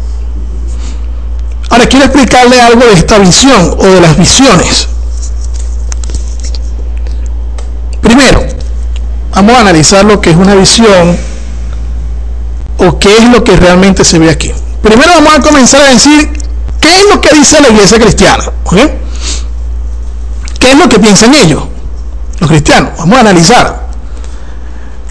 Ahora 1.71 1.87
quiero 1.87 2.05
explicarle 2.05 2.61
algo 2.61 2.85
de 2.85 2.93
esta 2.93 3.17
visión 3.19 3.75
o 3.79 3.87
de 3.87 4.03
las 4.03 4.19
visiones. 4.19 4.89
Primero, 8.03 8.45
vamos 9.35 9.55
a 9.55 9.61
analizar 9.61 10.05
lo 10.05 10.21
que 10.21 10.29
es 10.31 10.37
una 10.37 10.55
visión 10.55 11.17
o 12.77 12.99
qué 12.99 13.17
es 13.17 13.31
lo 13.31 13.43
que 13.45 13.57
realmente 13.57 14.05
se 14.05 14.19
ve 14.19 14.29
aquí. 14.29 14.53
Primero 14.83 15.11
vamos 15.15 15.39
a 15.39 15.41
comenzar 15.41 15.81
a 15.81 15.87
decir 15.87 16.31
qué 16.83 16.99
es 16.99 17.05
lo 17.15 17.19
que 17.19 17.35
dice 17.35 17.63
la 17.63 17.71
iglesia 17.71 17.99
cristiana. 17.99 18.45
¿Qué 20.59 20.73
es 20.73 20.77
lo 20.77 20.87
que 20.87 20.99
piensan 20.99 21.35
ellos, 21.35 21.63
los 22.41 22.49
cristianos? 22.49 22.91
Vamos 22.99 23.17
a 23.17 23.21
analizar. 23.21 23.91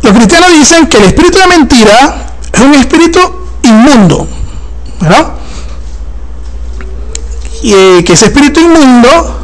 Los 0.01 0.13
cristianos 0.13 0.51
dicen 0.51 0.87
que 0.87 0.97
el 0.97 1.03
espíritu 1.05 1.37
de 1.37 1.47
mentira 1.47 2.33
es 2.51 2.59
un 2.59 2.73
espíritu 2.73 3.19
inmundo, 3.63 4.27
¿verdad? 4.99 5.33
Y 7.61 7.73
eh, 7.73 8.03
que 8.05 8.13
ese 8.13 8.27
espíritu 8.27 8.59
inmundo 8.59 9.35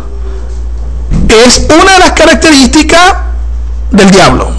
es 1.45 1.65
una 1.69 1.93
de 1.93 1.99
las 1.99 2.11
características 2.13 3.15
del 3.91 4.09
diablo, 4.09 4.51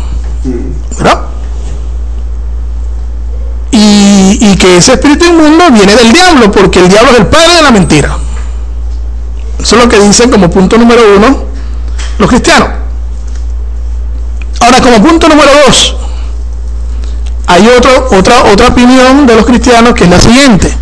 ¿verdad? 0.98 1.22
Y, 3.70 4.38
y 4.40 4.56
que 4.56 4.76
ese 4.76 4.92
espíritu 4.92 5.24
inmundo 5.24 5.70
viene 5.72 5.94
del 5.94 6.12
diablo, 6.12 6.50
porque 6.50 6.80
el 6.80 6.88
diablo 6.88 7.10
es 7.12 7.18
el 7.18 7.26
padre 7.26 7.54
de 7.56 7.62
la 7.62 7.70
mentira. 7.70 8.16
Eso 9.58 9.76
es 9.76 9.82
lo 9.82 9.88
que 9.88 9.98
dicen 9.98 10.30
como 10.30 10.50
punto 10.50 10.78
número 10.78 11.02
uno 11.16 11.44
los 12.18 12.28
cristianos. 12.28 12.85
Ahora, 14.60 14.80
como 14.80 15.02
punto 15.02 15.28
número 15.28 15.50
dos, 15.66 15.96
hay 17.46 17.68
otra, 17.68 18.42
otra 18.50 18.68
opinión 18.68 19.26
de 19.26 19.36
los 19.36 19.46
cristianos 19.46 19.94
que 19.94 20.04
es 20.04 20.10
la 20.10 20.20
siguiente. 20.20 20.76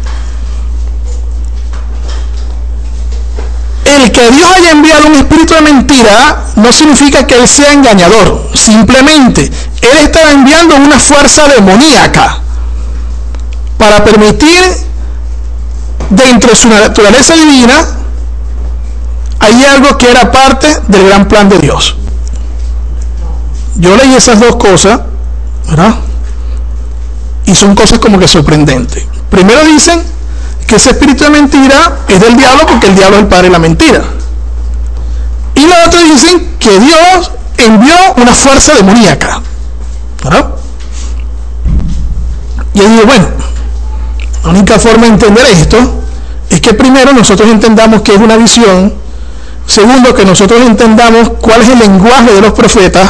El 3.85 4.11
que 4.11 4.31
Dios 4.31 4.51
haya 4.57 4.71
enviado 4.71 5.07
un 5.07 5.15
espíritu 5.15 5.55
de 5.55 5.61
mentira 5.61 6.45
no 6.57 6.73
significa 6.73 7.27
que 7.27 7.35
Él 7.37 7.47
sea 7.47 7.73
engañador. 7.73 8.51
Simplemente 8.55 9.51
Él 9.81 9.99
está 10.03 10.31
enviando 10.31 10.77
una 10.77 10.99
fuerza 10.99 11.47
demoníaca 11.49 12.41
para 13.77 14.03
permitir 14.05 14.63
dentro 16.11 16.51
de 16.51 16.57
su 16.57 16.69
naturaleza 16.69 17.35
divina 17.35 17.87
hay 19.41 19.65
algo 19.65 19.99
que 19.99 20.11
era 20.11 20.31
parte 20.33 20.81
del 20.89 21.07
gran 21.07 21.29
plan 21.29 21.49
de 21.49 21.59
Dios. 21.59 21.97
Yo 23.77 23.97
leí 23.97 24.15
esas 24.15 24.41
dos 24.41 24.57
cosas, 24.57 25.01
¿verdad? 25.69 25.97
Y 27.47 27.55
son 27.55 27.75
cosas 27.75 27.99
como 27.99 28.19
que 28.19 28.29
sorprendentes. 28.29 29.05
Primero 29.31 29.65
dicen 29.65 30.03
que 30.67 30.77
ese 30.77 30.91
espíritu 30.91 31.25
de 31.25 31.31
mentira 31.31 31.99
es 32.09 32.21
del 32.21 32.37
diablo 32.37 32.67
porque 32.67 32.87
el 32.87 32.97
diablo 32.97 33.17
es 33.17 33.23
el 33.23 33.29
padre 33.29 33.45
de 33.45 33.51
la 33.51 33.59
mentira. 33.59 34.03
Y 35.55 35.67
los 35.67 35.77
otros 35.87 36.03
dicen 36.05 36.57
que 36.59 36.79
Dios 36.81 37.31
envió 37.59 37.95
una 38.17 38.33
fuerza 38.33 38.75
demoníaca. 38.75 39.41
¿verdad? 40.25 40.47
Y 42.73 42.79
yo 42.79 42.89
digo, 42.89 43.03
bueno, 43.07 43.27
la 44.43 44.51
única 44.51 44.79
forma 44.79 45.03
de 45.03 45.13
entender 45.13 45.47
esto 45.47 45.79
es 46.51 46.61
que 46.61 46.75
primero 46.75 47.13
nosotros 47.13 47.49
entendamos 47.49 48.03
que 48.03 48.15
es 48.15 48.19
una 48.19 48.37
visión, 48.37 48.93
segundo 49.67 50.15
que 50.15 50.25
nosotros 50.25 50.61
entendamos 50.63 51.31
cuál 51.41 51.61
es 51.63 51.69
el 51.69 51.79
lenguaje 51.79 52.33
de 52.33 52.41
los 52.41 52.53
profetas, 52.53 53.09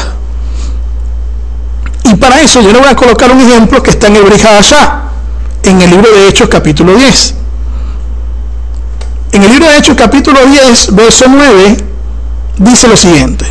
y 2.14 2.16
para 2.16 2.40
eso 2.40 2.60
yo 2.60 2.70
le 2.70 2.78
voy 2.78 2.86
a 2.86 2.94
colocar 2.94 3.32
un 3.32 3.40
ejemplo 3.40 3.82
que 3.82 3.90
está 3.90 4.06
en 4.06 4.14
el 4.14 4.46
allá, 4.46 5.00
en 5.64 5.82
el 5.82 5.90
libro 5.90 6.08
de 6.12 6.28
Hechos 6.28 6.48
capítulo 6.48 6.94
10. 6.94 7.34
En 9.32 9.42
el 9.42 9.50
libro 9.50 9.66
de 9.66 9.78
Hechos 9.78 9.96
capítulo 9.96 10.38
10, 10.46 10.94
verso 10.94 11.24
9, 11.28 11.76
dice 12.58 12.86
lo 12.86 12.96
siguiente. 12.96 13.44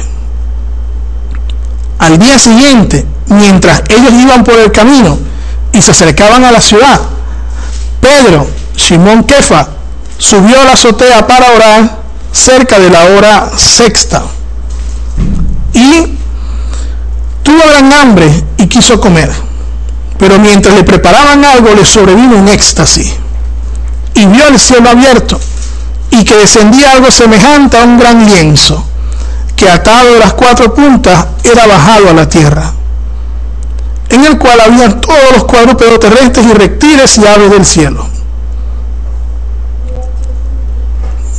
Al 2.00 2.18
día 2.18 2.40
siguiente, 2.40 3.06
mientras 3.26 3.84
ellos 3.90 4.14
iban 4.14 4.46
por 4.46 4.58
el 4.58 4.72
camino 4.72 5.20
y 5.74 5.82
se 5.82 5.92
acercaban 5.92 6.46
a 6.46 6.52
la 6.54 6.62
ciudad, 6.62 7.02
Pedro, 8.00 8.48
Simón 8.78 9.26
Kefa, 9.26 9.68
subió 10.18 10.62
a 10.62 10.64
la 10.64 10.72
azotea 10.72 11.28
para 11.28 11.52
orar 11.52 11.98
cerca 12.32 12.80
de 12.80 12.90
la 12.90 13.04
hora 13.08 13.52
sexta. 13.58 14.24
Y 15.74 16.23
tuvo 17.44 17.62
gran 17.70 17.92
hambre 17.94 18.44
y 18.58 18.68
quiso 18.68 19.00
comer. 19.00 19.32
Pero 20.18 20.40
mientras 20.40 20.76
le 20.76 20.84
preparaban 20.84 21.44
algo, 21.44 21.74
le 21.76 21.86
sobrevino 21.86 22.38
un 22.38 22.48
éxtasis. 22.48 23.14
Y 24.16 24.26
vio 24.26 24.48
el 24.48 24.60
cielo 24.60 24.90
abierto 24.90 25.40
y 26.12 26.24
que 26.24 26.36
descendía 26.36 26.92
algo 26.92 27.10
semejante 27.10 27.78
a 27.78 27.84
un 27.84 27.98
gran 27.98 28.26
lienzo, 28.26 28.84
que 29.56 29.70
atado 29.70 30.14
de 30.14 30.20
las 30.20 30.34
cuatro 30.34 30.74
puntas 30.74 31.26
era 31.44 31.66
bajado 31.66 32.10
a 32.10 32.14
la 32.14 32.30
tierra, 32.30 32.72
en 34.10 34.24
el 34.24 34.38
cual 34.38 34.62
habían 34.62 35.02
todos 35.02 35.32
los 35.34 35.44
cuadrúpedos 35.46 36.00
terrestres 36.00 36.46
y 36.46 36.54
reptiles 36.54 37.18
y 37.18 37.26
aves 37.26 37.50
del 37.50 37.66
cielo. 37.66 38.08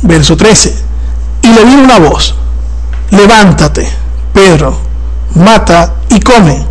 Verso 0.01 0.35
13. 0.35 0.75
Y 1.43 1.47
le 1.47 1.63
vino 1.63 1.83
una 1.83 1.99
voz, 1.99 2.35
levántate, 3.11 3.89
Pedro, 4.33 4.84
mata 5.35 5.93
y 6.09 6.19
come. 6.19 6.65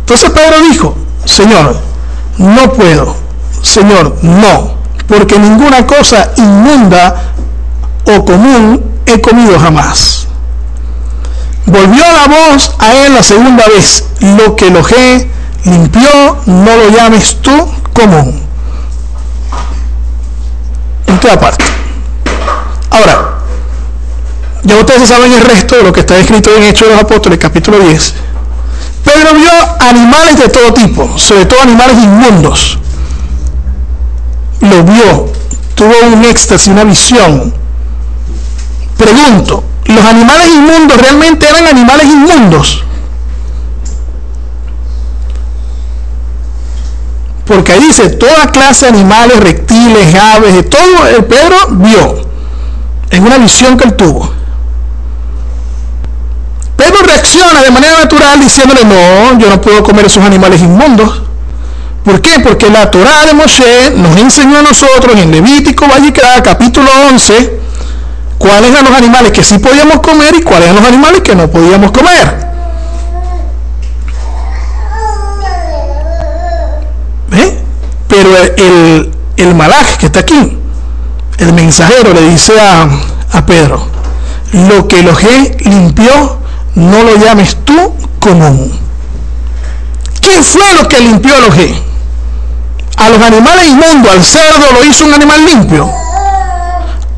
Entonces 0.00 0.30
Pedro 0.30 0.60
dijo, 0.70 0.96
Señor, 1.24 1.76
no 2.38 2.72
puedo, 2.72 3.16
Señor, 3.62 4.16
no, 4.22 4.76
porque 5.08 5.38
ninguna 5.38 5.86
cosa 5.86 6.30
inmunda 6.36 7.32
o 8.06 8.24
común 8.24 8.82
he 9.06 9.20
comido 9.20 9.58
jamás. 9.58 10.26
Volvió 11.66 12.04
la 12.12 12.28
voz 12.28 12.74
a 12.78 12.94
él 12.94 13.14
la 13.14 13.22
segunda 13.22 13.66
vez, 13.66 14.04
lo 14.20 14.54
que 14.54 14.68
he 14.68 15.30
limpió, 15.64 16.36
no 16.46 16.76
lo 16.76 16.88
llames 16.90 17.38
tú 17.42 17.50
común. 17.92 18.40
En 21.08 21.18
toda 21.18 21.38
parte. 21.40 21.64
Ahora, 22.90 23.25
ya 24.62 24.76
ustedes 24.76 25.08
saben 25.08 25.32
el 25.32 25.40
resto 25.40 25.76
de 25.76 25.82
lo 25.82 25.92
que 25.92 26.00
está 26.00 26.16
escrito 26.18 26.50
en 26.56 26.64
Hechos 26.64 26.88
de 26.88 26.94
los 26.94 27.02
Apóstoles, 27.02 27.38
capítulo 27.38 27.78
10. 27.78 28.14
Pedro 29.04 29.34
vio 29.34 29.50
animales 29.80 30.38
de 30.38 30.48
todo 30.48 30.74
tipo, 30.74 31.18
sobre 31.18 31.46
todo 31.46 31.60
animales 31.62 31.96
inmundos. 31.96 32.78
Lo 34.60 34.82
vio, 34.82 35.32
tuvo 35.74 35.92
un 36.12 36.24
éxtasis, 36.24 36.68
una 36.68 36.84
visión 36.84 37.54
Pregunto, 38.96 39.62
¿los 39.84 40.04
animales 40.04 40.48
inmundos 40.48 40.96
realmente 40.96 41.46
eran 41.48 41.66
animales 41.66 42.06
inmundos? 42.06 42.82
Porque 47.46 47.72
ahí 47.72 47.80
dice, 47.80 48.10
toda 48.10 48.50
clase 48.50 48.86
de 48.86 48.92
animales, 48.92 49.38
reptiles, 49.38 50.14
aves, 50.14 50.54
de 50.54 50.62
todo 50.64 51.06
el 51.14 51.24
Pedro 51.26 51.56
vio 51.72 52.26
en 53.10 53.24
una 53.24 53.38
visión 53.38 53.76
que 53.76 53.84
él 53.84 53.94
tuvo. 53.94 54.32
Pedro 56.76 57.02
reacciona 57.04 57.62
de 57.62 57.70
manera 57.70 57.98
natural 58.00 58.38
diciéndole, 58.38 58.84
no, 58.84 59.38
yo 59.38 59.48
no 59.48 59.60
puedo 59.60 59.82
comer 59.82 60.06
esos 60.06 60.22
animales 60.22 60.60
inmundos. 60.60 61.22
¿Por 62.04 62.20
qué? 62.20 62.38
Porque 62.38 62.70
la 62.70 62.88
Torah 62.90 63.26
de 63.26 63.34
Moshe 63.34 63.90
nos 63.96 64.16
enseñó 64.16 64.58
a 64.58 64.62
nosotros 64.62 65.16
en 65.16 65.32
Levítico, 65.32 65.88
Vallicrá, 65.88 66.40
capítulo 66.42 66.88
11, 67.10 67.58
cuáles 68.38 68.70
eran 68.70 68.84
los 68.84 68.94
animales 68.96 69.32
que 69.32 69.42
sí 69.42 69.58
podíamos 69.58 70.00
comer 70.00 70.36
y 70.36 70.42
cuáles 70.42 70.68
eran 70.68 70.76
los 70.76 70.86
animales 70.86 71.22
que 71.22 71.34
no 71.34 71.50
podíamos 71.50 71.90
comer. 71.90 72.46
¿Ve? 77.30 77.58
Pero 78.06 78.36
el, 78.56 79.12
el, 79.36 79.54
malaj 79.54 79.96
que 79.98 80.06
está 80.06 80.20
aquí, 80.20 80.58
el 81.38 81.52
mensajero 81.54 82.12
le 82.14 82.22
dice 82.28 82.52
a, 82.60 82.88
a 83.32 83.46
Pedro, 83.46 83.84
lo 84.52 84.86
que 84.86 85.00
Elohé 85.00 85.56
limpió, 85.64 86.38
no 86.76 87.02
lo 87.02 87.16
llames 87.16 87.56
tú 87.64 87.92
común. 88.20 88.72
¿Qué 90.20 90.42
fue 90.42 90.62
lo 90.80 90.88
que 90.88 91.00
limpió 91.00 91.36
Elohé? 91.36 91.86
a 92.96 93.10
los 93.10 93.20
animales 93.20 93.66
inmundos, 93.66 94.10
al 94.10 94.24
cerdo 94.24 94.72
lo 94.72 94.84
hizo 94.84 95.04
un 95.04 95.14
animal 95.14 95.44
limpio, 95.44 95.90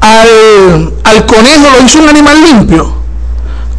al, 0.01 0.93
al 1.05 1.26
conejo 1.26 1.70
lo 1.78 1.85
hizo 1.85 2.01
un 2.01 2.09
animal 2.09 2.43
limpio, 2.43 2.93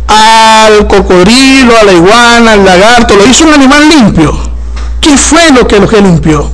al 0.07 0.87
cocodrilo, 0.87 1.77
a 1.77 1.83
la 1.83 1.93
iguana, 1.93 2.53
al 2.53 2.65
lagarto, 2.65 3.15
lo 3.15 3.27
hizo 3.27 3.45
un 3.45 3.53
animal 3.53 3.87
limpio. 3.89 4.49
¿Qué 5.01 5.17
fue 5.17 5.51
lo 5.51 5.67
que 5.67 5.79
lo 5.79 5.87
que 5.87 6.01
limpió? 6.01 6.49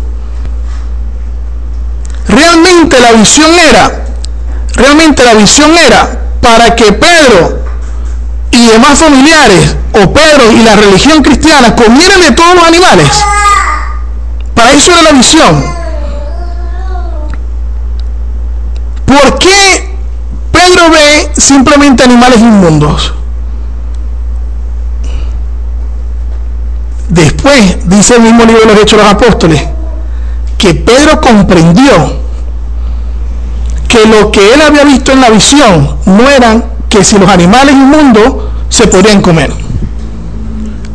Realmente 2.27 2.99
la 2.99 3.11
visión 3.11 3.51
era, 3.69 4.05
realmente 4.73 5.23
la 5.23 5.35
visión 5.35 5.71
era 5.77 6.21
para 6.41 6.75
que 6.75 6.91
Pedro 6.91 7.64
y 8.55 8.67
demás 8.67 8.97
familiares, 8.99 9.75
o 9.93 10.13
Pedro 10.13 10.51
y 10.51 10.63
la 10.63 10.75
religión 10.75 11.21
cristiana, 11.21 11.75
comieran 11.75 12.21
de 12.21 12.31
todos 12.31 12.55
los 12.55 12.63
animales. 12.63 13.09
Para 14.53 14.71
eso 14.71 14.91
era 14.91 15.01
la 15.01 15.11
visión. 15.11 15.63
¿Por 19.05 19.37
qué 19.37 19.95
Pedro 20.51 20.89
ve 20.89 21.31
simplemente 21.37 22.03
animales 22.03 22.39
inmundos? 22.39 23.13
Después, 27.09 27.87
dice 27.87 28.15
el 28.15 28.21
mismo 28.21 28.45
libro 28.45 28.61
de 28.61 28.73
los 28.73 28.81
Hechos 28.81 28.97
de 28.97 29.03
los 29.03 29.13
Apóstoles, 29.13 29.61
que 30.57 30.73
Pedro 30.73 31.21
comprendió 31.21 32.25
que 33.87 34.05
lo 34.07 34.31
que 34.31 34.53
él 34.53 34.61
había 34.61 34.83
visto 34.83 35.11
en 35.11 35.21
la 35.21 35.29
visión 35.29 35.97
no 36.05 36.29
eran 36.29 36.74
que 36.95 37.03
si 37.03 37.17
los 37.17 37.29
animales 37.29 37.75
inmundos 37.75 38.35
se 38.69 38.87
podían 38.87 39.21
comer, 39.21 39.51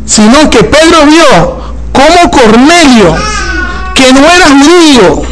sino 0.06 0.48
que 0.48 0.64
Pedro 0.64 1.04
vio 1.04 1.74
cómo 1.92 2.30
Cornelio, 2.30 3.14
que 3.94 4.10
no 4.14 4.20
era 4.20 4.46
judío, 4.46 5.22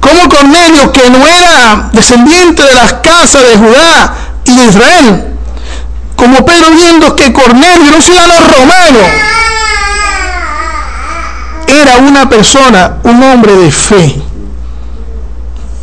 como 0.00 0.30
Cornelio, 0.30 0.90
que 0.90 1.10
no 1.10 1.18
era 1.18 1.90
descendiente 1.92 2.62
de 2.62 2.74
las 2.74 2.94
casas 2.94 3.42
de 3.42 3.58
Judá 3.58 4.14
y 4.46 4.56
de 4.56 4.64
Israel, 4.64 5.24
como 6.16 6.42
Pedro 6.46 6.70
viendo 6.70 7.14
que 7.14 7.30
Cornelio 7.30 7.88
era 7.88 7.96
un 7.96 8.02
ciudadano 8.02 8.46
romano, 8.46 8.98
era 11.68 11.98
una 11.98 12.30
persona, 12.30 12.96
un 13.02 13.22
hombre 13.22 13.52
de 13.56 13.70
fe, 13.70 14.22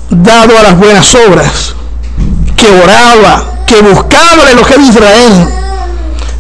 dado 0.10 0.58
a 0.58 0.64
las 0.64 0.80
buenas 0.80 1.14
obras, 1.14 1.76
que 2.56 2.70
oraba, 2.70 3.44
que 3.66 3.82
buscaba 3.82 4.44
el 4.44 4.58
elogio 4.58 4.78
de 4.78 4.84
Israel. 4.84 5.48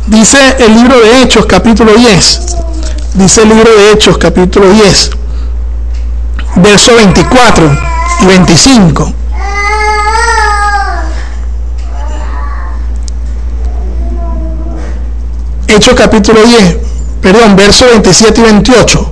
Dice 0.07 0.37
el 0.59 0.73
libro 0.75 0.99
de 0.99 1.21
Hechos, 1.21 1.45
capítulo 1.45 1.93
10. 1.93 2.39
Dice 3.13 3.41
el 3.41 3.49
libro 3.49 3.69
de 3.71 3.91
Hechos, 3.91 4.17
capítulo 4.17 4.69
10, 4.71 5.11
verso 6.55 6.95
24 6.95 7.77
y 8.21 8.25
25. 8.25 9.13
Hechos 15.67 15.93
capítulo 15.95 16.43
10, 16.43 16.77
perdón, 17.21 17.55
verso 17.55 17.85
27 17.85 18.41
y 18.41 18.43
28. 18.43 19.11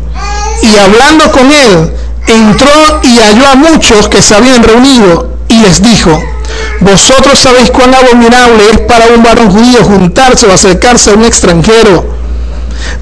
Y 0.64 0.78
hablando 0.78 1.32
con 1.32 1.50
él, 1.52 1.94
entró 2.28 3.00
y 3.04 3.18
halló 3.20 3.48
a 3.48 3.56
muchos 3.56 4.10
que 4.10 4.22
se 4.22 4.36
habían 4.36 4.64
reunido 4.64 5.38
y 5.48 5.60
les 5.62 5.82
dijo, 5.82 6.22
vosotros 6.82 7.38
sabéis 7.38 7.72
cuán 7.72 7.94
abominable 7.94 8.64
es 8.72 8.80
para 8.82 9.08
un 9.08 9.22
varón 9.22 9.52
judío 9.52 9.84
juntarse 9.84 10.48
o 10.48 10.54
acercarse 10.54 11.12
a 11.12 11.14
un 11.14 11.26
extranjero. 11.26 12.06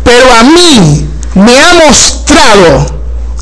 Pero 0.04 0.34
a 0.40 0.44
mí 0.44 1.08
me 1.36 1.60
ha 1.60 1.86
mostrado, 1.86 2.86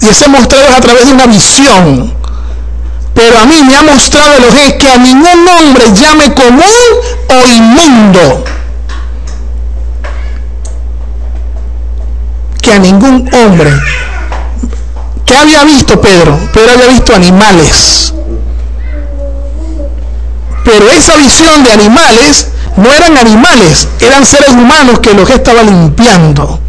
y 0.02 0.08
ese 0.08 0.28
mostrado 0.28 0.66
es 0.68 0.76
a 0.76 0.82
través 0.82 1.06
de 1.06 1.14
una 1.14 1.26
visión, 1.28 2.14
pero 3.14 3.40
a 3.40 3.46
mí 3.46 3.64
me 3.64 3.76
ha 3.76 3.84
mostrado 3.84 4.40
lo 4.40 4.50
que 4.50 4.78
que 4.78 4.90
a 4.90 4.98
ningún 4.98 5.48
hombre 5.48 5.86
llame 5.94 6.34
común 6.34 6.64
o 7.30 7.48
inmundo. 7.48 8.44
Que 12.62 12.74
a 12.74 12.80
ningún 12.80 13.30
hombre. 13.34 13.72
¿Qué 15.26 15.38
había 15.38 15.64
visto 15.64 16.00
Pedro? 16.02 16.38
Pedro 16.54 16.72
había 16.74 16.88
visto 16.88 17.16
animales. 17.16 18.14
Pero 20.66 20.90
esa 20.90 21.16
visión 21.16 21.64
de 21.64 21.72
animales 21.72 22.48
no 22.76 22.92
eran 22.92 23.18
animales, 23.18 23.88
eran 24.02 24.26
seres 24.26 24.50
humanos 24.50 25.00
que 25.00 25.14
los 25.14 25.30
estaba 25.30 25.62
limpiando. 25.62 26.60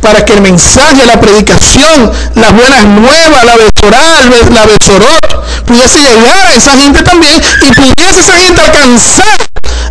Para 0.00 0.24
que 0.24 0.34
el 0.34 0.40
mensaje, 0.40 1.04
la 1.04 1.20
predicación, 1.20 2.10
las 2.36 2.52
buenas 2.52 2.84
nuevas, 2.84 3.44
la 3.44 3.56
besoral, 3.56 4.54
la 4.54 4.64
besorot, 4.64 5.64
pudiese 5.66 5.98
llegar 5.98 6.46
a 6.46 6.54
esa 6.54 6.70
gente 6.76 7.02
también 7.02 7.34
y 7.62 7.72
pudiese 7.72 8.20
esa 8.20 8.34
gente 8.34 8.60
alcanzar, 8.60 9.36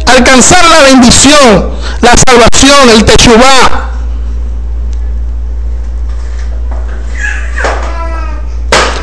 alcanzar 0.07 0.65
la 0.65 0.81
bendición, 0.83 1.69
la 2.01 2.13
salvación, 2.25 2.89
el 2.95 3.03
techubá. 3.03 3.91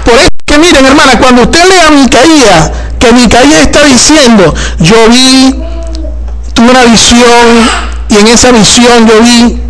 Por 0.04 0.14
eso 0.14 0.28
que 0.46 0.58
miren, 0.58 0.86
hermana, 0.86 1.18
cuando 1.18 1.42
usted 1.42 1.64
lea 1.68 1.90
Micaías, 1.90 2.70
que 3.04 3.12
Micaías 3.12 3.60
está 3.60 3.84
diciendo, 3.84 4.54
yo 4.78 5.08
vi, 5.10 5.54
tuve 6.54 6.70
una 6.70 6.84
visión, 6.84 7.68
y 8.08 8.16
en 8.16 8.26
esa 8.28 8.50
visión 8.50 9.06
yo 9.06 9.20
vi 9.20 9.60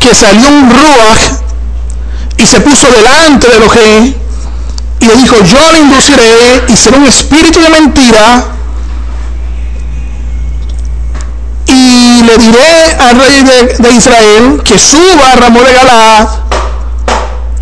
que 0.00 0.12
salió 0.12 0.48
un 0.48 0.70
ruach 0.70 1.40
y 2.36 2.46
se 2.46 2.60
puso 2.60 2.88
delante 2.90 3.46
de 3.48 3.56
Elohim 3.56 4.14
y 4.98 5.04
le 5.04 5.16
dijo, 5.16 5.36
yo 5.44 5.72
le 5.72 5.78
induciré 5.78 6.64
y 6.66 6.76
será 6.76 6.96
un 6.96 7.06
espíritu 7.06 7.60
de 7.60 7.68
mentira 7.68 8.44
y 11.66 12.22
le 12.24 12.38
diré 12.38 12.96
al 12.98 13.20
rey 13.20 13.44
de, 13.78 13.92
Israel 13.94 14.62
que 14.64 14.78
suba 14.78 15.32
a 15.32 15.36
Ramón 15.36 15.64
de 15.64 15.72
Galaad 15.72 16.28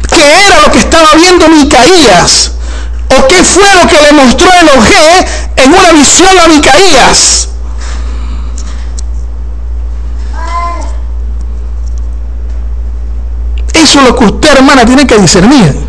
qué 0.09 0.47
era 0.47 0.61
lo 0.65 0.73
que 0.73 0.79
estaba 0.79 1.15
viendo 1.15 1.49
Micaías 1.49 2.53
o 3.17 3.29
qué 3.29 3.43
fue 3.43 3.65
lo 3.83 3.89
que 3.89 4.01
le 4.01 4.13
mostró 4.13 4.49
Elohim 4.53 5.27
en 5.57 5.75
una 5.75 5.93
visión 5.93 6.39
a 6.39 6.49
Micaías. 6.49 7.49
Eso 13.75 14.01
es 14.01 14.07
lo 14.07 14.17
que 14.17 14.25
usted, 14.25 14.57
hermana, 14.57 14.85
tiene 14.85 15.07
que 15.07 15.19
discernir. 15.19 15.89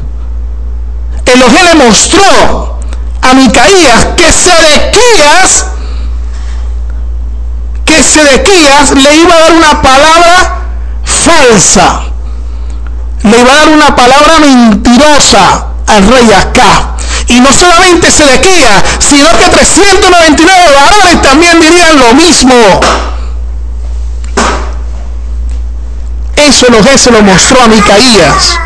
Elohim 1.26 1.65
le 1.65 1.85
mostró 1.85 2.80
a 3.22 3.34
Micaías 3.34 4.06
que 4.18 4.31
Sedequías, 4.31 5.65
que 7.85 8.02
Sedequías 8.02 8.91
le 8.91 9.15
iba 9.15 9.35
a 9.35 9.39
dar 9.39 9.52
una 9.53 9.81
palabra 9.81 10.61
falsa. 11.03 12.02
Le 13.23 13.39
iba 13.39 13.52
a 13.52 13.56
dar 13.56 13.68
una 13.69 13.95
palabra 13.95 14.39
mentirosa 14.39 15.68
al 15.85 16.07
rey 16.07 16.31
acá. 16.34 16.90
Y 17.32 17.40
no 17.40 17.49
solamente 17.53 18.12
Sedequías, 18.12 18.84
sino 18.99 19.30
que 19.30 19.45
399 19.45 20.62
varones 20.76 21.22
también 21.22 21.62
dirían 21.62 21.98
lo 21.98 22.14
mismo. 22.14 22.53
Eso 26.36 26.68
Elohim 26.68 26.98
se 26.98 27.10
lo 27.10 27.22
mostró 27.22 27.62
a 27.64 27.68
Micaías. 27.68 28.60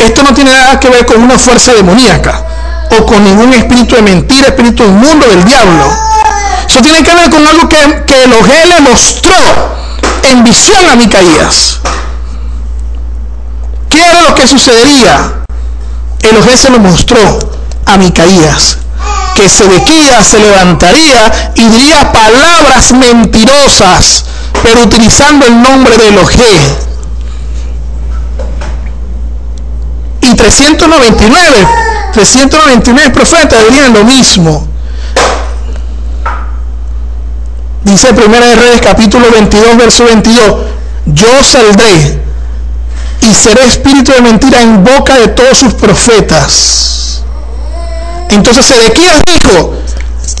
Esto 0.00 0.22
no 0.24 0.34
tiene 0.34 0.50
nada 0.50 0.80
que 0.80 0.88
ver 0.88 1.06
con 1.06 1.22
una 1.22 1.38
fuerza 1.38 1.72
demoníaca 1.72 2.44
o 2.98 3.06
con 3.06 3.22
ningún 3.22 3.52
espíritu 3.54 3.94
de 3.94 4.02
mentira, 4.02 4.48
espíritu 4.48 4.82
inmundo 4.82 5.24
del 5.28 5.44
diablo. 5.44 5.88
Eso 6.66 6.82
tiene 6.82 7.04
que 7.04 7.14
ver 7.14 7.30
con 7.30 7.46
algo 7.46 7.68
que, 7.68 8.02
que 8.06 8.26
le 8.26 8.80
mostró 8.80 9.36
en 10.24 10.42
visión 10.42 10.84
a 10.90 10.96
Micaías. 10.96 11.80
¿Qué 13.90 13.98
era 13.98 14.22
lo 14.22 14.34
que 14.34 14.46
sucedería? 14.46 15.44
Elohim 16.22 16.56
se 16.56 16.70
lo 16.70 16.78
mostró 16.78 17.20
a 17.84 17.98
Micaías 17.98 18.78
que 19.34 19.48
Sedequías 19.48 20.26
se 20.26 20.38
levantaría 20.38 21.52
y 21.54 21.66
diría 21.68 22.12
palabras 22.12 22.92
mentirosas, 22.92 24.24
pero 24.62 24.82
utilizando 24.82 25.46
el 25.46 25.62
nombre 25.62 25.96
de 25.96 26.08
Elohim. 26.08 26.60
Y 30.22 30.34
399, 30.34 31.68
399 32.12 33.10
profetas 33.10 33.58
dirían 33.68 33.94
lo 33.94 34.04
mismo. 34.04 34.68
Dice 37.82 38.12
Primera 38.12 38.46
de 38.46 38.56
Reyes 38.56 38.80
capítulo 38.82 39.30
22, 39.32 39.76
verso 39.78 40.04
22, 40.04 40.56
yo 41.06 41.28
saldré 41.42 42.22
y 43.22 43.34
seré 43.34 43.64
espíritu 43.66 44.12
de 44.12 44.20
mentira 44.22 44.60
en 44.60 44.82
boca 44.82 45.14
de 45.14 45.28
todos 45.28 45.58
sus 45.58 45.74
profetas. 45.74 47.22
Entonces 48.30 48.64
Sedequías 48.64 49.22
dijo, 49.26 49.74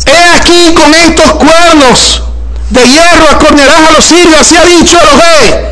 he 0.06 0.38
aquí 0.38 0.74
con 0.74 0.94
estos 0.94 1.32
cuernos 1.32 2.22
de 2.70 2.86
hierro 2.86 3.28
acornearás 3.30 3.88
a 3.88 3.92
los 3.92 4.04
sirios, 4.04 4.40
así 4.40 4.56
ha 4.56 4.64
dicho 4.64 4.96
Elohim. 4.96 5.70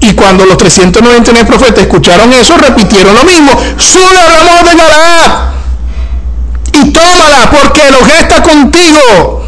Y 0.00 0.14
cuando 0.14 0.46
los 0.46 0.56
399 0.56 1.46
profetas 1.46 1.80
escucharon 1.80 2.32
eso, 2.32 2.56
repitieron 2.56 3.14
lo 3.14 3.22
mismo. 3.24 3.52
Sube 3.78 4.02
de 4.02 4.76
Galaad 4.76 5.50
y 6.72 6.90
tómala, 6.90 7.50
porque 7.50 7.86
Elohim 7.86 8.16
está 8.18 8.42
contigo. 8.42 9.44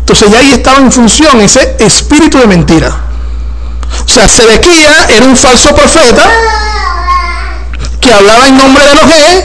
Entonces 0.00 0.30
ya 0.30 0.38
ahí 0.38 0.52
estaba 0.52 0.78
en 0.78 0.90
función 0.90 1.40
ese 1.40 1.76
espíritu 1.78 2.38
de 2.38 2.46
mentira. 2.46 3.09
O 4.04 4.08
sea, 4.08 4.28
Sedequía 4.28 5.06
era 5.08 5.24
un 5.26 5.36
falso 5.36 5.74
profeta 5.74 6.24
que 8.00 8.12
hablaba 8.12 8.48
en 8.48 8.56
nombre 8.56 8.84
de 8.84 8.92
Elohim, 8.92 9.44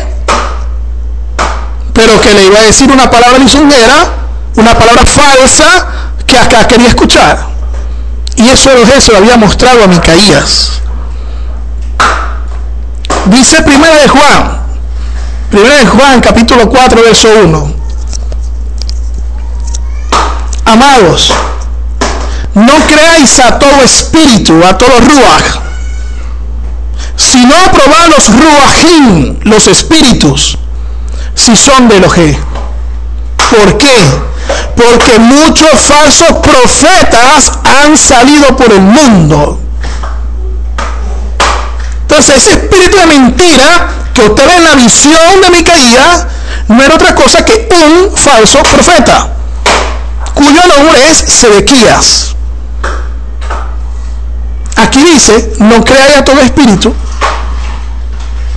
pero 1.93 2.19
que 2.21 2.33
le 2.33 2.45
iba 2.45 2.59
a 2.59 2.63
decir 2.63 2.91
una 2.91 3.09
palabra 3.09 3.37
lisonjera, 3.37 4.13
una 4.55 4.77
palabra 4.77 5.05
falsa 5.05 5.87
que 6.25 6.37
acá 6.37 6.67
quería 6.67 6.89
escuchar. 6.89 7.47
Y 8.37 8.49
eso 8.49 8.71
Elohim 8.71 8.99
se 8.99 9.11
lo 9.11 9.19
había 9.19 9.37
mostrado 9.37 9.83
a 9.83 9.87
Micaías. 9.87 10.81
Dice 13.25 13.61
primera 13.63 13.95
de 13.95 14.07
Juan, 14.07 14.59
primera 15.49 15.77
de 15.77 15.85
Juan 15.87 16.21
capítulo 16.21 16.69
4 16.69 17.01
verso 17.01 17.27
1. 17.43 17.73
Amados, 20.65 21.31
no 22.55 22.73
creáis 22.87 23.39
a 23.39 23.59
todo 23.59 23.83
espíritu, 23.83 24.63
a 24.63 24.77
todo 24.77 24.99
ruach, 24.99 25.59
sino 27.17 27.53
probad 27.71 28.07
los 28.15 28.27
ruachim, 28.29 29.39
los 29.43 29.67
espíritus, 29.67 30.57
si 31.35 31.55
son 31.55 31.89
de 31.89 31.97
Elohim. 31.97 32.35
¿Por 33.49 33.77
qué? 33.77 33.97
Porque 34.75 35.19
muchos 35.19 35.69
falsos 35.81 36.37
profetas 36.41 37.51
han 37.63 37.97
salido 37.97 38.55
por 38.55 38.71
el 38.71 38.81
mundo. 38.81 39.59
Entonces 42.01 42.37
ese 42.37 42.51
espíritu 42.51 42.97
de 42.97 43.05
mentira 43.05 43.89
que 44.13 44.21
usted 44.21 44.47
ve 44.47 44.55
en 44.55 44.63
la 44.63 44.75
visión 44.75 45.41
de 45.41 45.49
Micaías 45.49 46.25
no 46.69 46.81
era 46.81 46.95
otra 46.95 47.13
cosa 47.13 47.43
que 47.43 47.67
un 47.85 48.15
falso 48.15 48.59
profeta, 48.63 49.27
cuyo 50.33 50.61
nombre 50.67 51.11
es 51.11 51.17
Sedequías. 51.17 52.34
Aquí 54.95 55.03
dice, 55.03 55.55
no 55.59 55.83
creáis 55.83 56.15
a 56.19 56.23
todo 56.23 56.39
espíritu, 56.39 56.93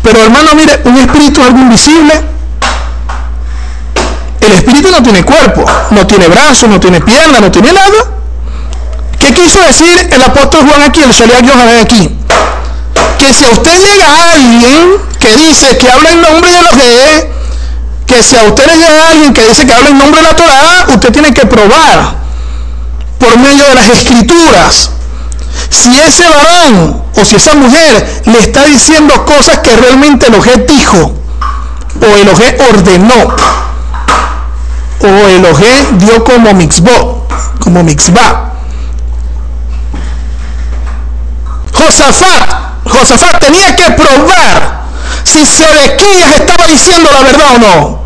pero 0.05 0.23
hermano, 0.23 0.51
mire, 0.55 0.83
un 0.85 0.97
espíritu 0.97 1.41
es 1.41 1.49
algo 1.49 1.59
invisible, 1.59 2.13
el 4.43 4.53
espíritu 4.53 4.89
no 4.93 5.03
tiene 5.03 5.25
cuerpo, 5.25 5.65
no 5.91 6.07
tiene 6.07 6.29
brazos, 6.29 6.71
no 6.71 6.79
tiene 6.79 7.01
pierna, 7.01 7.41
no 7.41 7.51
tiene 7.51 7.73
nada. 7.73 7.91
¿Qué 9.19 9.35
quiso 9.35 9.61
decir 9.63 10.11
el 10.13 10.23
apóstol 10.23 10.61
Juan 10.61 10.83
aquí, 10.83 11.03
el 11.03 11.11
Shaliach 11.11 11.43
Yohanan 11.43 11.81
aquí? 11.81 12.17
Que 13.19 13.35
si 13.35 13.45
a 13.45 13.51
usted 13.51 13.73
llega 13.73 14.33
alguien 14.33 14.97
que 15.19 15.35
dice 15.35 15.77
que 15.77 15.91
habla 15.91 16.11
en 16.11 16.23
nombre 16.23 16.53
de 16.53 16.63
los 16.63 16.71
que 16.71 17.33
que 18.07 18.23
si 18.23 18.37
a 18.37 18.45
usted 18.45 18.65
le 18.65 18.77
llega 18.77 19.09
alguien 19.11 19.35
que 19.35 19.45
dice 19.45 19.67
que 19.67 19.73
habla 19.73 19.89
en 19.89 19.99
nombre 19.99 20.21
de 20.23 20.29
la 20.29 20.37
Torah, 20.37 20.87
usted 20.95 21.13
tiene 21.13 21.35
que 21.35 21.47
probar 21.47 22.15
por 23.19 23.37
medio 23.39 23.65
de 23.65 23.75
las 23.75 23.89
escrituras 23.89 24.93
si 25.71 25.99
ese 26.01 26.25
varón 26.29 27.03
o 27.15 27.25
si 27.25 27.37
esa 27.37 27.55
mujer 27.55 28.23
le 28.27 28.39
está 28.39 28.65
diciendo 28.65 29.25
cosas 29.25 29.59
que 29.59 29.77
realmente 29.77 30.27
el 30.27 30.35
Elohim 30.35 30.67
dijo 30.67 31.15
o 32.01 32.05
el 32.05 32.29
Elohim 32.29 32.55
ordenó 32.71 33.37
o 35.01 35.07
Elohim 35.07 35.99
dio 35.99 36.25
como 36.25 36.53
mixbo, 36.55 37.27
como 37.61 37.83
mixba. 37.85 38.53
Josafat, 41.73 42.85
Josafat 42.85 43.39
tenía 43.39 43.77
que 43.77 43.91
probar 43.93 44.83
si 45.25 45.47
Sedequías 45.47 46.41
estaba 46.41 46.67
diciendo 46.67 47.11
la 47.13 47.23
verdad 47.23 47.47
o 47.55 47.59
no. 47.59 47.99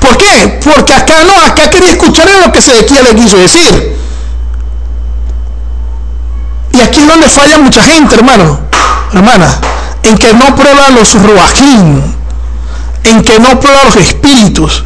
¿Por 0.00 0.16
qué? 0.16 0.60
Porque 0.62 0.94
acá 0.94 1.14
no, 1.26 1.52
acá 1.52 1.68
quería 1.68 1.90
escuchar 1.90 2.28
lo 2.44 2.52
que 2.52 2.62
Sedequías 2.62 3.02
le 3.02 3.16
quiso 3.16 3.36
decir. 3.36 3.98
Y 6.80 6.82
aquí 6.82 7.00
es 7.00 7.08
donde 7.08 7.28
falla 7.28 7.58
mucha 7.58 7.82
gente, 7.82 8.14
hermano, 8.14 8.58
hermana, 9.12 9.54
en 10.02 10.16
que 10.16 10.32
no 10.32 10.56
prueba 10.56 10.88
los 10.88 11.12
ruajín, 11.12 12.02
en 13.04 13.22
que 13.22 13.38
no 13.38 13.60
pruebas 13.60 13.84
los 13.84 13.96
espíritus, 13.96 14.84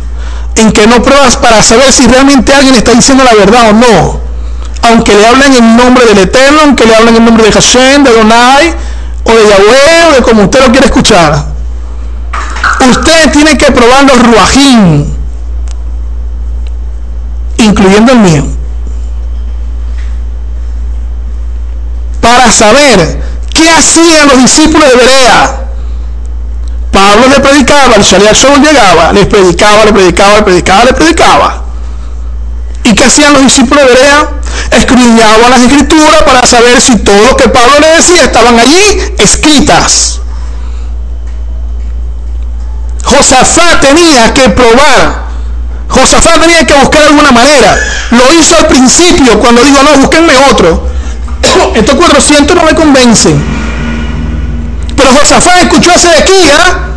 en 0.56 0.72
que 0.72 0.88
no 0.88 1.00
pruebas 1.00 1.36
para 1.36 1.62
saber 1.62 1.92
si 1.92 2.08
realmente 2.08 2.52
alguien 2.52 2.74
está 2.74 2.90
diciendo 2.90 3.22
la 3.22 3.32
verdad 3.34 3.70
o 3.70 3.72
no. 3.74 4.20
Aunque 4.82 5.14
le 5.14 5.24
hablen 5.24 5.54
en 5.54 5.76
nombre 5.76 6.04
del 6.06 6.18
Eterno, 6.18 6.62
aunque 6.64 6.84
le 6.84 6.96
hablen 6.96 7.14
en 7.14 7.24
nombre 7.24 7.44
de 7.44 7.52
Hashem, 7.52 8.02
de 8.02 8.10
Donai, 8.12 8.74
o 9.22 9.30
de 9.30 9.48
Yahweh, 9.48 10.10
o 10.10 10.14
de 10.16 10.22
como 10.22 10.42
usted 10.42 10.66
lo 10.66 10.72
quiere 10.72 10.86
escuchar. 10.86 11.44
Usted 12.90 13.30
tiene 13.30 13.56
que 13.56 13.70
probar 13.70 14.02
los 14.02 14.20
ruajín, 14.20 15.16
incluyendo 17.58 18.10
el 18.10 18.18
mío, 18.18 18.44
para 22.24 22.50
saber 22.50 23.20
qué 23.52 23.68
hacían 23.68 24.28
los 24.28 24.38
discípulos 24.38 24.88
de 24.88 24.96
Berea 24.96 25.64
Pablo 26.90 27.26
le 27.28 27.40
predicaba, 27.40 27.96
el 27.96 28.04
solo 28.04 28.56
llegaba, 28.58 29.12
les 29.12 29.26
predicaba, 29.26 29.84
le 29.84 29.92
predicaba, 29.92 30.36
le 30.36 30.42
predicaba, 30.42 30.84
le 30.84 30.92
predicaba. 30.92 31.62
¿Y 32.84 32.94
qué 32.94 33.04
hacían 33.04 33.32
los 33.32 33.42
discípulos 33.42 33.84
de 33.84 33.94
Berea? 33.94 34.28
Escribillaban 34.70 35.50
las 35.50 35.60
escrituras 35.62 36.22
para 36.22 36.46
saber 36.46 36.80
si 36.80 36.96
todo 36.98 37.20
lo 37.30 37.36
que 37.36 37.48
Pablo 37.48 37.80
le 37.80 37.96
decía 37.96 38.22
estaban 38.22 38.56
allí 38.60 39.14
escritas. 39.18 40.20
Josafat 43.02 43.80
tenía 43.80 44.32
que 44.32 44.50
probar. 44.50 45.24
Josafat 45.88 46.40
tenía 46.40 46.64
que 46.64 46.74
buscar 46.74 47.02
alguna 47.02 47.32
manera. 47.32 47.76
Lo 48.12 48.32
hizo 48.38 48.56
al 48.56 48.68
principio 48.68 49.40
cuando 49.40 49.64
dijo, 49.64 49.82
no, 49.82 50.00
búsquenme 50.00 50.32
otro. 50.48 50.93
Estos 51.74 51.94
400 51.94 52.56
no 52.56 52.64
me 52.64 52.74
convencen. 52.74 53.42
Pero 54.96 55.10
Josafat 55.18 55.62
escuchó 55.62 55.90
a 55.92 55.98
Sedequía 55.98 56.88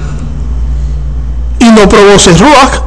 y 1.60 1.66
no 1.66 1.88
probó 1.90 2.20
Serruach. 2.20 2.82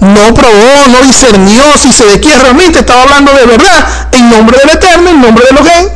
No 0.00 0.34
probó, 0.34 0.88
no 0.90 1.00
discernió 1.06 1.62
si 1.78 1.92
Sedequía 1.92 2.36
realmente 2.40 2.80
estaba 2.80 3.04
hablando 3.04 3.32
de 3.32 3.46
verdad 3.46 4.08
en 4.10 4.30
nombre 4.30 4.58
del 4.58 4.70
Eterno, 4.70 5.10
en 5.10 5.20
nombre 5.20 5.44
de 5.44 5.50
Elohim. 5.50 5.90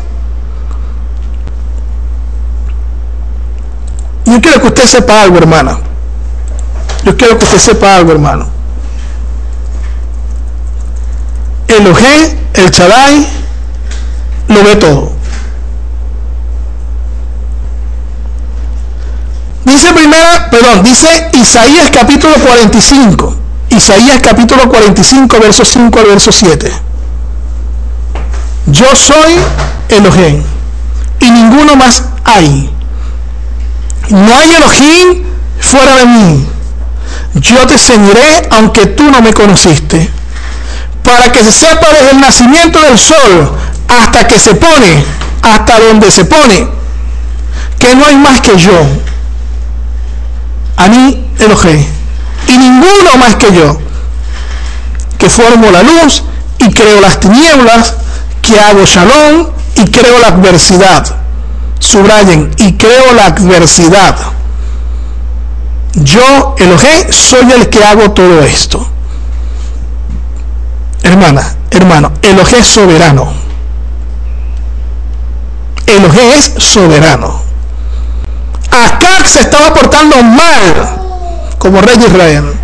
Yo 4.26 4.40
quiero 4.40 4.60
que 4.60 4.66
usted 4.68 4.84
sepa 4.86 5.22
algo, 5.22 5.38
hermana. 5.38 5.78
Yo 7.04 7.16
quiero 7.16 7.38
que 7.38 7.44
usted 7.44 7.58
sepa 7.58 7.96
algo, 7.96 8.12
hermano. 8.12 8.48
Elohim, 11.68 12.38
el 12.54 12.70
Chadai, 12.70 13.26
lo 14.48 14.62
ve 14.62 14.76
todo. 14.76 15.12
Dice 19.64 19.92
primera, 19.92 20.48
perdón, 20.50 20.84
dice 20.84 21.08
Isaías 21.32 21.90
capítulo 21.92 22.34
45. 22.34 23.36
Isaías 23.70 24.20
capítulo 24.22 24.68
45, 24.68 25.40
verso 25.40 25.64
5 25.64 25.98
al 25.98 26.06
verso 26.06 26.30
7. 26.30 26.72
Yo 28.66 28.86
soy 28.94 29.34
Elohim 29.88 30.42
y 31.20 31.30
ninguno 31.30 31.76
más 31.76 32.04
hay. 32.24 32.70
No 34.08 34.36
hay 34.38 34.54
Elohim 34.54 35.24
fuera 35.60 35.96
de 35.96 36.06
mí. 36.06 36.46
Yo 37.34 37.66
te 37.66 37.76
ceñiré 37.76 38.48
aunque 38.50 38.86
tú 38.86 39.04
no 39.10 39.20
me 39.20 39.34
conociste. 39.34 40.10
Para 41.02 41.30
que 41.32 41.44
se 41.44 41.52
sepa 41.52 41.88
desde 41.92 42.10
el 42.12 42.20
nacimiento 42.20 42.80
del 42.80 42.98
sol 42.98 43.56
hasta 43.88 44.26
que 44.26 44.38
se 44.38 44.54
pone, 44.54 45.04
hasta 45.42 45.80
donde 45.80 46.10
se 46.10 46.24
pone, 46.24 46.68
que 47.78 47.94
no 47.94 48.06
hay 48.06 48.16
más 48.16 48.40
que 48.40 48.58
yo 48.58 48.72
a 50.76 50.88
mí 50.88 51.26
Elohim, 51.38 51.86
y 52.48 52.58
ninguno 52.58 53.16
más 53.18 53.36
que 53.36 53.52
yo, 53.52 53.78
que 55.18 55.30
formo 55.30 55.70
la 55.70 55.82
luz 55.82 56.22
y 56.58 56.70
creo 56.70 57.00
las 57.00 57.18
tinieblas, 57.18 57.94
que 58.42 58.60
hago 58.60 58.84
shalom 58.84 59.48
y 59.76 59.84
creo 59.90 60.18
la 60.20 60.28
adversidad. 60.28 61.04
Subrayen, 61.78 62.54
y 62.58 62.72
creo 62.74 63.12
la 63.14 63.26
adversidad. 63.26 64.16
Yo, 65.94 66.54
Elohim, 66.58 67.10
soy 67.10 67.50
el 67.52 67.68
que 67.68 67.84
hago 67.84 68.12
todo 68.12 68.42
esto. 68.42 68.86
Hermana, 71.02 71.54
hermano, 71.70 72.12
Elohim 72.22 72.60
es 72.60 72.66
soberano. 72.66 73.45
Elohim 75.86 76.32
es 76.36 76.52
soberano. 76.58 77.42
Acá 78.70 79.24
se 79.24 79.40
estaba 79.40 79.72
portando 79.72 80.22
mal 80.22 81.54
como 81.58 81.80
rey 81.80 81.96
de 81.96 82.06
Israel. 82.06 82.54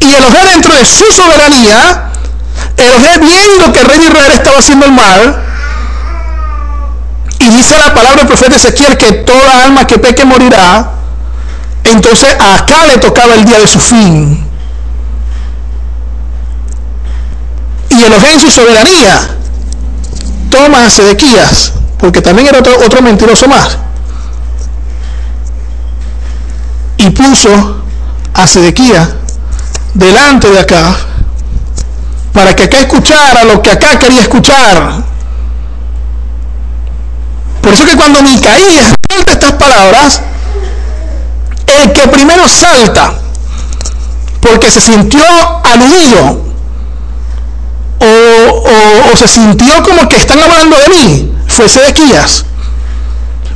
Y 0.00 0.14
Elohim 0.14 0.52
dentro 0.54 0.74
de 0.74 0.84
su 0.84 1.04
soberanía, 1.12 2.10
Elohim 2.76 3.20
viendo 3.20 3.72
que 3.72 3.80
el 3.80 3.86
rey 3.86 3.98
de 3.98 4.04
Israel 4.04 4.32
estaba 4.32 4.58
haciendo 4.58 4.86
el 4.86 4.92
mal, 4.92 5.44
y 7.40 7.48
dice 7.50 7.76
la 7.78 7.94
palabra 7.94 8.18
del 8.18 8.26
profeta 8.26 8.56
Ezequiel 8.56 8.96
que 8.96 9.12
toda 9.12 9.64
alma 9.64 9.86
que 9.86 9.98
peque 9.98 10.24
morirá, 10.24 10.90
entonces 11.84 12.34
acá 12.34 12.86
le 12.86 12.98
tocaba 12.98 13.34
el 13.34 13.44
día 13.44 13.58
de 13.58 13.66
su 13.66 13.80
fin. 13.80 14.44
Y 17.90 18.02
Elohim 18.02 18.32
en 18.34 18.40
su 18.40 18.50
soberanía 18.50 19.37
toma 20.58 20.86
a 20.86 20.90
Sedequías, 20.90 21.72
porque 21.98 22.20
también 22.20 22.48
era 22.48 22.58
otro, 22.58 22.74
otro 22.84 23.00
mentiroso 23.00 23.46
más, 23.46 23.78
y 26.96 27.10
puso 27.10 27.82
a 28.34 28.46
Sedequías 28.46 29.08
delante 29.94 30.50
de 30.50 30.58
acá 30.58 30.96
para 32.32 32.54
que 32.56 32.64
acá 32.64 32.78
escuchara 32.78 33.44
lo 33.44 33.62
que 33.62 33.70
acá 33.70 33.98
quería 33.98 34.20
escuchar. 34.20 35.04
Por 37.62 37.72
eso 37.72 37.84
que 37.84 37.96
cuando 37.96 38.22
Micaías 38.22 38.94
suelta 39.10 39.32
estas 39.32 39.52
palabras, 39.52 40.20
el 41.66 41.92
que 41.92 42.08
primero 42.08 42.48
salta, 42.48 43.14
porque 44.40 44.70
se 44.70 44.80
sintió 44.80 45.22
aludido, 45.64 46.47
o, 48.00 49.12
o, 49.12 49.16
se 49.16 49.26
sintió 49.26 49.82
como 49.82 50.08
que 50.08 50.16
están 50.16 50.40
hablando 50.42 50.76
de 50.76 50.88
mí, 50.88 51.32
fue 51.46 51.68
Sedequías. 51.68 52.44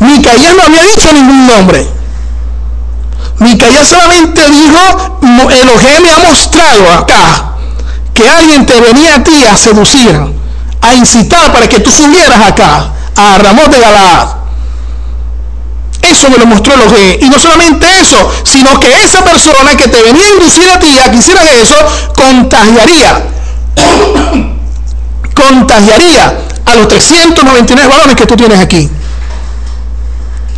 Micaías 0.00 0.54
no 0.56 0.62
había 0.62 0.82
dicho 0.82 1.12
ningún 1.12 1.46
nombre. 1.46 1.86
Micaías 3.38 3.88
solamente 3.88 4.42
dijo, 4.50 5.18
Elohim 5.50 6.02
me 6.02 6.10
ha 6.10 6.28
mostrado 6.28 6.92
acá 6.92 7.52
que 8.14 8.28
alguien 8.28 8.66
te 8.66 8.80
venía 8.80 9.16
a 9.16 9.24
ti 9.24 9.44
a 9.50 9.56
seducir, 9.56 10.18
a 10.80 10.94
incitar 10.94 11.52
para 11.52 11.68
que 11.68 11.80
tú 11.80 11.90
subieras 11.90 12.40
acá, 12.40 12.92
a 13.16 13.38
Ramón 13.38 13.70
de 13.70 13.80
Galaad. 13.80 14.28
Eso 16.02 16.28
me 16.30 16.36
lo 16.36 16.46
mostró 16.46 16.74
Elohim. 16.74 17.18
Y 17.20 17.28
no 17.28 17.38
solamente 17.38 17.86
eso, 18.00 18.16
sino 18.44 18.78
que 18.80 18.92
esa 19.04 19.24
persona 19.24 19.76
que 19.76 19.88
te 19.88 20.02
venía 20.02 20.24
a 20.24 20.34
inducir 20.34 20.68
a 20.68 20.78
ti 20.78 20.98
a 20.98 21.10
que 21.10 21.16
hicieras 21.18 21.44
eso, 21.62 21.76
contagiaría. 22.14 23.22
contagiaría 25.34 26.38
a 26.64 26.74
los 26.76 26.88
399 26.88 27.88
balones 27.88 28.16
que 28.16 28.26
tú 28.26 28.36
tienes 28.36 28.58
aquí. 28.58 28.88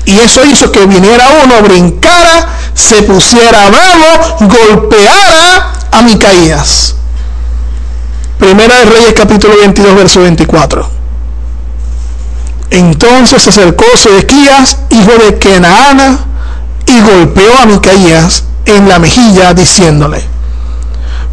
Y 0.06 0.18
eso 0.18 0.44
hizo 0.44 0.70
que 0.70 0.84
viniera 0.86 1.24
uno, 1.44 1.62
brincara, 1.62 2.48
se 2.74 3.02
pusiera 3.02 3.70
bravo, 3.70 4.36
golpeara 4.40 5.72
a 5.90 6.02
Micaías. 6.02 6.94
Primera 8.38 8.80
de 8.80 8.84
Reyes 8.84 9.14
capítulo 9.16 9.56
22, 9.56 9.96
verso 9.96 10.20
24. 10.20 10.86
Entonces 12.70 13.42
se 13.42 13.50
acercó 13.50 13.84
Sedequías, 13.96 14.78
hijo 14.90 15.12
de 15.24 15.38
Kenaana, 15.38 16.18
y 16.86 17.00
golpeó 17.00 17.58
a 17.62 17.66
Micaías 17.66 18.44
en 18.66 18.88
la 18.88 18.98
mejilla, 18.98 19.54
diciéndole, 19.54 20.22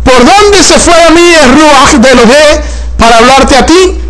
¿por 0.04 0.26
dónde 0.26 0.64
se 0.64 0.80
fue 0.80 0.94
a 0.94 1.10
mí 1.12 1.22
el 1.22 1.54
Ruach 1.54 1.94
de 1.94 2.12
Elohé 2.12 2.62
para 2.98 3.18
hablarte 3.18 3.56
a 3.56 3.66
ti? 3.66 4.02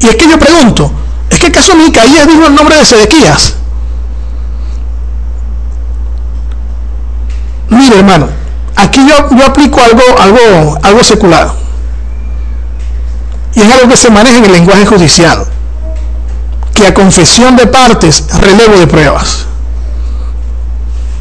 Y 0.00 0.06
es 0.06 0.16
que 0.16 0.28
yo 0.28 0.38
pregunto, 0.38 0.92
¿es 1.30 1.38
que 1.38 1.46
acaso 1.46 1.74
Micaías 1.74 2.26
dijo 2.26 2.46
el 2.46 2.54
nombre 2.54 2.76
de 2.76 2.84
Sedequías? 2.84 3.54
Mire, 7.70 7.98
hermano, 7.98 8.28
aquí 8.76 9.00
yo, 9.08 9.34
yo 9.34 9.46
aplico 9.46 9.80
algo, 9.80 10.02
algo, 10.18 10.78
algo 10.82 11.02
secular. 11.02 11.63
Y 13.54 13.60
es 13.60 13.72
algo 13.72 13.88
que 13.88 13.96
se 13.96 14.10
maneja 14.10 14.38
en 14.38 14.44
el 14.44 14.52
lenguaje 14.52 14.86
judicial. 14.86 15.46
Que 16.74 16.86
a 16.86 16.94
confesión 16.94 17.56
de 17.56 17.66
partes, 17.66 18.24
relevo 18.40 18.78
de 18.78 18.86
pruebas. 18.86 19.46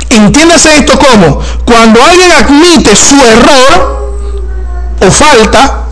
Entiéndase 0.09 0.77
esto 0.77 0.97
como 0.97 1.39
cuando 1.65 2.03
alguien 2.03 2.31
admite 2.31 2.95
su 2.95 3.15
error 3.15 4.19
o 5.01 5.11
falta, 5.11 5.83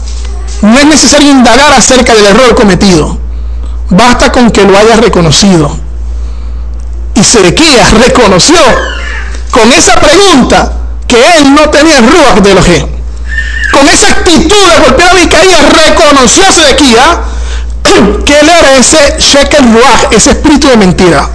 no 0.61 0.77
es 0.77 0.85
necesario 0.85 1.31
indagar 1.31 1.73
acerca 1.73 2.13
del 2.13 2.27
error 2.27 2.55
cometido. 2.55 3.17
Basta 3.89 4.31
con 4.31 4.51
que 4.51 4.63
lo 4.63 4.77
haya 4.77 4.95
reconocido. 4.95 5.75
Y 7.15 7.23
Sedequías 7.23 7.91
reconoció 7.91 8.57
con 9.51 9.71
esa 9.71 9.95
pregunta 9.95 10.73
que 11.07 11.17
él 11.37 11.53
no 11.53 11.69
tenía 11.69 11.97
el 11.97 12.07
ruach 12.07 12.39
de 12.41 12.51
Elohim. 12.51 13.00
Con 13.71 13.87
esa 13.87 14.07
actitud 14.07 14.55
de 14.55 14.85
golpear 14.85 15.11
a 15.11 15.13
Micaías, 15.13 15.61
reconoció 15.87 16.43
a 16.47 16.51
Sedequías 16.51 17.07
que 18.25 18.39
él 18.39 18.49
era 18.49 18.75
ese 18.77 19.15
shekel 19.19 19.73
ruach, 19.73 20.11
ese 20.11 20.31
espíritu 20.31 20.67
de 20.67 20.77
mentira, 20.77 21.29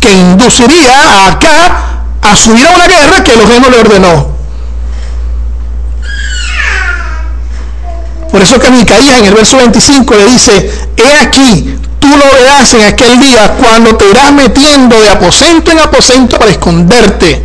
que 0.00 0.12
induciría 0.12 0.92
a 0.92 1.32
acá 1.32 1.94
a 2.22 2.36
subir 2.36 2.66
a 2.66 2.70
una 2.70 2.86
guerra 2.86 3.22
que 3.22 3.32
Elohim 3.32 3.62
no 3.62 3.70
le 3.70 3.80
ordenó. 3.80 4.34
Por 8.30 8.42
eso 8.42 8.58
que 8.58 8.68
Micaías 8.70 9.18
en 9.18 9.26
el 9.26 9.34
verso 9.34 9.58
25 9.58 10.14
le 10.16 10.26
dice, 10.26 10.88
he 10.96 11.24
aquí, 11.24 11.78
tú 12.00 12.08
lo 12.08 12.24
verás 12.36 12.74
en 12.74 12.82
aquel 12.82 13.20
día 13.20 13.56
cuando 13.62 13.94
te 13.96 14.10
irás 14.10 14.32
metiendo 14.32 15.00
de 15.00 15.08
aposento 15.08 15.70
en 15.70 15.78
aposento 15.78 16.36
para 16.36 16.50
esconderte. 16.50 17.44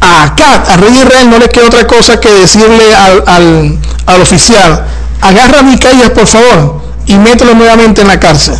A 0.00 0.24
Acat, 0.24 0.68
a 0.68 0.76
rey 0.76 0.94
Israel, 0.94 1.30
no 1.30 1.38
le 1.38 1.48
queda 1.48 1.66
otra 1.66 1.86
cosa 1.86 2.20
que 2.20 2.30
decirle 2.30 2.94
al, 2.94 3.78
al 4.06 4.20
oficial, 4.20 4.86
agarra 5.20 5.60
a 5.60 5.62
Micaías 5.62 6.10
por 6.10 6.26
favor 6.26 6.82
y 7.06 7.16
mételo 7.16 7.54
nuevamente 7.54 8.02
en 8.02 8.08
la 8.08 8.20
cárcel. 8.20 8.56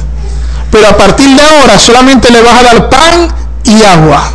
Pero 0.70 0.88
a 0.88 0.96
partir 0.96 1.28
de 1.28 1.42
ahora 1.42 1.78
solamente 1.78 2.30
le 2.30 2.42
vas 2.42 2.54
a 2.54 2.62
dar 2.62 2.88
pan 2.88 3.34
y 3.64 3.82
agua 3.84 4.32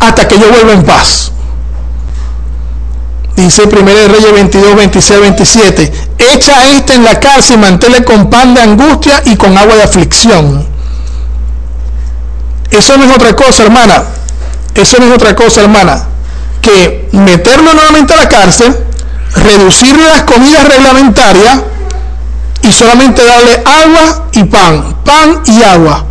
hasta 0.00 0.28
que 0.28 0.38
yo 0.38 0.48
vuelva 0.50 0.72
en 0.72 0.84
paz. 0.84 1.32
Dice 3.36 3.62
1 3.62 3.80
Reyes 3.82 4.32
22, 4.32 4.76
26, 4.76 5.20
27. 5.20 5.92
Echa 6.34 6.58
a 6.58 6.66
este 6.70 6.94
en 6.94 7.04
la 7.04 7.20
cárcel 7.20 7.56
y 7.56 7.60
manténle 7.60 8.04
con 8.04 8.28
pan 8.28 8.52
de 8.52 8.62
angustia 8.62 9.22
y 9.26 9.36
con 9.36 9.56
agua 9.56 9.76
de 9.76 9.84
aflicción. 9.84 10.66
Eso 12.70 12.96
no 12.96 13.04
es 13.04 13.14
otra 13.14 13.34
cosa, 13.34 13.62
hermana. 13.62 14.02
Eso 14.78 14.98
no 14.98 15.06
es 15.06 15.12
otra 15.12 15.34
cosa, 15.34 15.62
hermana. 15.62 16.04
Que 16.62 17.08
meterlo 17.12 17.72
nuevamente 17.72 18.14
a 18.14 18.16
la 18.16 18.28
cárcel, 18.28 18.76
reducirle 19.34 20.04
las 20.04 20.22
comidas 20.22 20.64
reglamentarias 20.68 21.60
y 22.62 22.72
solamente 22.72 23.24
darle 23.24 23.62
agua 23.64 24.28
y 24.32 24.44
pan. 24.44 24.96
Pan 25.04 25.42
y 25.46 25.62
agua. 25.62 26.04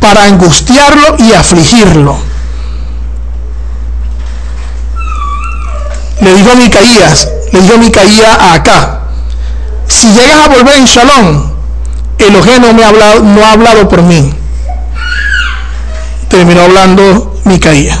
Para 0.00 0.24
angustiarlo 0.24 1.16
y 1.18 1.32
afligirlo. 1.32 2.26
le 6.26 6.34
dijo 6.34 6.56
Micaías, 6.56 7.28
le 7.52 7.60
dijo 7.60 7.78
Micaías 7.78 8.38
a 8.38 8.54
acá, 8.54 9.00
si 9.86 10.08
llegas 10.08 10.44
a 10.44 10.48
volver 10.48 10.76
en 10.76 10.84
Shalom, 10.84 11.50
Elohim 12.18 12.62
no 12.62 12.72
me 12.72 12.84
ha 12.84 12.88
hablado, 12.88 13.20
no 13.20 13.44
ha 13.44 13.52
hablado 13.52 13.88
por 13.88 14.02
mí. 14.02 14.34
Terminó 16.28 16.62
hablando 16.62 17.34
Micaías. 17.44 17.98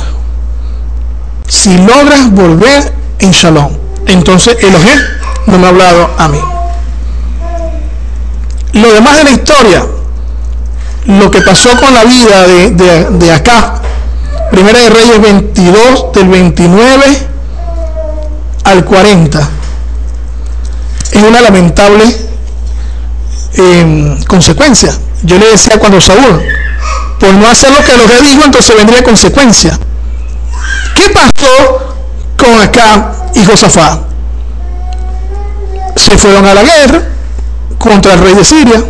Si 1.48 1.76
logras 1.78 2.30
volver 2.30 2.92
en 3.20 3.30
Shalom, 3.30 3.72
entonces 4.06 4.56
Elohim 4.60 4.98
no 5.46 5.58
me 5.58 5.66
ha 5.66 5.68
hablado 5.70 6.10
a 6.18 6.28
mí. 6.28 6.40
Lo 8.72 8.92
demás 8.92 9.16
de 9.16 9.24
la 9.24 9.30
historia, 9.30 9.86
lo 11.06 11.30
que 11.30 11.40
pasó 11.40 11.70
con 11.80 11.94
la 11.94 12.04
vida 12.04 12.46
de, 12.46 12.70
de, 13.10 13.32
acá, 13.32 13.80
Primera 14.50 14.78
de 14.78 14.90
Reyes 14.90 15.20
22 15.22 16.12
del 16.12 16.28
29 16.28 17.04
al 18.64 18.84
40 18.84 19.50
es 21.12 21.22
una 21.22 21.40
lamentable 21.40 22.04
em, 23.54 24.22
consecuencia. 24.24 24.92
Yo 25.22 25.38
le 25.38 25.46
decía 25.46 25.78
cuando 25.78 26.00
Saúl, 26.00 26.42
por 27.18 27.32
no 27.32 27.48
hacer 27.48 27.70
lo 27.70 27.84
que 27.84 27.96
lo 27.96 28.06
que 28.06 28.20
dijo, 28.22 28.44
entonces 28.44 28.76
vendría 28.76 29.02
consecuencia. 29.02 29.78
¿Qué 30.94 31.10
pasó 31.10 31.94
con 32.36 32.60
acá 32.60 33.12
y 33.34 33.44
Josafá? 33.44 34.00
Se 35.96 36.16
fueron 36.18 36.44
a 36.46 36.54
la 36.54 36.62
guerra 36.62 37.02
contra 37.78 38.14
el 38.14 38.20
rey 38.20 38.34
de 38.34 38.44
Siria. 38.44 38.84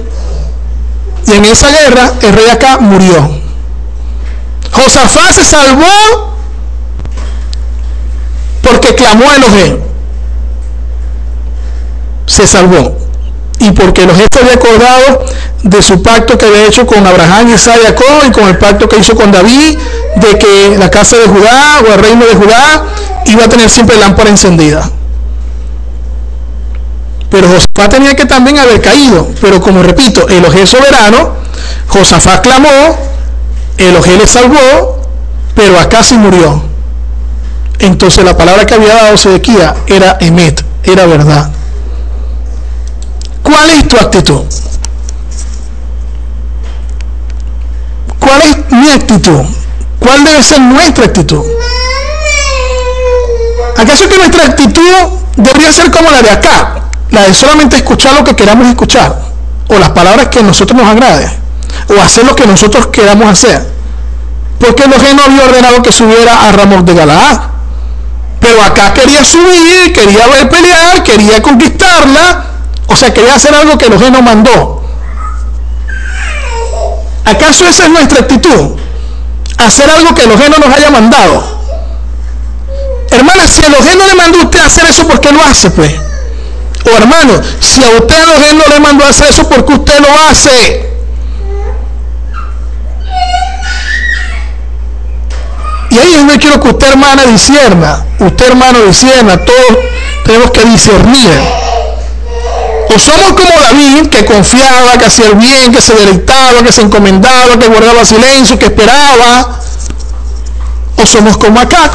Y 1.27 1.33
en 1.33 1.45
esa 1.45 1.69
guerra 1.71 2.13
el 2.23 2.33
rey 2.33 2.49
acá 2.51 2.79
murió. 2.79 3.31
Josafá 4.73 5.33
se 5.33 5.45
salvó 5.45 6.37
porque 8.63 8.95
clamó 8.95 9.31
a 9.31 9.37
Elohim. 9.37 9.79
se 12.27 12.47
salvó. 12.47 13.06
Y 13.59 13.71
porque 13.73 14.07
los 14.07 14.17
jefes 14.17 14.43
había 14.43 14.55
acordado 14.55 15.27
de 15.63 15.83
su 15.83 16.03
pacto 16.03 16.37
que 16.39 16.47
había 16.47 16.67
hecho 16.67 16.87
con 16.87 17.07
Abraham, 17.07 17.49
y 17.49 17.59
Jacob 17.59 18.23
y 18.27 18.31
con 18.31 18.49
el 18.49 18.59
pacto 18.59 18.89
que 18.89 18.99
hizo 18.99 19.15
con 19.15 19.33
David, 19.33 19.79
de 20.17 20.39
que 20.39 20.77
la 20.79 20.91
casa 20.91 21.17
de 21.17 21.27
Judá 21.27 21.81
o 21.89 21.95
el 21.95 22.01
reino 22.01 22.25
de 22.27 22.35
Judá 22.35 22.85
iba 23.27 23.45
a 23.45 23.49
tener 23.49 23.69
siempre 23.69 23.97
lámpara 23.97 24.31
encendida. 24.31 24.91
Pero 27.31 27.49
Josafat 27.49 27.91
tenía 27.91 28.15
que 28.15 28.25
también 28.25 28.59
haber 28.59 28.81
caído. 28.81 29.29
Pero 29.41 29.61
como 29.61 29.83
repito, 29.83 30.29
Elohé 30.29 30.67
soberano, 30.67 31.33
Josafat 31.89 32.43
clamó, 32.43 32.97
Elohé 33.79 34.17
le 34.17 34.27
salvó, 34.27 35.03
pero 35.55 35.79
acá 35.79 36.03
sí 36.03 36.17
murió. 36.17 36.63
Entonces 37.79 38.25
la 38.25 38.37
palabra 38.37 38.65
que 38.65 38.75
había 38.75 38.95
dado 38.95 39.17
Sedequía 39.17 39.75
era 39.87 40.17
emet, 40.21 40.65
era 40.85 41.07
verdad. 41.07 41.51
¿Cuál 43.47 43.71
es 43.71 43.87
tu 43.87 43.97
actitud? 43.97 44.43
¿Cuál 48.19 48.43
es 48.43 48.73
mi 48.73 48.91
actitud? 48.91 49.43
¿Cuál 50.01 50.25
debe 50.25 50.43
ser 50.43 50.61
nuestra 50.61 51.05
actitud? 51.05 51.45
¿Acaso 53.77 54.09
que 54.09 54.17
nuestra 54.17 54.47
actitud 54.47 54.83
debería 55.37 55.73
ser 55.73 55.93
como 55.93 56.11
la 56.11 56.23
de 56.23 56.31
acá? 56.31 56.89
La 57.11 57.23
de 57.23 57.35
solamente 57.35 57.77
escuchar 57.77 58.15
lo 58.15 58.25
que 58.25 58.35
queramos 58.35 58.67
escuchar, 58.67 59.17
o 59.69 59.79
las 59.79 59.91
palabras 59.91 60.27
que 60.27 60.41
a 60.41 60.43
nosotros 60.43 60.77
nos 60.77 60.89
agraden, 60.89 61.31
o 61.89 62.03
hacer 62.03 62.25
lo 62.25 62.35
que 62.35 62.49
nosotros 62.49 62.89
queramos 62.89 63.29
hacer. 63.29 63.65
Porque 64.59 64.83
Elohim 64.83 65.17
no 65.17 65.23
había 65.23 65.45
ordenado 65.45 65.83
que 65.83 65.93
subiera 65.93 66.49
a 66.49 66.51
Ramón 66.51 66.85
de 66.85 66.95
Galaad. 66.95 67.41
Pero 68.41 68.61
acá 68.65 68.93
quería 68.93 69.25
subir, 69.25 69.93
quería 69.93 70.27
ver 70.27 70.49
pelear, 70.49 71.05
quería 71.05 71.41
conquistarla, 71.41 72.56
o 72.97 72.99
sea, 72.99 73.13
quería 73.13 73.35
hacer 73.35 73.55
algo 73.55 73.77
que 73.77 73.85
Elohim 73.85 74.11
no 74.11 74.23
mandó. 74.23 74.83
¿Acaso 77.27 77.67
esa 77.67 77.85
es 77.85 77.91
nuestra 77.91 78.21
actitud? 78.21 78.71
Hacer 79.59 79.91
algo 79.91 80.15
que 80.15 80.23
Elohim 80.23 80.51
no 80.51 80.67
nos 80.67 80.75
haya 80.75 80.89
mandado. 80.89 81.45
Hermana, 83.11 83.47
si 83.47 83.61
Elohim 83.61 83.99
no 83.99 84.07
le 84.07 84.15
mandó 84.15 84.39
a 84.39 84.45
usted 84.45 84.61
hacer 84.61 84.87
eso, 84.87 85.07
¿por 85.07 85.21
qué 85.21 85.31
lo 85.31 85.43
hace, 85.45 85.69
pues? 85.69 85.93
O 86.87 86.97
hermano, 86.97 87.39
si 87.61 87.85
a 87.85 87.91
usted 87.91 88.17
Elohim 88.17 88.63
no 88.65 88.75
le 88.75 88.81
mandó 88.81 89.05
hacer 89.05 89.29
eso, 89.29 89.47
¿por 89.47 89.67
qué 89.67 89.75
usted 89.75 90.01
lo 90.01 90.09
hace? 90.31 90.91
Y 95.91 95.99
ahí 95.99 96.15
donde 96.15 96.39
quiero 96.39 96.59
que 96.63 96.69
usted, 96.69 96.89
hermana, 96.89 97.25
disierna. 97.25 98.07
Usted, 98.21 98.47
hermano, 98.47 98.79
disierna. 98.87 99.37
Todos 99.45 99.79
tenemos 100.25 100.51
que 100.51 100.65
discernir. 100.65 101.67
O 102.95 102.99
somos 102.99 103.33
como 103.33 103.61
David, 103.63 104.09
que 104.09 104.25
confiaba, 104.25 104.97
que 104.99 105.07
hacía 105.07 105.27
el 105.27 105.35
bien, 105.35 105.73
que 105.73 105.81
se 105.81 105.95
deleitaba, 105.95 106.63
que 106.63 106.73
se 106.73 106.83
encomendaba, 106.83 107.59
que 107.59 107.67
guardaba 107.67 108.05
silencio, 108.05 108.59
que 108.59 108.67
esperaba. 108.67 109.61
O 110.97 111.05
somos 111.05 111.37
como 111.37 111.61
acá, 111.61 111.91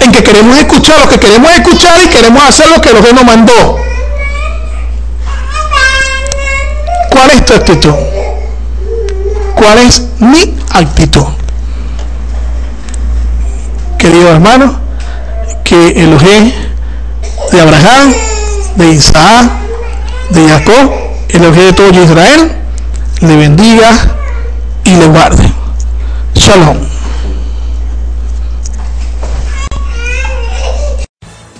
en 0.00 0.12
que 0.12 0.22
queremos 0.22 0.56
escuchar 0.58 1.00
lo 1.00 1.08
que 1.08 1.18
queremos 1.18 1.50
escuchar 1.52 1.98
y 2.04 2.08
queremos 2.08 2.42
hacer 2.42 2.68
lo 2.68 2.80
que 2.80 2.90
Dios 2.90 3.12
nos 3.12 3.24
mandó. 3.24 3.78
¿Cuál 7.10 7.30
es 7.30 7.44
tu 7.44 7.54
actitud? 7.54 7.94
¿Cuál 9.56 9.78
es 9.78 10.02
mi 10.20 10.54
actitud? 10.70 11.24
Querido 13.98 14.30
hermano, 14.30 14.78
que 15.64 15.88
el 15.88 16.16
de 16.18 17.60
Abraham, 17.60 18.14
de 18.76 18.92
Isaac, 18.92 19.50
de 20.30 20.48
Jacob, 20.48 20.92
el 21.28 21.42
Elohim 21.42 21.66
de 21.66 21.72
todo 21.72 22.02
Israel, 22.02 22.52
le 23.20 23.36
bendiga 23.36 23.90
y 24.84 24.94
le 24.96 25.06
guarde. 25.06 25.52
Shalom. 26.34 26.95